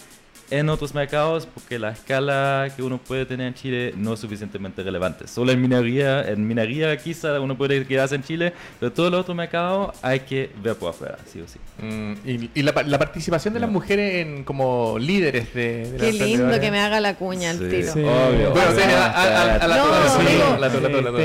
[0.52, 4.82] en otros mercados porque la escala que uno puede tener en Chile no es suficientemente
[4.82, 5.26] relevante.
[5.26, 9.36] Solo en minería, en minería quizá uno puede quedarse en Chile, pero todos los otros
[9.36, 11.58] mercados hay que ver por afuera, sí o sí.
[11.82, 13.72] Mm, y y la, la participación de las No.
[13.72, 17.58] mujeres en como líderes de, de Qué las lindo que me haga la cuña al
[17.58, 17.92] Sí, tiro.
[17.92, 18.00] Sí.
[18.00, 18.50] Obvio.
[18.50, 18.80] Bueno, obvio.
[18.84, 19.86] sí, a- a- a- a la No,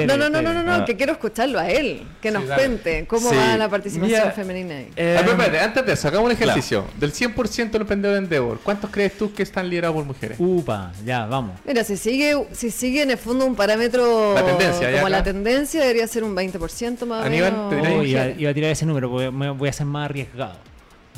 [0.08, 0.86] No, no, no, no, no, no, Ah.
[0.86, 3.36] que quiero escucharlo a él, que nos Sí, cuente cómo Sí.
[3.36, 4.90] va la participación Mira, femenina ahí.
[4.96, 6.86] Eh, Ah, pero espérate, antes de eso, hagamos un ejercicio.
[6.98, 10.38] Del 100% de los emprendedores de Endeavor, ¿cuántos crees tú que están liderados por mujeres?
[10.40, 11.60] Upa, ya, vamos.
[11.66, 15.24] Mira, si sigue, si sigue en el fondo un parámetro La tendencia, ya como la
[15.24, 17.70] tendencia, debería ser un 20% más o Aníbal, menos.
[17.70, 17.94] ¿te dirás?
[17.94, 20.56] Oh, iba, iba a tirar ese número, porque me voy a ser más arriesgado.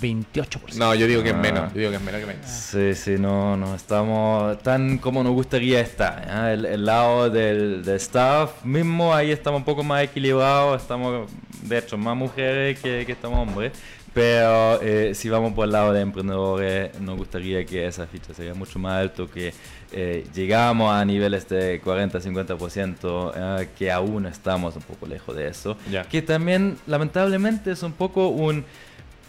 [0.02, 0.76] 28%.
[0.78, 1.40] No, yo digo que es Ah.
[1.40, 1.74] menos.
[1.74, 2.46] Yo digo que es menos que menos.
[2.50, 6.26] Sí, sí, no, no estamos tan como nos gustaría estar.
[6.26, 6.54] ¿ya?
[6.54, 11.30] El, el lado del, del staff mismo, ahí estamos un poco más equilibrados, estamos
[11.64, 13.74] de hecho más mujeres que, que estamos hombres.
[14.14, 18.54] Pero eh, si vamos por el lado de emprendedores, nos gustaría que esa ficha sería
[18.54, 19.54] mucho más alto, que
[19.92, 23.66] eh, llegamos a niveles de 40-50%, ¿ya?
[23.76, 25.78] que aún estamos un poco lejos de eso.
[25.92, 26.04] Ya.
[26.04, 28.66] Que también, lamentablemente, es un poco un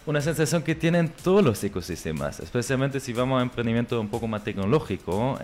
[0.05, 4.43] una sensación que tienen todos los ecosistemas, especialmente si vamos a emprendimiento un poco más
[4.43, 5.37] tecnológico,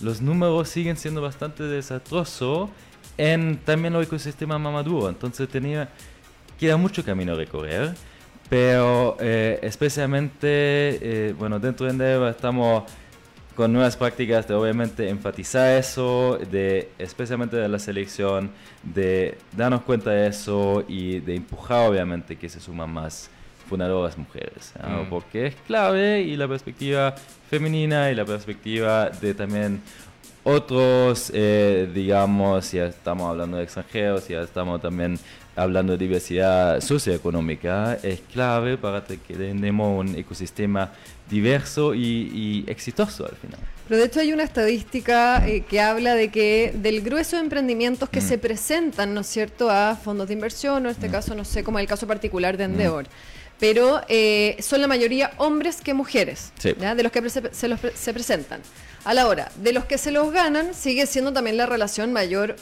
[0.00, 2.70] los números siguen siendo bastante desastrosos
[3.18, 5.90] en también los ecosistemas más maduros, entonces tenía,
[6.58, 7.94] queda mucho camino a recorrer,
[8.50, 12.82] pero eh, especialmente, eh, bueno, dentro de Endeavor estamos
[13.54, 18.50] con nuevas prácticas de obviamente enfatizar eso, de especialmente de la selección,
[18.82, 23.30] de darnos cuenta de eso y de empujar obviamente que se suman más
[23.68, 25.04] fundadoras mujeres, ¿no?
[25.04, 25.08] Mm.
[25.08, 27.14] porque es clave y la perspectiva
[27.48, 29.80] femenina y la perspectiva de también
[30.42, 35.18] otros, eh, digamos, ya estamos hablando de extranjeros, ya estamos también
[35.56, 40.90] hablando de diversidad socioeconómica, es clave para que tengamos un ecosistema
[41.28, 43.58] diverso y, y exitoso al final.
[43.88, 48.08] Pero de hecho hay una estadística eh, que habla de que del grueso de emprendimientos
[48.08, 48.28] que Mm.
[48.28, 51.12] se presentan, ¿no es cierto?, a fondos de inversión, o en este Mm.
[51.12, 53.06] caso, no sé, como el caso particular de Endeavor.
[53.58, 56.72] Pero eh, son la mayoría hombres que mujeres, Sí.
[56.80, 56.94] ¿ya?
[56.94, 58.60] de los que se, los pre- se presentan.
[59.04, 62.56] A la hora, de los que se los ganan, sigue siendo también la relación mayor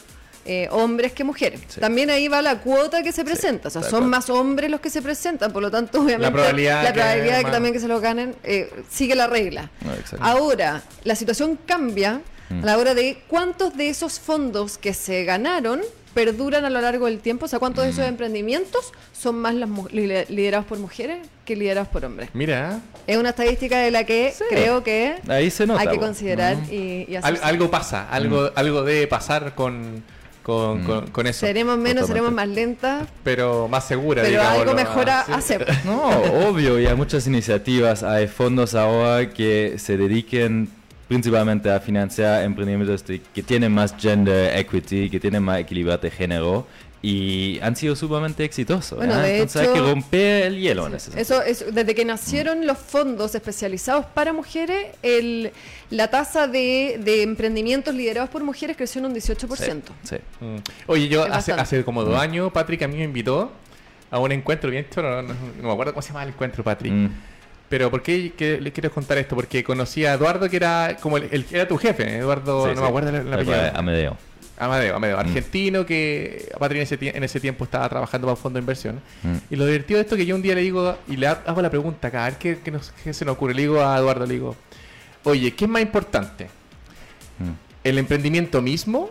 [0.45, 1.61] eh, hombres que mujeres.
[1.67, 1.79] Sí.
[1.79, 4.89] También ahí va la cuota que se presenta, o sea, son más hombres los que
[4.89, 8.01] se presentan, por lo tanto, obviamente, probabilidad la probabilidad de que también que se los
[8.01, 9.69] ganen eh, sigue la regla.
[9.81, 10.17] No, exacto.
[10.25, 12.21] Ahora, la situación cambia
[12.51, 12.63] Mm.
[12.63, 15.81] a la hora de cuántos de esos fondos que se ganaron
[16.15, 18.09] perduran a lo largo del tiempo, o sea, cuántos de esos Mm.
[18.09, 22.29] emprendimientos son más las liderados por mujeres que liderados por hombres.
[22.33, 25.81] Mira, Es una estadística de la que creo que Ahí se nota.
[25.81, 26.73] hay que considerar Mm.
[26.73, 27.39] y, y al- hacer.
[27.45, 30.03] algo pasa, algo, algo debe pasar con,
[30.49, 30.85] con, Mm.
[30.85, 31.39] con, con eso.
[31.45, 35.31] Seremos menos, seremos más lentas, Pero más segura, pero algo digámoslo mejor a así.
[35.31, 35.67] hacer.
[35.85, 36.01] No,
[36.49, 40.69] obvio, y hay muchas iniciativas, hay fondos ahora que se dediquen
[41.07, 46.67] principalmente a financiar emprendimientos que tienen más gender equity, que tienen más equilibrio de género
[47.01, 48.97] y han sido sumamente exitosos.
[48.97, 51.21] Bueno, de Entonces hecho- hay que romper el hielo en ese sentido.
[51.21, 55.51] Eso es desde que nacieron los fondos especializados para mujeres, el,
[55.91, 59.57] la tasa de, de emprendimientos liderados por mujeres creció en un 18%.
[59.57, 60.15] Sí, sí.
[60.41, 60.55] Mm.
[60.87, 61.61] Oye, yo Es hace, bastante.
[61.61, 63.51] hace como dos años, Patrick a mí me invitó
[64.11, 65.21] a un encuentro bien choro.
[65.21, 66.91] No, no- no me acuerdo cómo se llama el encuentro, Patrick.
[66.91, 67.07] Mm.
[67.69, 69.35] Pero ¿por qué que- le quiero contar esto?
[69.35, 72.75] Porque conocí a Eduardo, que era como el, el- era tu jefe, Eduardo, Sí, no
[72.77, 72.81] sí.
[72.81, 73.45] me acuerdo apellido.
[73.45, 74.17] cual, Amedeo.
[74.59, 75.19] Amadeo, Amadeo, Mm.
[75.21, 78.61] argentino que Patrick en ese, tie- en ese tiempo estaba trabajando para un fondo de
[78.61, 79.01] inversión.
[79.23, 79.35] Mm.
[79.49, 81.41] Y lo divertido de esto es que yo un día le digo, y le ha-
[81.45, 83.53] hago la pregunta acá, a ver qué, qué nos- qué se nos ocurre.
[83.53, 84.55] Le digo a Eduardo, le digo,
[85.23, 86.45] oye, ¿qué es más importante?
[87.39, 87.51] Mm.
[87.83, 89.09] ¿El emprendimiento mismo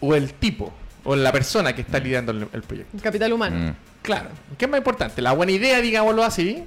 [0.00, 0.72] o el tipo?
[1.04, 2.98] O la persona que está liderando el, el proyecto.
[3.02, 3.56] Capital humano.
[3.70, 3.74] Mm.
[4.02, 4.28] Claro,
[4.58, 5.22] ¿qué es más importante?
[5.22, 6.62] ¿La buena idea, digámoslo así?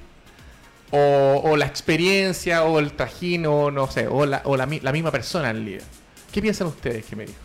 [0.92, 4.80] ¿O, o la experiencia, o el trajín, o no sé, o la, o la, mi-
[4.80, 5.82] la misma persona el líder?
[6.32, 7.40] ¿Qué piensan ustedes que me dijo?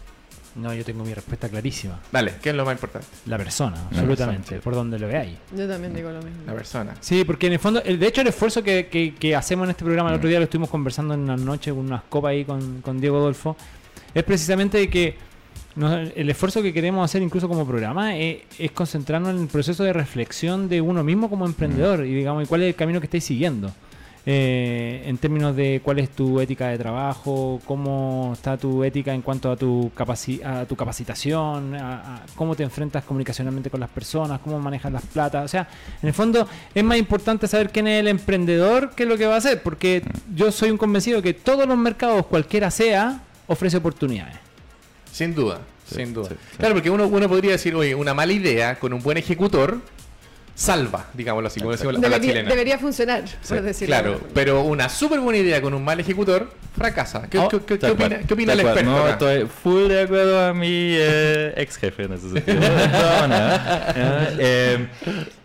[0.59, 2.01] No, yo tengo mi respuesta clarísima.
[2.11, 3.07] Dale, ¿qué es lo más importante?
[3.27, 5.37] La persona, La absolutamente, persona, por donde lo veáis.
[5.57, 6.41] Yo también digo lo mismo.
[6.47, 6.95] La persona.
[7.01, 9.71] Sí, porque en el fondo, el, de hecho, el esfuerzo que, que- que hacemos en
[9.71, 12.45] este programa, el otro día lo estuvimos conversando en una noche con unas copas ahí
[12.45, 13.57] con, con Diego Adolfo,
[14.15, 15.17] es precisamente de que
[15.77, 19.85] nos- el esfuerzo que queremos hacer incluso como programa es, es concentrarnos en el proceso
[19.85, 23.07] de reflexión de uno mismo como emprendedor y digamos, y cuál es el camino que
[23.07, 23.73] estáis siguiendo.
[24.31, 29.23] Eh, en términos de cuál es tu ética de trabajo, cómo está tu ética en
[29.23, 33.89] cuanto a tu, capaci- a tu capacitación, a, a cómo te enfrentas comunicacionalmente con las
[33.89, 35.47] personas, cómo manejas las platas.
[35.47, 35.67] O sea,
[36.03, 39.37] en el fondo es más importante saber quién es el emprendedor que lo que va
[39.37, 40.03] a hacer, porque
[40.35, 44.37] yo soy un convencido que todos los mercados, cualquiera sea, ofrece oportunidades.
[45.11, 46.29] Sin duda, Sí, sin duda.
[46.29, 46.57] sí, sí.
[46.59, 49.81] Claro, porque uno, uno podría decir, oye, una mala idea con un buen ejecutor
[50.59, 52.51] salva, digámoslo así, como decimos a la Debería, chilena.
[52.51, 53.95] debería funcionar, Sí, por decirlo.
[53.95, 57.29] de claro, pero una súper buena idea con un mal ejecutor fracasa.
[57.31, 58.91] ¿Qué, Oh, qué- qué- qué opina, opina el experto?
[58.91, 59.11] No, acá?
[59.13, 60.67] estoy full de acuerdo a mi
[60.99, 62.59] eh, ex jefe en ese sentido.
[62.91, 64.29] Todas maneras, ¿ya?
[64.41, 64.89] Eh,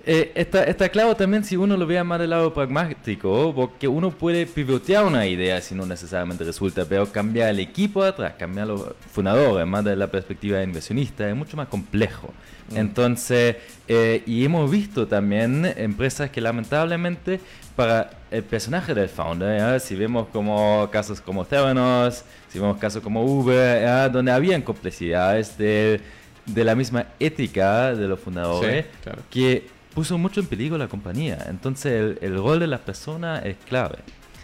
[0.05, 4.11] eh, está, está claro también si uno lo vea más del lado pragmático, porque uno
[4.11, 8.83] puede pivotear una idea si no necesariamente resulta, pero cambiar el equipo atrás, cambiar los
[9.11, 12.33] fundadores, más de la perspectiva de inversionista, es mucho más complejo.
[12.71, 12.77] Mm.
[12.77, 13.55] Entonces,
[13.87, 17.39] eh, y hemos visto también empresas que lamentablemente
[17.75, 19.79] para el personaje del founder, ¿ya?
[19.79, 24.09] si vemos como casos como Theranos, si vemos casos como Uber, ¿ya?
[24.09, 26.01] donde habían complejidades de,
[26.45, 29.21] de la misma ética de los fundadores, Sí, claro.
[29.29, 31.45] que puso mucho en peligro la compañía.
[31.49, 33.99] Entonces, el, el rol de la persona es clave.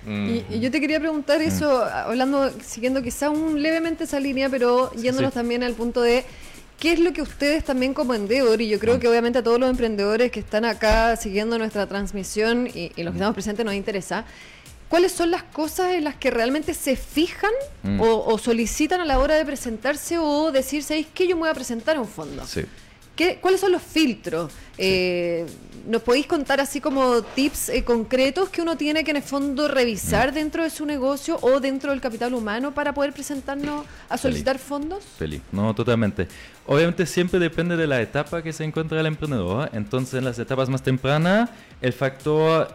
[0.06, 0.30] Mm.
[0.30, 4.92] Y, y yo te quería preguntar eso, hablando, siguiendo quizá un levemente esa línea, pero
[4.94, 5.36] yéndonos sí.
[5.36, 6.24] también al punto de
[6.80, 9.60] qué es lo que ustedes también como Endeavor, y yo creo que obviamente a todos
[9.60, 13.76] los emprendedores que están acá siguiendo nuestra transmisión y, y los que estamos presentes nos
[13.76, 14.24] interesa,
[14.88, 17.52] ¿cuáles son las cosas en las que realmente se fijan
[17.84, 18.02] Mm.
[18.02, 21.28] o, o solicitan a la hora de presentarse o decir, ¿sabéis qué?
[21.28, 22.46] Yo me voy a presentar a un fondo.
[22.46, 22.62] Sí.
[23.20, 24.50] ¿Qué- ¿Cuáles son los filtros?
[24.78, 25.46] Eh,
[25.86, 29.68] ¿Nos podéis contar así como tips eh, concretos que uno tiene que en el fondo
[29.68, 29.72] Mm.
[29.72, 34.58] revisar dentro de su negocio o dentro del capital humano para poder presentarnos a solicitar
[34.58, 35.04] fondos?
[35.18, 35.41] Feliz.
[35.52, 36.30] No, totalmente.
[36.66, 39.70] Obviamente siempre depende de la etapa que se encuentra el emprendedor.
[39.74, 41.50] Entonces, en las etapas más tempranas,
[41.82, 42.74] el factor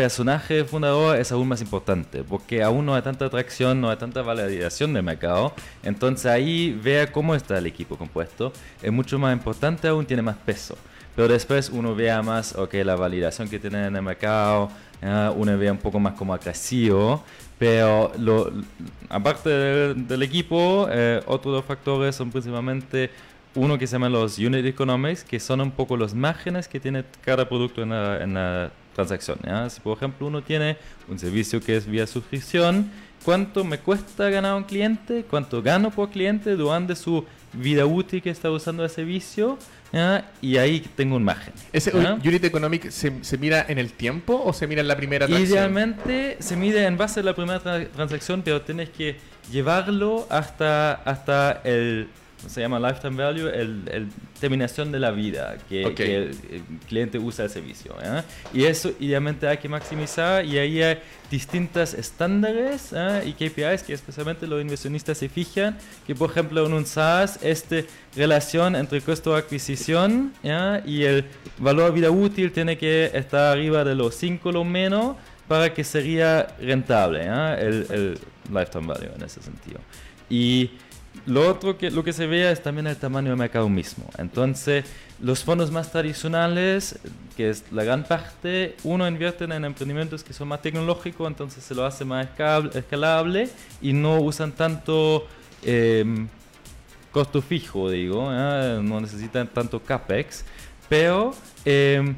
[0.00, 4.22] personaje fundador es aún más importante, porque aún no hay tanta atracción, no hay tanta
[4.22, 5.52] validación de mercado.
[5.82, 8.50] Entonces, ahí vea cómo está el equipo compuesto.
[8.82, 10.78] Es mucho más importante, aún tiene más peso.
[11.14, 14.70] Pero después uno vea más, ok, la validación que tiene en el mercado,
[15.02, 17.22] ah, uno vea un poco más como agresivo,
[17.58, 18.50] pero lo,
[19.10, 23.10] aparte del, del equipo, eh, otros dos factores son principalmente
[23.54, 27.04] uno que se llama los unit economics, que son un poco los márgenes que tiene
[27.22, 29.38] cada producto en la, en la transacción.
[29.44, 29.68] ¿ya?
[29.70, 30.76] Si por ejemplo uno tiene
[31.08, 32.90] un servicio que es vía suscripción,
[33.24, 35.24] ¿cuánto me cuesta ganar un cliente?
[35.28, 39.58] ¿Cuánto gano por cliente durante su vida útil que está usando el servicio?
[39.92, 40.30] ¿ya?
[40.40, 41.52] Y ahí tengo un margen.
[41.72, 42.14] ¿Ese ¿ya?
[42.14, 45.50] Unit Economic se, se mira en el tiempo o se mira en la primera atracción?
[45.50, 49.16] Idealmente se mide en base a la primera tra- transacción, pero tienes que
[49.50, 52.08] llevarlo hasta, hasta el,
[52.48, 54.08] se llama lifetime value, el, el
[54.40, 55.94] terminación de la vida que, Ok.
[55.94, 57.94] que el, el cliente usa el servicio.
[58.02, 58.24] ¿ya?
[58.54, 60.98] Y eso idealmente hay que maximizar y ahí hay
[61.30, 63.22] distintos estándares ¿ya?
[63.24, 65.76] y KPIs que especialmente los inversionistas se fijan,
[66.06, 67.76] que por ejemplo en un SaaS, esta
[68.16, 70.82] relación entre costo de adquisición ¿ya?
[70.86, 71.24] y el
[71.58, 76.46] valor vida útil tiene que estar arriba de los 5 lo menos para que sería
[76.60, 78.18] rentable el, el
[78.52, 79.80] lifetime value en ese sentido.
[80.28, 80.70] Y
[81.30, 84.04] lo otro que lo que se vea es también el tamaño del mercado mismo.
[84.18, 84.84] Entonces,
[85.20, 86.98] los fondos más tradicionales,
[87.36, 91.74] que es la gran parte, uno invierten en emprendimientos que son más tecnológicos, entonces se
[91.74, 92.26] lo hace más
[92.74, 93.48] escalable
[93.80, 95.26] y no usan tanto
[95.62, 96.26] em,
[97.12, 98.80] costo fijo, digo, ¿eh?
[98.82, 100.44] no necesitan tanto capex,
[100.88, 101.32] pero
[101.64, 102.16] em,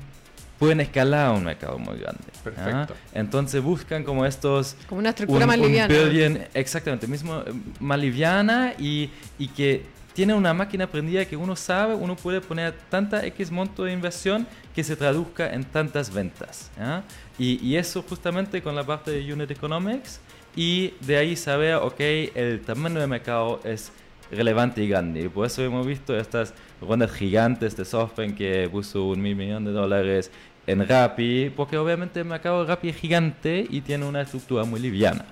[0.62, 2.22] pueden escalar a un mercado muy grande.
[2.28, 2.40] ¿ah?
[2.44, 2.94] Perfecto.
[3.14, 5.92] Entonces buscan como estos Como una estructura un- más un liviana.
[5.94, 9.84] billion- exactamente, mismo eh, más liviana y, y que
[10.14, 14.46] tiene una máquina prendida que uno sabe, uno puede poner tanta X monto de inversión
[14.74, 16.70] que se traduzca en tantas ventas.
[16.78, 17.02] ¿ya?
[17.38, 20.20] Y, y eso justamente con la parte de Unit Economics
[20.54, 21.98] y de ahí saber, ok,
[22.34, 23.90] el tamaño de mercado es
[24.30, 25.22] relevante y grande.
[25.22, 29.64] Y por eso hemos visto estas rondas gigantes de SoftBank que puso un mil millón
[29.64, 30.30] de dólares
[30.66, 34.80] en Rappi, porque obviamente el mercado de Rappi es gigante y tiene una estructura muy
[34.80, 35.24] liviana.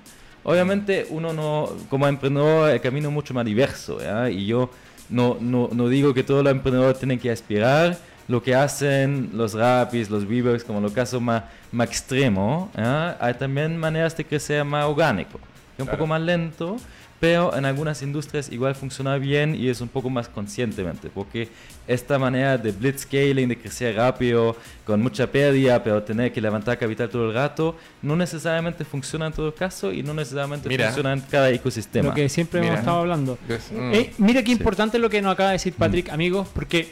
[0.43, 4.29] Obviamente uno no, como emprendedor, el camino es mucho más diverso, ¿ya?
[4.29, 4.71] y yo
[5.09, 7.97] no, no, no digo que todos los emprendedores tienen que aspirar
[8.27, 12.69] lo que hacen los Rappis, los Weavers, como los casos más, más extremos.
[12.75, 13.17] ¿ya?
[13.19, 15.39] Hay también maneras de crecer más orgánico,
[15.75, 16.77] que es un poco más lento,
[17.21, 21.49] pero en algunas industrias igual funciona bien y es un poco más conscientemente, porque
[21.87, 27.09] esta manera de blitzscaling, de crecer rápido, con mucha pérdida, pero tener que levantar capital
[27.09, 30.87] todo el rato, no necesariamente funciona en todo caso y no necesariamente Mira.
[30.87, 32.09] funciona en cada ecosistema.
[32.09, 32.73] Lo que siempre Mira.
[32.73, 33.37] hemos estado hablando.
[33.45, 33.93] Pues, mm.
[33.93, 34.53] Eh, mira qué Sí.
[34.53, 36.91] importante lo que nos acaba de decir Patrick, amigos, porque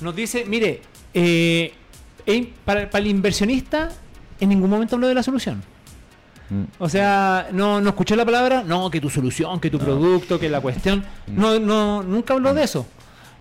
[0.00, 0.82] nos dice, mire,
[1.14, 1.72] eh,
[2.26, 3.90] eh, para, para el inversionista
[4.38, 5.62] en ningún momento habló de la solución.
[6.50, 6.62] Mm.
[6.78, 10.48] O sea, no, no escuché la palabra, no, que tu solución, que tu producto, que
[10.48, 11.04] la cuestión.
[11.26, 11.40] Mm.
[11.40, 12.86] No, no, nunca habló de eso.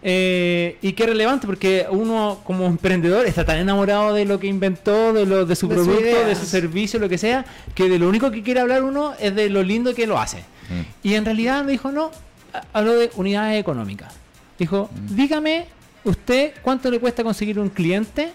[0.05, 5.13] Eh, y qué relevante, porque uno como emprendedor está tan enamorado de lo que inventó,
[5.13, 8.09] de, lo, de su De producto, de su servicio, lo que sea, que de lo
[8.09, 10.39] único que quiere hablar uno es de lo lindo que lo hace.
[10.39, 11.07] Mm.
[11.07, 12.11] Y en realidad me dijo, no,
[12.53, 14.13] a- habló de unidades económicas.
[14.59, 15.15] Dijo, Mm.
[15.15, 15.65] dígame
[16.03, 18.33] usted cuánto le cuesta conseguir un cliente,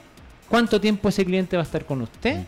[0.49, 2.45] cuánto tiempo ese cliente va a estar con usted.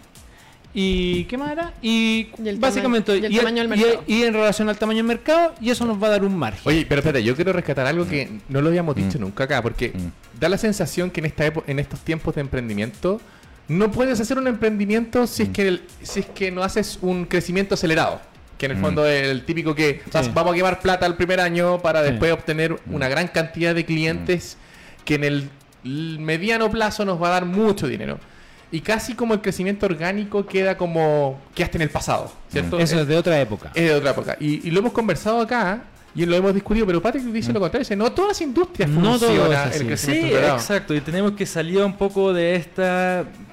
[0.73, 1.73] ¿Y qué más era?
[1.83, 4.05] Y, Y el básicamente, tamaño- y el tamaño del y- mercado.
[4.07, 6.61] y en relación al tamaño del mercado, y eso nos va a dar un margen.
[6.65, 9.23] Oye, pero espérate, yo quiero rescatar algo que no lo habíamos dicho Mm.
[9.23, 10.39] nunca acá, porque Mm.
[10.41, 13.21] da la sensación que en esta epo- en estos tiempos de emprendimiento
[13.67, 15.53] no puedes hacer un emprendimiento si es Mm.
[15.53, 18.21] que el- si es que no haces un crecimiento acelerado.
[18.57, 18.83] Que en el Mm.
[18.83, 22.11] fondo es el típico que vas- vamos a quemar plata el primer año para Sí.
[22.11, 22.95] después obtener Mm.
[22.95, 24.57] una gran cantidad de clientes
[25.05, 25.51] que en el
[26.19, 28.21] mediano plazo nos va a dar mucho dinero.
[28.73, 32.79] Y casi como el crecimiento orgánico queda como quedaste en el pasado, ¿cierto?
[32.79, 33.73] Eso Es- es de otra época.
[33.75, 34.37] es de otra época.
[34.39, 35.83] Y, y lo hemos conversado acá
[36.15, 37.81] y lo hemos discutido, pero Patrick dice lo contrario.
[37.85, 39.75] Dice, no todas las industrias No todo funciona es así.
[39.75, 40.57] el Sí, crecimiento acelerado.
[40.59, 40.95] exacto.
[40.95, 42.83] Y tenemos que salir un poco de este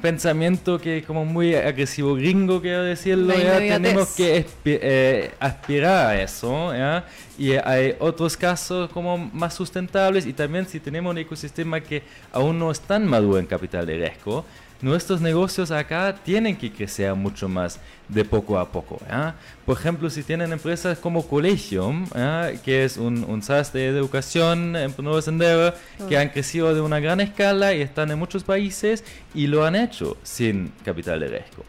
[0.01, 3.33] pensamiento que es como muy agresivo gringo, quiero decirlo.
[3.37, 3.57] ¿ya?
[3.59, 6.73] Tenemos que eh, aspirar a eso.
[6.75, 7.05] ¿ya?
[7.37, 10.25] Y hay otros casos como más sustentables.
[10.25, 13.97] Y también si tenemos un ecosistema que aún no es tan maduro en capital de
[13.97, 14.45] riesgo,
[14.81, 18.99] nuestros negocios acá tienen que crecer mucho más de poco a poco.
[19.07, 19.35] ¿ya?
[19.65, 22.51] Por ejemplo, si tienen empresas como Collegium, ¿ya?
[22.63, 25.73] que es un, un SaaS de educación en Nuevo Sendero,
[26.07, 29.75] que han crecido de una gran escala y están en muchos países y lo han
[29.75, 31.63] hecho sin capital de riesgo.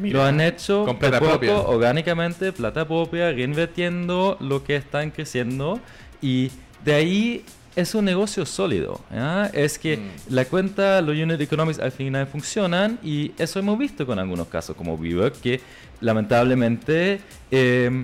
[0.00, 1.56] Mira, lo han hecho con plata poco, propia.
[1.58, 5.78] orgánicamente, plata propia, reinvirtiendo lo que están creciendo
[6.20, 6.50] y
[6.84, 7.44] de ahí
[7.76, 9.00] es un negocio sólido.
[9.12, 9.46] ¿ya?
[9.52, 10.34] Es que Mm.
[10.34, 14.74] la cuenta, los unit economics al final funcionan y eso hemos visto con algunos casos
[14.76, 15.60] como WeWork que
[16.00, 17.20] lamentablemente
[17.50, 18.02] eh,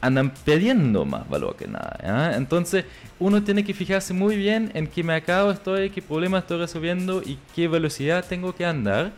[0.00, 1.98] andan perdiendo más valor que nada.
[2.02, 2.36] ¿ya?
[2.36, 2.84] Entonces
[3.18, 7.38] uno tiene que fijarse muy bien en qué mercado estoy, qué problema estoy resolviendo y
[7.54, 9.12] qué velocidad tengo que andar.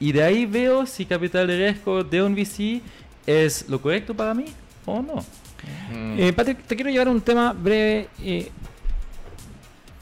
[0.00, 2.80] Y de ahí veo si capital de riesgo de un VC
[3.26, 4.44] es lo correcto para mí
[4.86, 5.16] o no.
[5.92, 6.20] Mm.
[6.20, 8.08] Eh, Patrick, te quiero llevar a un tema breve.
[8.22, 8.48] eh,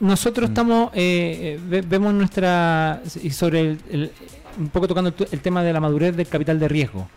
[0.00, 4.12] nosotros estamos, eh, eh, ve- vemos nuestra, y sobre el, el-
[4.58, 7.08] un poco tocando el, tema de la madurez del capital de riesgo.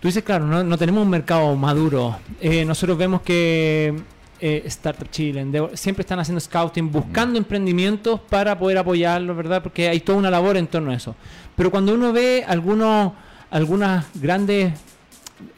[0.00, 2.18] Tú dices, claro, no, no tenemos un mercado maduro.
[2.40, 3.94] Eh, nosotros vemos que
[4.40, 9.62] eh, Startup Chile, Endeavor, siempre están haciendo scouting, buscando emprendimientos para poder apoyarlos, ¿verdad?
[9.62, 11.16] Porque hay toda una labor en torno a eso.
[11.56, 13.12] Pero cuando uno ve algunos,
[13.50, 14.72] algunas grandes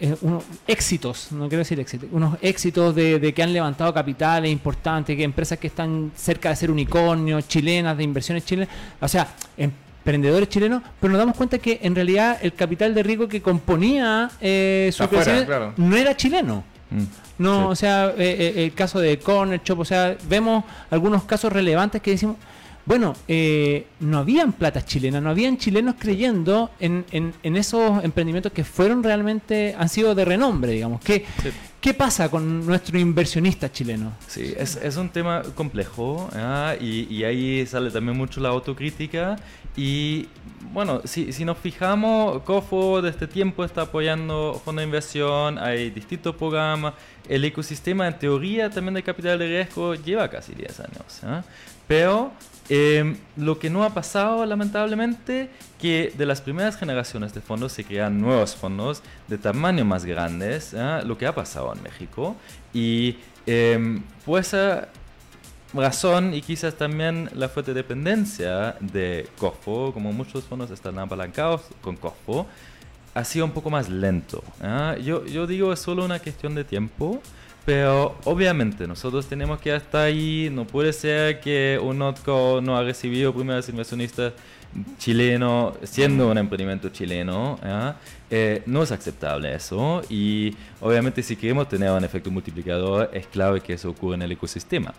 [0.00, 4.50] eh, unos éxitos, no quiero decir éxitos, unos éxitos de, de que han levantado capitales
[4.50, 8.68] importantes, que empresas que están cerca de ser unicornios, chilenas, de inversiones chilenas,
[9.00, 13.28] o sea, emprendedores chilenos, pero nos damos cuenta que en realidad el capital de riesgo
[13.28, 15.72] que componía eh, su claro.
[15.76, 16.62] no era chileno.
[16.90, 17.02] Mm.
[17.38, 17.66] No, Sí.
[17.68, 22.12] o sea, eh, el caso de Corner Shop, o sea, vemos algunos casos relevantes que
[22.12, 22.36] decimos,
[22.86, 28.52] bueno, eh, no habían platas chilenas, no habían chilenos creyendo en, en- en esos emprendimientos
[28.52, 31.00] que fueron realmente, han sido de renombre, digamos.
[31.02, 31.50] ¿Qué, Sí.
[31.80, 34.12] ¿qué pasa con nuestro inversionista chileno?
[34.28, 36.76] Sí, es, es un tema complejo ¿ya?
[36.80, 39.36] y, y ahí sale también mucho la autocrítica
[39.76, 40.28] y
[40.72, 46.34] bueno, si, si nos fijamos, COFO desde tiempo está apoyando fondos de inversión, hay distintos
[46.36, 46.94] programas,
[47.28, 51.44] el ecosistema en teoría también de capital de riesgo lleva casi 10 años, ¿ya?
[51.86, 52.32] pero
[52.68, 57.84] eh, lo que no ha pasado lamentablemente que de las primeras generaciones de fondos se
[57.84, 61.02] crean nuevos fondos de tamaño más grandes, ¿ya?
[61.02, 62.36] lo que ha pasado en México
[62.74, 64.88] y eh, por esa
[65.72, 71.96] razón y quizás también la fuerte dependencia de COFO, como muchos fondos están apalancados con
[71.96, 72.46] COFO,
[73.14, 74.42] ha sido un poco más lento.
[74.60, 74.96] ¿ah?
[75.02, 77.20] Yo, yo digo es solo una cuestión de tiempo,
[77.66, 82.84] pero obviamente nosotros tenemos que estar ahí, no puede ser que un Notco no ha
[82.84, 84.34] recibido primeros inversionistas
[84.98, 87.96] chileno siendo un emprendimiento chileno, ¿ah?
[88.30, 93.60] Eh, no es aceptable eso y obviamente si queremos tener un efecto multiplicador es clave
[93.60, 94.94] que eso ocurra en el ecosistema.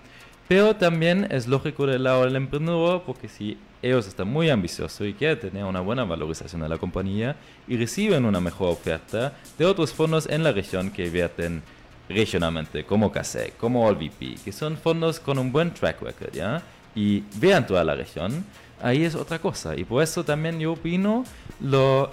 [0.49, 5.13] Pero también es lógico del lado del emprendedor porque si ellos están muy ambiciosos y
[5.13, 7.35] quieren tener una buena valorización de la compañía
[7.67, 11.63] y reciben una mejor oferta de otros fondos en la región que invierten
[12.09, 16.61] regionalmente, como CASEC, como OLVP, que son fondos con un buen track record, ¿ya?
[16.95, 18.45] Y vean toda la región,
[18.81, 19.75] ahí es otra cosa.
[19.75, 21.23] Y por eso también yo opino,
[21.61, 22.09] los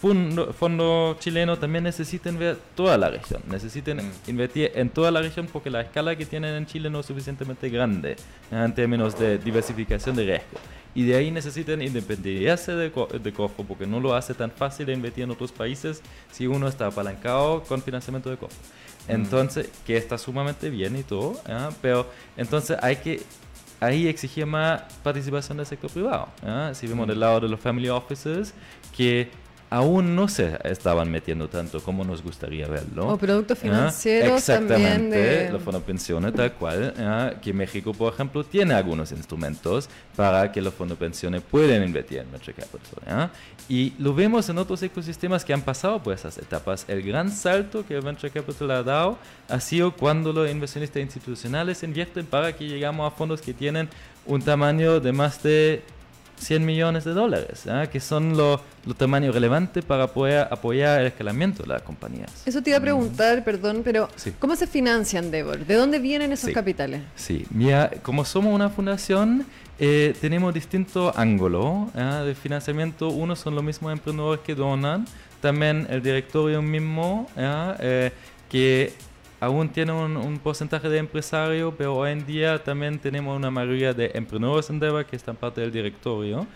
[0.00, 4.10] fondos fondo chilenos también necesitan ver toda la región, necesitan Mm.
[4.30, 7.70] invertir en toda la región porque la escala que tienen en Chile no es suficientemente
[7.70, 8.16] grande
[8.50, 10.58] en términos de diversificación de riesgo.
[10.94, 12.90] y de ahí necesitan independiarse de,
[13.22, 16.00] de COFO porque no lo hace tan fácil de invertir en otros países
[16.32, 18.54] si uno está apalancado con financiamiento de COFO.
[19.08, 21.40] Entonces, que está sumamente bien y todo,
[21.80, 22.06] pero
[22.36, 23.22] entonces hay que
[23.78, 26.28] ahí exigir más participación del sector privado.
[26.74, 28.54] Si vemos del lado de los family offices,
[28.96, 29.30] que
[29.68, 33.08] aún no se estaban metiendo tanto como nos gustaría verlo.
[33.08, 33.62] O productos ¿ya?
[33.62, 35.18] financieros también Exactamente,
[35.52, 37.40] de- fondos de pensiones, tal cual, ¿ya?
[37.40, 42.18] que México, por ejemplo, tiene algunos instrumentos para que los fondos de pensiones puedan invertir
[42.18, 43.30] en venture capital.
[43.68, 46.84] Y lo vemos en otros ecosistemas que han pasado por esas etapas.
[46.88, 49.18] El gran salto que el venture capital ha dado
[49.48, 53.88] ha sido cuando los inversionistas institucionales invierten para que llegamos a fondos que tienen
[54.26, 55.82] un tamaño de más de
[56.38, 57.86] 100 millones de dólares, ¿ya?
[57.88, 62.30] que son los los tamaños relevantes para poder apoyar el escalamiento de las compañías.
[62.46, 64.32] Eso te iba a preguntar, perdón, pero Sí.
[64.38, 65.66] ¿cómo se financia Endeavor?
[65.66, 66.54] ¿De dónde vienen esos Sí.
[66.54, 67.02] capitales?
[67.16, 69.44] Sí, mira, como somos una fundación,
[69.80, 72.22] eh, tenemos distintos ángulos ¿ah?
[72.24, 73.08] de financiamiento.
[73.08, 75.04] Uno son los mismos emprendedores que donan,
[75.40, 77.74] también el directorio mismo, ¿ah?
[77.80, 78.12] Eh,
[78.48, 78.94] que
[79.40, 83.92] aún tiene un, un porcentaje de empresarios, pero hoy en día también tenemos una mayoría
[83.92, 86.46] de emprendedores Endeavor que están parte del directorio.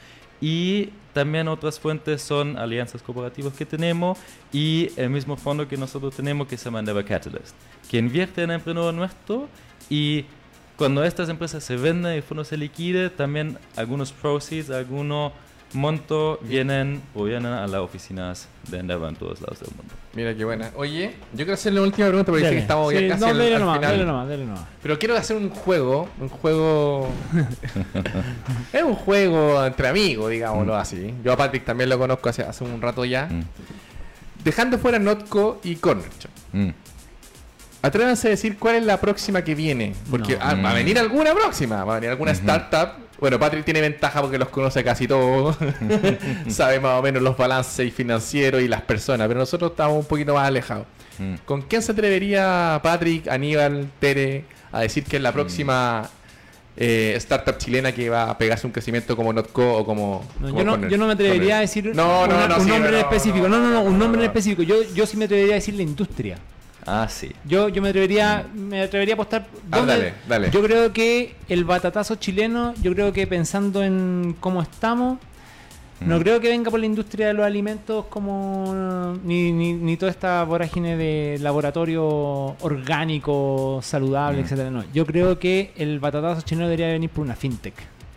[0.40, 4.18] Y también otras fuentes son alianzas corporativas que tenemos
[4.52, 7.54] y el mismo fondo que nosotros tenemos que se llama Endeavor Catalyst,
[7.90, 9.42] que invierte en emprendedores nuestros
[9.90, 10.24] y
[10.76, 15.32] cuando estas empresas se venden y el fondo se liquide, también algunos proceeds, algunos
[15.72, 19.94] montos vienen o vienen a las oficinas de Endeavor en todos lados del mundo.
[20.14, 20.70] Mira qué buena.
[20.76, 22.56] Oye, yo quiero hacerle una última pregunta porque Dale.
[22.56, 23.90] que estamos Sí, ya casi no, al, dale al nomás, final.
[23.92, 24.64] dale nomás, dale nomás.
[24.82, 27.08] Pero quiero hacer un juego, un juego...
[28.72, 31.14] es un juego entre amigos, digámoslo así.
[31.24, 33.26] Yo a Patrick también lo conozco hace, hace un rato ya.
[33.26, 33.44] Mm,
[34.44, 36.08] Dejando fuera Notco y Corner
[36.52, 36.68] mm.
[37.82, 39.94] Atrévanse a decir cuál es la próxima que viene.
[40.10, 40.38] Porque No.
[40.42, 40.76] ah, va a Mm.
[40.76, 41.84] venir alguna próxima.
[41.84, 42.90] Va a venir alguna startup.
[43.20, 45.56] Bueno, Patrick tiene ventaja porque los conoce casi todos.
[46.48, 49.28] Sabe más o menos los balances financieros y las personas.
[49.28, 50.86] Pero nosotros estamos un poquito más alejados.
[51.18, 51.34] Mm.
[51.44, 56.08] ¿Con quién se atrevería Patrick, Aníbal, Tere a decir que es la próxima
[56.76, 60.24] eh, startup chilena que va a pegarse un crecimiento como Notco o como.
[60.40, 63.04] No, como yo, no, yo no me atrevería a decir No, una- un nombre en
[63.04, 63.48] específico.
[63.48, 64.62] No, no, no, un no, nombre en específico.
[64.62, 66.38] Yo, yo sí me atrevería a decir la industria.
[66.86, 67.30] Ah, sí.
[67.44, 69.46] Yo, yo me atrevería, me atrevería a apostar.
[69.70, 70.50] Ah, dale, dale.
[70.50, 75.18] Yo creo que el batatazo chileno, yo creo que pensando en cómo estamos,
[76.00, 76.22] no Mm.
[76.22, 80.42] creo que venga por la industria de los alimentos como ni, ni, ni toda esta
[80.44, 84.44] vorágine de laboratorio orgánico, saludable, Mm.
[84.44, 84.70] etcétera.
[84.70, 87.74] No, yo creo que el batatazo chileno debería venir por una fintech.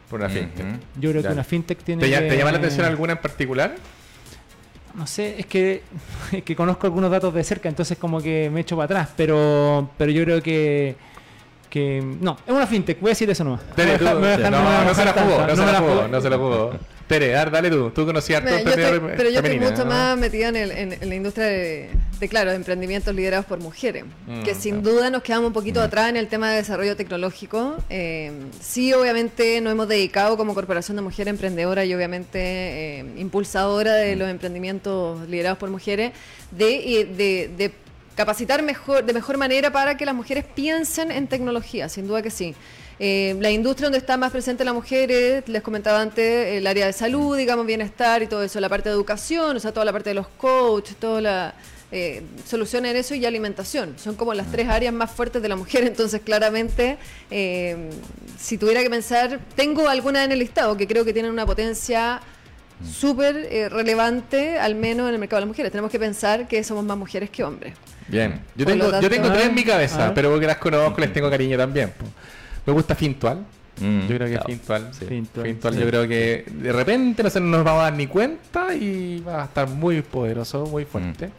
[0.10, 0.38] Por una Ujú.
[0.40, 0.66] fintech.
[1.00, 1.30] Yo creo Ya.
[1.30, 3.76] que una fintech tiene ¿Te, que- te llama la atención alguna en particular?
[4.96, 5.82] No sé, es que,
[6.32, 9.90] es que conozco algunos datos de cerca, entonces como que me echo para atrás, pero,
[9.98, 10.96] pero yo creo que,
[11.70, 12.04] que...
[12.22, 13.62] No, es una fintech, voy a decir eso nomás.
[13.76, 16.08] Tere, tú- me no, me voy a no se la jugó, no se la jugó,
[16.08, 16.72] no se la jugó.
[17.08, 17.90] Tere, dale tú.
[17.90, 19.90] Tú conocías harto Mira, yo estoy- emprendedor pero yo estoy mucho ¿no?
[19.92, 21.90] más metida en, el- en- en la industria de,
[22.24, 24.96] de, claro, de emprendimientos liderados por mujeres, Mm, que sin claro.
[24.98, 27.76] duda nos quedamos un poquito atrás en el tema de desarrollo tecnológico.
[27.90, 28.32] Eh,
[28.62, 34.16] sí, obviamente nos hemos dedicado como Corporación de Mujeres Emprendedoras y obviamente eh, impulsadora de
[34.16, 36.14] los emprendimientos liderados por mujeres,
[36.52, 37.72] de, de, de
[38.16, 42.32] capacitar mejor, de mejor manera para que las mujeres piensen en tecnología, sin duda que
[42.32, 42.56] sí.
[43.00, 46.86] Eh, la industria donde está más presente la mujer es, les comentaba antes, el área
[46.86, 49.92] de salud, digamos, bienestar y todo eso, la parte de educación, o sea, toda la
[49.92, 51.54] parte de los coaches, toda la
[51.96, 53.94] eh, solución en eso y alimentación.
[53.98, 56.98] Son como las tres áreas más fuertes de la mujer, entonces claramente,
[57.30, 57.90] eh,
[58.40, 62.20] si tuviera que pensar, tengo algunas en el listado que creo que tienen una potencia
[62.92, 65.72] súper eh, relevante, al menos en el mercado de las mujeres.
[65.72, 67.76] Tenemos que pensar que somos más mujeres que hombres.
[68.08, 68.42] Bien.
[68.56, 71.30] Yo Por tengo, yo tengo tres en mi cabeza, pero porque las conozco les tengo
[71.30, 71.94] cariño también.
[72.66, 73.46] Me gusta Fintual.
[73.80, 74.46] Mm, Yo creo que claro.
[74.48, 74.90] Fintual.
[74.94, 75.06] Sí.
[75.06, 75.80] Fintual, Fintual, sí.
[75.80, 79.44] yo creo que de repente no se nos vamos a dar ni cuenta y va
[79.44, 81.30] a estar muy poderoso, muy fuerte.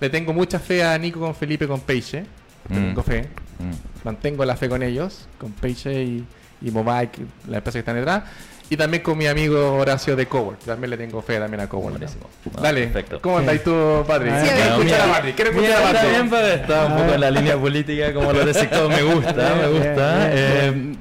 [0.00, 2.24] Le tengo mucha fe a Nico con Felipe con Peixe.
[2.68, 2.74] Mm.
[2.74, 3.22] tengo fe.
[3.58, 4.04] Mm.
[4.04, 6.24] Mantengo la fe con ellos, con Peixe y,
[6.60, 8.24] y Mobike, la empresa que están detrás.
[8.70, 10.60] Y también con mi amigo Horacio de Cowork.
[10.60, 11.98] También le tengo fe también a Cowork.
[11.98, 12.28] Buenísimo.
[12.56, 13.20] Ah, Dale, perfecto.
[13.22, 14.32] ¿cómo andáis tú, Patrick?
[14.34, 16.30] Ah, quiero sí, escuchar a Patrick, quiero escuchar a está Patrick.
[16.30, 19.68] bien, está un poco en la línea política como lo de sector me gusta, me
[19.68, 20.30] gusta.
[20.32, 20.94] Eh,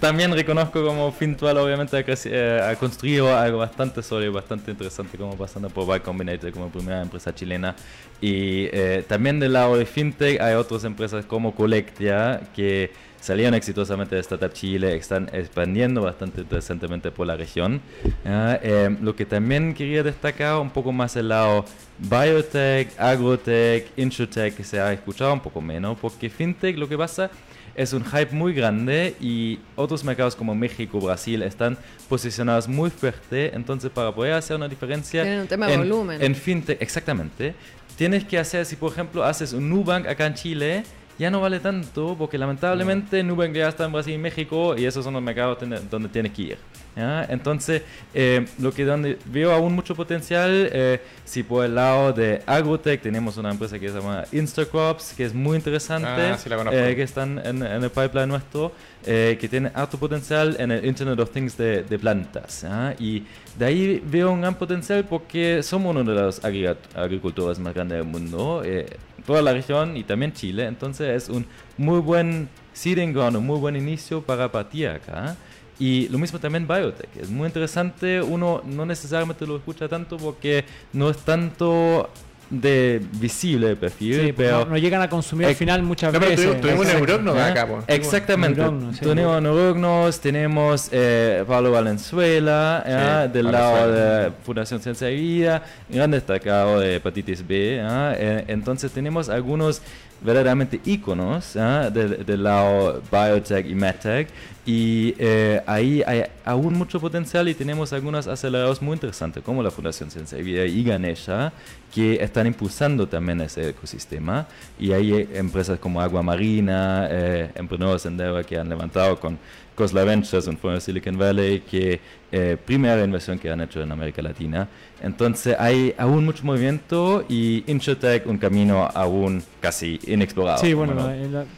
[0.00, 5.36] también reconozco como Fintual obviamente ha, eh, ha construido algo bastante sólido, bastante interesante como
[5.36, 7.74] pasando por Y Combinator como primera empresa chilena.
[8.20, 12.92] Y eh, también del lado de FinTech hay otras empresas como Colectia que
[13.26, 17.80] salieron exitosamente de Startup Chile, están expandiendo bastante interesantemente por la región.
[18.24, 21.64] Ah, eh, lo que también quería destacar un poco más el lado
[21.98, 27.28] biotech, agrotech, insurtech, que se ha escuchado un poco menos, porque fintech lo que pasa
[27.74, 31.76] es un hype muy grande y otros mercados como México, Brasil están
[32.08, 36.22] posicionados muy fuerte, entonces para poder hacer una diferencia Tienen un tema de en, volumen.
[36.22, 37.54] en fintech, exactamente,
[37.96, 40.84] tienes que hacer, si por ejemplo haces un Nubank acá en Chile,
[41.18, 45.04] ya no vale tanto porque lamentablemente Nubank ya está en Brasil y México y esos
[45.04, 45.58] son los mercados
[45.90, 46.58] donde tienes que ir.
[46.94, 47.24] ¿ya?
[47.24, 47.82] Entonces,
[48.14, 53.02] eh, lo que donde veo aún mucho potencial, eh, si por el lado de Agrotech
[53.02, 57.02] tenemos una empresa que se llama Instacrops, que es muy interesante, Ah, sí eh, que
[57.02, 58.72] están en, en el pipeline nuestro,
[59.04, 62.64] eh, que tiene alto potencial en el Internet of Things de, de plantas.
[62.64, 62.94] ¿ah?
[62.98, 63.24] Y
[63.58, 68.06] de ahí veo un gran potencial porque somos uno de los agricultores más grandes del
[68.06, 68.86] mundo, eh,
[69.26, 70.66] toda la región y también Chile.
[70.66, 71.46] Entonces es un
[71.76, 75.36] muy buen seeding ground, un muy buen inicio para partir acá.
[75.78, 77.14] Y lo mismo también biotech.
[77.16, 78.22] Es muy interesante.
[78.22, 82.08] Uno no necesariamente lo escucha tanto porque no es tanto
[82.48, 86.12] de visible el perfil, Sí, pues pero no, no llegan a consumir al final muchas
[86.12, 86.44] No, pero veces.
[86.46, 87.06] tuvimos, tuvimos Exacto.
[87.06, 87.46] Neurogno ¿Ah?
[87.48, 87.82] acá, po.
[87.88, 88.62] Exactamente.
[88.92, 89.00] Sí.
[89.00, 93.22] tenemos Neurognos, tenemos eh, Pablo Valenzuela, ¿ah?
[93.26, 94.20] Sí, del lado Valenzuela.
[94.20, 97.80] de Fundación Ciencia y Vida, gran destacado de hepatitis B.
[97.82, 98.14] ¿ah?
[98.16, 99.82] Eh, entonces tenemos algunos
[100.20, 101.90] verdaderamente íconos ¿ah?
[101.92, 104.28] del, del lado biotech y medtech
[104.66, 109.70] y eh, ahí hay aún mucho potencial y tenemos algunos acelerados muy interesantes como la
[109.70, 111.52] Fundación Ciencia y Ganesha
[111.94, 114.48] que están impulsando también ese ecosistema.
[114.76, 119.38] Y hay eh, empresas como Agua Marina, eh, emprendedores en Deva que han levantado con
[119.76, 122.00] Cosla Ventures, un fondo de Silicon Valley, que
[122.32, 124.66] eh, primera inversión que han hecho en América Latina.
[125.02, 130.58] Entonces hay aún mucho movimiento y InsurTech un camino aún casi inexplorado.
[130.58, 130.94] Sí, bueno,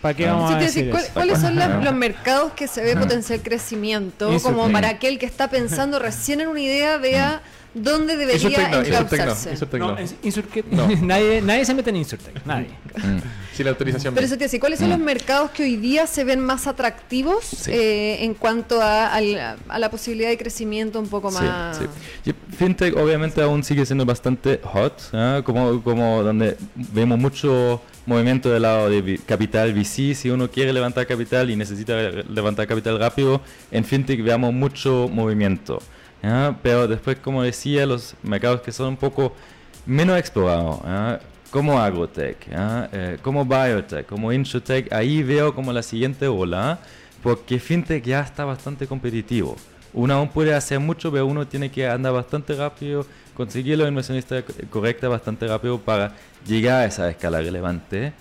[0.03, 0.32] ¿para qué Ah.
[0.35, 1.15] vamos Sí, a decir ¿cuál- eso?
[1.15, 1.81] ¿Cuáles son las- Ajá.
[1.81, 4.31] los mercados que se ve potencial crecimiento?
[4.32, 7.40] Eso, Como para aquel que está pensando recién en una idea, vea
[7.74, 8.49] dónde debería
[8.81, 9.51] encauzarse.
[9.53, 9.97] Insurtecno.
[10.70, 10.97] No, No.
[11.07, 12.69] nadie, nadie se mete en Insurtech, nadie.
[12.97, 13.19] Mm.
[13.55, 14.15] Sí, la autorización.
[14.15, 17.45] Pero eso te decía, ¿cuáles son los mercados que hoy día se ven más atractivos
[17.45, 17.70] Sí.
[17.73, 21.77] eh, en cuanto a, a la posibilidad de crecimiento un poco más?
[21.78, 21.85] sí.
[22.31, 25.43] Y FinTech obviamente aún sigue siendo bastante hot, ¿ah?
[25.45, 31.07] como, como donde vemos mucho movimiento del lado de capital VC, si uno quiere levantar
[31.07, 31.95] capital y necesita
[32.28, 33.40] levantar capital rápido,
[33.70, 35.81] en FinTech veamos mucho movimiento.
[36.62, 39.32] Pero después, como decía, los mercados que son un poco
[39.86, 40.81] menos explorados,
[41.51, 42.36] como Agrotech.
[42.51, 46.78] Eh, como Biotech, como Insurtech, ahí veo como la siguiente ola,
[47.23, 49.57] porque FinTech ya está bastante competitivo.
[49.93, 54.43] Uno aún puede hacer mucho, pero uno tiene que andar bastante rápido, conseguir la inversionista
[54.43, 56.15] co- correcta bastante rápido para
[56.47, 58.12] llegar a esa escala relevante.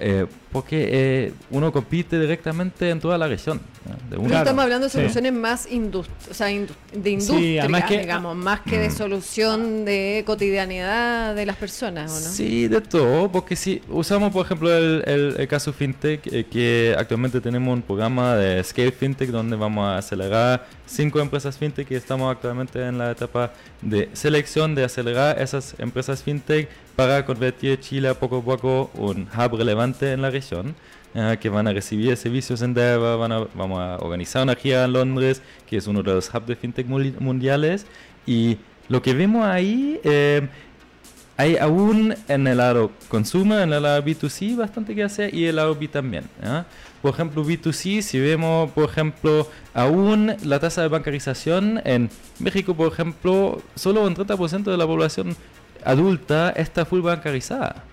[0.00, 3.60] Eh, porque eh, uno compite directamente en toda la región.
[4.08, 4.98] De una- Claro, estamos hablando de sí.
[4.98, 8.92] soluciones más indust- o sea, indu- de industria, además que- digamos, más que de Mm.
[8.92, 12.20] solución de cotidianidad de las personas, ¿o no?
[12.20, 16.94] Sí, de todo, porque si usamos por ejemplo el, el- el caso FinTech, eh, que
[16.96, 21.96] actualmente tenemos un programa de Scale FinTech donde vamos a acelerar cinco empresas FinTech que
[21.96, 28.08] estamos actualmente en la etapa de selección de acelerar esas empresas FinTech para convertir Chile
[28.08, 30.41] a poco a poco un hub relevante en la región.
[31.14, 34.84] Eh, que van a recibir servicios en Deva, van a, vamos a organizar una gira
[34.84, 37.86] en Londres, que es uno de los hubs de fintech mundiales,
[38.26, 38.56] y
[38.88, 40.48] lo que vemos ahí eh,
[41.36, 45.56] hay aún en el lado consumer, en el lado B2C, bastante que hacer y el
[45.56, 46.24] lado B también.
[46.42, 46.66] ¿ya?
[47.00, 52.92] Por ejemplo, B2C, si vemos, por ejemplo, aún la tasa de bancarización en México, por
[52.92, 55.36] ejemplo, solo un 30% de la población
[55.84, 57.84] adulta está full bancarizada.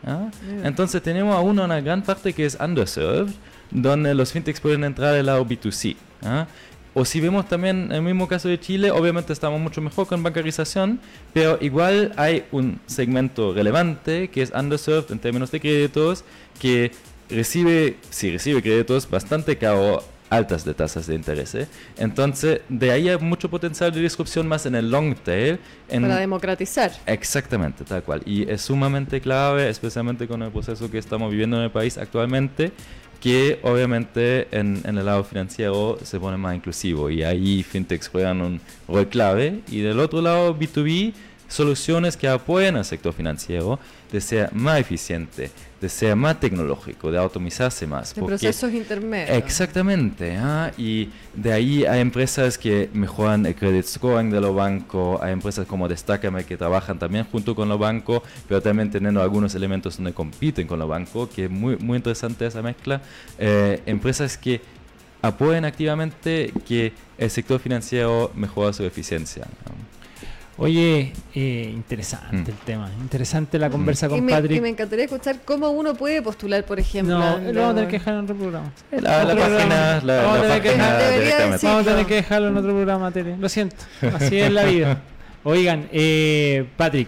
[0.64, 3.32] Entonces tenemos aún una gran parte que es underserved,
[3.72, 5.95] donde los fintechs pueden entrar del lado B2C.
[6.22, 6.48] ¿ya?
[6.94, 10.99] O si vemos también el mismo caso de Chile, obviamente estamos mucho mejor con bancarización,
[11.34, 16.24] pero igual hay un segmento relevante que es underserved en términos de créditos,
[16.60, 16.91] que
[17.30, 21.56] recibe, si recibe créditos bastante caro, altas de tasas de interés.
[21.56, 21.68] ¿eh?
[21.97, 25.60] Entonces, de ahí hay mucho potencial de disrupción más en el long tail.
[25.89, 26.91] En, Para democratizar.
[27.06, 28.22] Exactamente, tal cual.
[28.26, 32.72] Y es sumamente clave, especialmente con el proceso que estamos viviendo en el país actualmente,
[33.19, 38.41] que obviamente en, en el lado financiero se pone más inclusivo y ahí fintechs juegan
[38.41, 39.61] un rol clave.
[39.69, 41.14] Y del otro lado, B2B,
[41.49, 43.80] soluciones que apoyen al sector financiero
[44.11, 45.51] de ser más eficiente,
[45.81, 48.11] de ser más tecnológico, de automatizarse más.
[48.11, 49.38] En porque- procesos intermedios.
[49.38, 50.71] Exactamente, ¿ah?
[50.77, 55.67] y de ahí hay empresas que mejoran el credit scoring de los bancos, hay empresas
[55.67, 60.13] como Destacame que trabajan también junto con los bancos, pero también teniendo algunos elementos donde
[60.13, 63.01] compiten con los bancos, que es muy, muy interesante esa mezcla.
[63.38, 64.61] Eh, empresas que
[65.21, 69.45] apoyan activamente que el sector financiero mejora su eficiencia.
[69.65, 69.98] ¿no?
[70.61, 72.45] Oye, eh, interesante Mm.
[72.56, 72.91] el tema.
[73.02, 74.61] Interesante la conversa Y con me, y Patrick.
[74.61, 77.18] me encantaría escuchar cómo uno puede postular, por ejemplo.
[77.18, 78.72] No, lo vamos a tener que dejar en otro programa.
[78.91, 79.57] La, la Otro programa.
[79.57, 80.98] página, la, Vamos a la tener que- página
[81.52, 83.38] decir- Vamos a tener que dejarlo en otro programa, Tere.
[83.38, 83.76] Lo siento.
[84.15, 85.02] Así es la vida.
[85.45, 87.07] Oigan, eh, Patrick,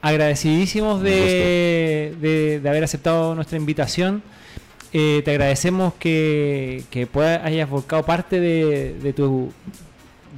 [0.00, 4.22] agradecidísimos de, de- de haber aceptado nuestra invitación.
[4.92, 9.52] Eh, te agradecemos que, que puedas- hayas volcado parte de, de tu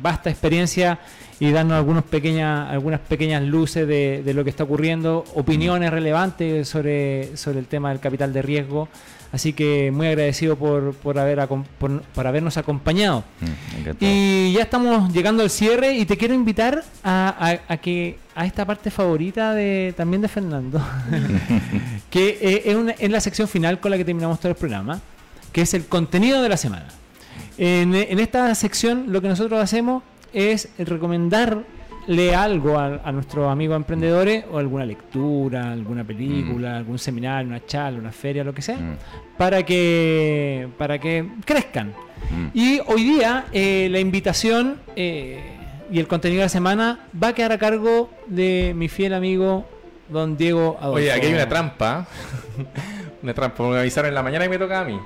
[0.02, 0.98] vasta experiencia
[1.40, 6.69] y darnos algunos pequeñas, algunas pequeñas luces de, de lo que está ocurriendo, opiniones relevantes
[6.69, 8.89] sobre, sobre el tema del capital de riesgo.
[9.31, 11.47] Así que muy agradecido por, por, haber,
[11.78, 13.24] por, por habernos acompañado.
[13.40, 13.90] Mm.
[14.01, 17.36] Y ya estamos llegando al cierre y te quiero invitar a,
[17.69, 20.81] a- a que a esta parte favorita de también de Fernando,
[22.10, 25.01] que eh, es, una- es la sección final con la que terminamos todo el programa,
[25.52, 26.86] que es el contenido de la semana.
[27.59, 30.02] En, en esta sección lo que nosotros hacemos
[30.32, 37.48] es recomendarle algo a, a nuestros amigos emprendedores o alguna lectura, alguna película, algún seminario,
[37.48, 38.96] una charla, una feria, lo que sea, Mm,
[39.36, 41.88] para que para que crezcan.
[42.30, 42.46] mm.
[42.55, 45.38] Y hoy día eh, la invitación eh,
[45.90, 49.66] y el contenido de la semana va a quedar a cargo de mi fiel amigo
[50.09, 50.96] don Diego Adolfo.
[50.96, 52.06] Oye, aquí hay una trampa.
[53.22, 53.62] una trampa.
[53.68, 54.98] Me avisaron en la mañana y me toca a mí.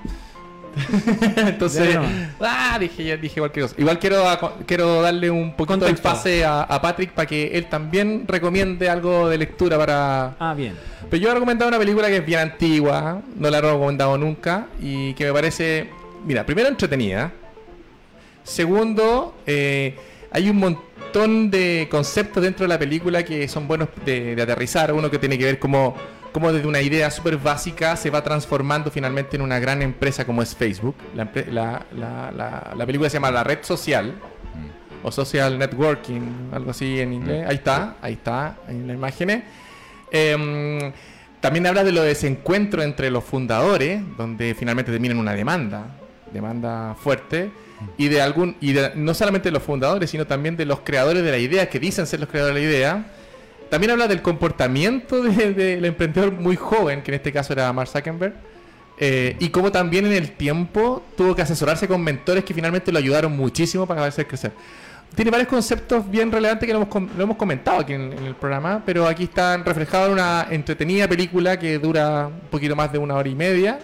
[1.36, 2.02] Entonces, no.
[2.40, 3.74] ah, dije, dije cualquier cosa.
[3.78, 4.24] Igual quiero,
[4.66, 6.08] quiero darle un poquito de Contexto.
[6.08, 10.34] pase a, a Patrick para que él también recomiende algo de lectura para.
[10.38, 10.74] Ah, bien.
[11.10, 14.66] Pero yo he recomendado una película que es bien antigua, no la he recomendado nunca
[14.80, 15.90] y que me parece,
[16.24, 17.32] mira, primero entretenida.
[18.44, 19.94] Segundo, eh,
[20.30, 24.92] hay un montón de conceptos dentro de la película que son buenos de, de aterrizar.
[24.92, 25.94] Uno que tiene que ver como,
[26.32, 30.42] como desde una idea súper básica se va transformando finalmente en una gran empresa como
[30.42, 30.94] es Facebook.
[31.14, 34.14] La, la- la- la- la película se llama La Red Social
[35.04, 37.44] o Social Networking, algo así en inglés.
[37.48, 39.42] Ahí está, ahí está, en las imágenes.
[40.10, 40.92] Em,
[41.40, 45.86] también habla de lo de desencuentro entre los fundadores, donde finalmente termina en una demanda,
[46.32, 47.50] demanda fuerte,
[47.98, 51.24] y de algún, y de- no solamente de los fundadores, sino también de los creadores
[51.24, 53.06] de la idea, que dicen ser los creadores de la idea.
[53.72, 57.88] También habla del comportamiento de- del emprendedor muy joven, que en este caso era Mark
[57.88, 58.34] Zuckerberg,
[58.98, 62.98] eh, y cómo también en el tiempo tuvo que asesorarse con mentores que finalmente lo
[62.98, 64.52] ayudaron muchísimo para hacer crecer.
[65.14, 68.24] Tiene varios conceptos bien relevantes que lo hemos, com- lo hemos comentado aquí en, en
[68.26, 72.92] el programa, pero aquí están reflejados en una entretenida película que dura un poquito más
[72.92, 73.78] de una hora y media.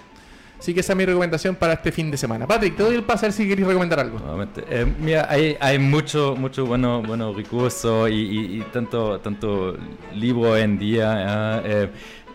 [0.59, 2.47] Así que esa es mi recomendación para este fin de semana.
[2.47, 4.19] Patrick, te doy el pase a ver si queréis recomendar algo.
[4.69, 9.77] Eh, mira, hay, hay mucho, mucho bueno, bueno recurso y, y- y tanto, tanto
[10.15, 11.15] libro en día.
[11.15, 11.63] ¿ya?
[11.65, 11.89] Eh,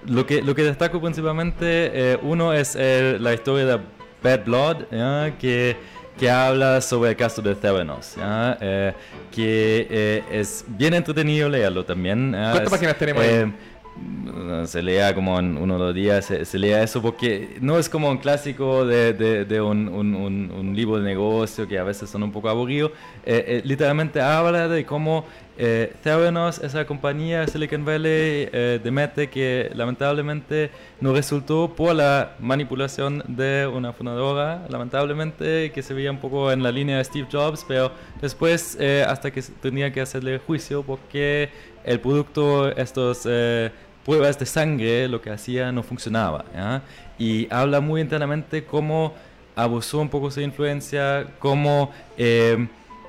[0.07, 3.79] lo, que, lo que destaco principalmente, eh, uno es eh, la historia de
[4.23, 5.33] Bad Blood, ¿ya?
[5.37, 5.75] que,
[6.17, 8.57] que habla sobre el caso de Theranos, ¿ya?
[8.61, 8.93] Eh,
[9.35, 12.31] que eh, es bien entretenido leerlo también.
[12.31, 12.51] ¿ya?
[12.51, 13.53] ¿Cuántas Es, páginas tenemos ahí?
[13.95, 17.77] No, se lea como en uno o dos días, se, se lea eso porque no
[17.77, 21.77] es como un clásico de, de- de un, un- un- un libro de negocio que
[21.77, 22.91] a veces son un poco aburridos.
[23.25, 25.25] Eh, eh, literalmente habla de cómo
[25.57, 32.35] eh, Theranos, esa compañía Silicon Valley eh, de Mete que lamentablemente no resultó por la
[32.39, 37.27] manipulación de una fundadora, lamentablemente que se veía un poco en la línea de Steve
[37.31, 41.49] Jobs, pero después eh, hasta que tenía que hacerle juicio porque
[41.83, 43.71] el producto, estos eh,
[44.05, 46.45] pruebas de sangre, lo que hacía no funcionaba.
[46.53, 46.81] ¿ya?
[47.17, 49.13] Y habla muy internamente cómo
[49.55, 52.67] abusó un poco su influencia, cómo eh,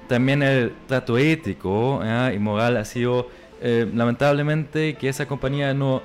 [0.09, 2.01] también el trato ético
[2.33, 3.29] y moral ha sido
[3.61, 6.03] eh, lamentablemente que esa compañía no,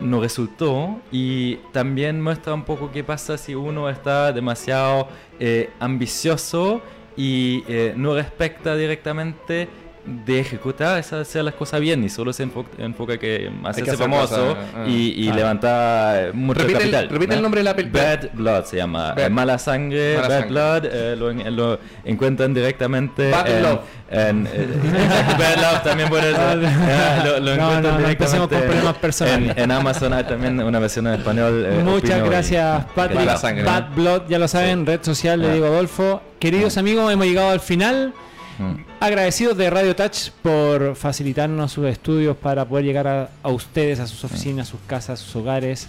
[0.00, 1.00] no resultó.
[1.10, 5.08] Y también muestra un poco qué pasa si uno está demasiado
[5.38, 6.80] eh, ambicioso
[7.16, 9.68] y eh, no respecta directamente
[10.04, 14.02] de ejecutar esas hacer las cosas bien y solo se enfoca, enfoca que hacerse hacer
[14.02, 14.84] famoso cosas, ah.
[14.86, 15.34] y, y Ah.
[15.34, 17.08] levantar eh, mucho Repite el- capital.
[17.08, 17.42] repite el ¿no?
[17.42, 19.14] nombre de la pel- Bad Blood se llama.
[19.14, 20.50] Bad- eh, mala sangre, Mala Bad sangre.
[20.50, 20.84] Blood.
[20.92, 23.80] eh, lo, en- lo encuentran directamente Bad en, Love.
[24.10, 24.68] en, eh,
[25.38, 26.60] Bad Love también puede ser.
[26.60, 29.50] Ya, lo, lo No, encuentran no, directamente con en- personales.
[29.56, 31.64] En, en Amazon hay también una versión en español.
[31.64, 33.64] eh, Muchas y- gracias, Patrick.
[33.64, 35.52] Bad Blood, ya lo saben, red social de Ah.
[35.52, 36.22] Diego Adolfo.
[36.40, 38.12] Queridos amigos, hemos llegado al final.
[38.58, 38.84] Mm.
[39.00, 44.06] Agradecidos de Radio Touch por facilitarnos sus estudios para poder llegar a, a ustedes, a
[44.06, 45.88] sus oficinas, sus casas, sus hogares,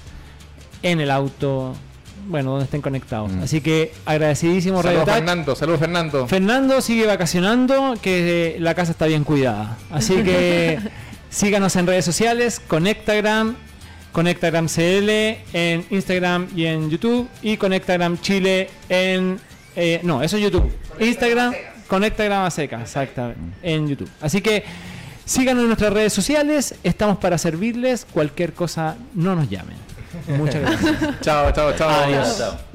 [0.81, 1.75] en el auto,
[2.27, 3.31] bueno, donde estén conectados.
[3.31, 3.43] Mm.
[3.43, 5.15] Así que agradecidísimo Radio Saludos Touch.
[5.15, 6.27] Fernando, saludos Fernando.
[6.27, 9.77] Fernando sigue vacacionando, que la casa está bien cuidada.
[9.91, 10.79] Así que
[11.29, 13.55] síganos en redes sociales, Conectagram,
[14.11, 15.09] Conectagram CL
[15.53, 19.39] en Instagram y en YouTube y Conectagram Chile en...
[19.75, 20.71] eh, no, eso es YouTube.
[20.99, 21.53] Instagram,
[21.93, 24.09] Conectagram a seca, exactamente, en YouTube.
[24.21, 24.63] Así que
[25.25, 28.05] Síganos en nuestras redes sociales, estamos para servirles.
[28.11, 29.77] Cualquier cosa, no nos llamen.
[30.27, 31.19] Muchas gracias.
[31.21, 31.89] Chao, chao, chao.
[31.89, 32.37] Adiós.
[32.37, 32.72] Chao.